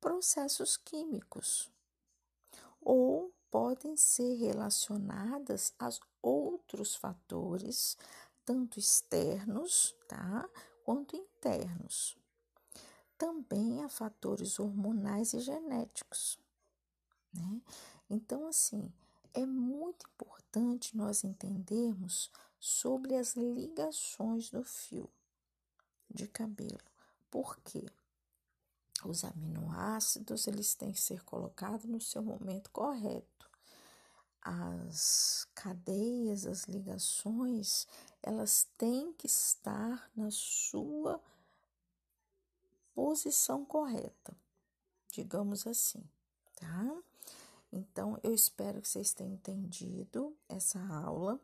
processos 0.00 0.76
químicos 0.76 1.70
ou 2.80 3.32
podem 3.50 3.96
ser 3.96 4.34
relacionadas 4.34 5.72
a 5.78 5.88
outros 6.22 6.94
fatores, 6.94 7.96
tanto 8.44 8.78
externos, 8.78 9.94
tá? 10.06 10.48
quanto 10.86 11.16
internos. 11.16 12.16
Também 13.18 13.82
há 13.82 13.88
fatores 13.88 14.60
hormonais 14.60 15.34
e 15.34 15.40
genéticos, 15.40 16.38
né? 17.32 17.60
Então, 18.08 18.46
assim, 18.46 18.92
é 19.34 19.44
muito 19.44 20.06
importante 20.06 20.96
nós 20.96 21.24
entendermos 21.24 22.30
sobre 22.66 23.14
as 23.14 23.36
ligações 23.36 24.50
do 24.50 24.64
fio 24.64 25.08
de 26.10 26.26
cabelo. 26.26 26.80
Por 27.30 27.56
quê? 27.60 27.88
Os 29.04 29.22
aminoácidos, 29.22 30.48
eles 30.48 30.74
têm 30.74 30.90
que 30.90 31.00
ser 31.00 31.22
colocados 31.22 31.86
no 31.86 32.00
seu 32.00 32.22
momento 32.24 32.68
correto. 32.72 33.48
As 34.42 35.46
cadeias, 35.54 36.44
as 36.44 36.64
ligações, 36.64 37.86
elas 38.20 38.66
têm 38.76 39.12
que 39.12 39.28
estar 39.28 40.10
na 40.16 40.32
sua 40.32 41.22
posição 42.92 43.64
correta, 43.64 44.36
digamos 45.12 45.68
assim, 45.68 46.02
tá? 46.56 47.02
Então, 47.70 48.18
eu 48.24 48.34
espero 48.34 48.82
que 48.82 48.88
vocês 48.88 49.12
tenham 49.12 49.34
entendido 49.34 50.36
essa 50.48 50.80
aula, 50.80 51.40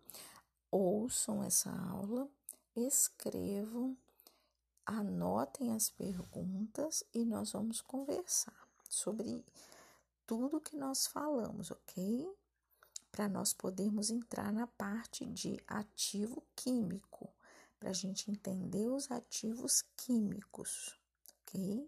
ouçam 0.72 1.44
essa 1.44 1.70
aula, 1.70 2.28
escrevam, 2.74 3.96
anotem 4.84 5.72
as 5.72 5.88
perguntas 5.88 7.04
e 7.14 7.24
nós 7.24 7.52
vamos 7.52 7.80
conversar 7.80 8.68
sobre 8.90 9.44
tudo 10.26 10.60
que 10.60 10.74
nós 10.74 11.06
falamos, 11.06 11.70
ok? 11.70 12.28
para 13.12 13.28
nós 13.28 13.52
podermos 13.52 14.10
entrar 14.10 14.50
na 14.50 14.66
parte 14.66 15.26
de 15.26 15.62
ativo 15.68 16.42
químico, 16.56 17.28
para 17.78 17.90
a 17.90 17.92
gente 17.92 18.30
entender 18.30 18.88
os 18.88 19.10
ativos 19.10 19.84
químicos, 19.94 20.98
ok? 21.42 21.86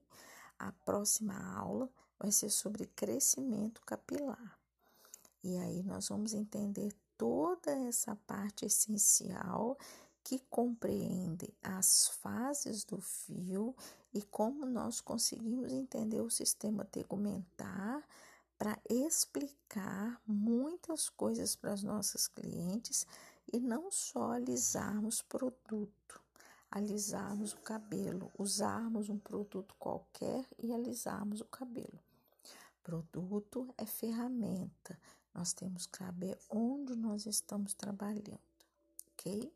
A 0.58 0.70
próxima 0.70 1.34
aula 1.56 1.88
vai 2.18 2.30
ser 2.30 2.50
sobre 2.50 2.86
crescimento 2.88 3.80
capilar. 3.86 4.58
E 5.42 5.56
aí 5.56 5.82
nós 5.82 6.08
vamos 6.08 6.34
entender 6.34 6.94
toda 7.24 7.70
essa 7.70 8.14
parte 8.26 8.66
essencial 8.66 9.78
que 10.22 10.38
compreende 10.50 11.48
as 11.62 12.08
fases 12.20 12.84
do 12.84 13.00
fio 13.00 13.74
e 14.12 14.20
como 14.20 14.66
nós 14.66 15.00
conseguimos 15.00 15.72
entender 15.72 16.20
o 16.20 16.28
sistema 16.28 16.84
tegumentar 16.84 18.06
para 18.58 18.78
explicar 18.90 20.20
muitas 20.26 21.08
coisas 21.08 21.56
para 21.56 21.72
as 21.72 21.82
nossas 21.82 22.28
clientes 22.28 23.06
e 23.50 23.58
não 23.58 23.90
só 23.90 24.32
alisarmos 24.32 25.22
produto, 25.22 26.20
alisarmos 26.70 27.54
o 27.54 27.58
cabelo, 27.60 28.30
usarmos 28.38 29.08
um 29.08 29.18
produto 29.18 29.74
qualquer 29.78 30.44
e 30.58 30.74
alisarmos 30.74 31.40
o 31.40 31.46
cabelo. 31.46 31.98
Produto 32.82 33.74
é 33.78 33.86
ferramenta, 33.86 35.00
nós 35.34 35.52
temos 35.52 35.86
que 35.86 35.98
saber 35.98 36.38
onde 36.48 36.94
nós 36.94 37.26
estamos 37.26 37.74
trabalhando, 37.74 38.40
ok? 39.12 39.52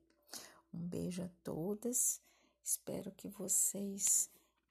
Um 0.75 0.81
beijo 0.87 1.23
a 1.23 1.29
todas, 1.43 2.21
espero 2.65 3.13
que 3.13 3.29
vocês 3.29 4.29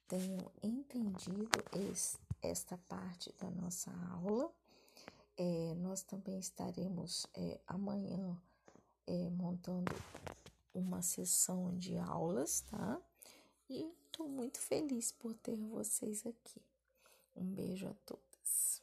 tenham 0.07 0.51
entendido 0.61 1.49
esse 1.73 2.17
esta 2.41 2.77
parte 2.77 3.33
da 3.39 3.49
nossa 3.49 3.91
aula. 4.11 4.51
É, 5.37 5.75
nós 5.75 6.01
também 6.01 6.39
estaremos 6.39 7.27
é, 7.33 7.59
amanhã 7.67 8.37
é, 9.05 9.29
montando 9.29 9.91
uma 10.73 11.01
sessão 11.01 11.77
de 11.77 11.97
aulas, 11.97 12.61
tá? 12.61 12.99
E 13.69 13.91
estou 14.05 14.27
muito 14.27 14.59
feliz 14.59 15.11
por 15.11 15.33
ter 15.35 15.55
vocês 15.55 16.25
aqui. 16.25 16.61
Um 17.35 17.45
beijo 17.45 17.87
a 17.87 17.93
todas. 18.05 18.81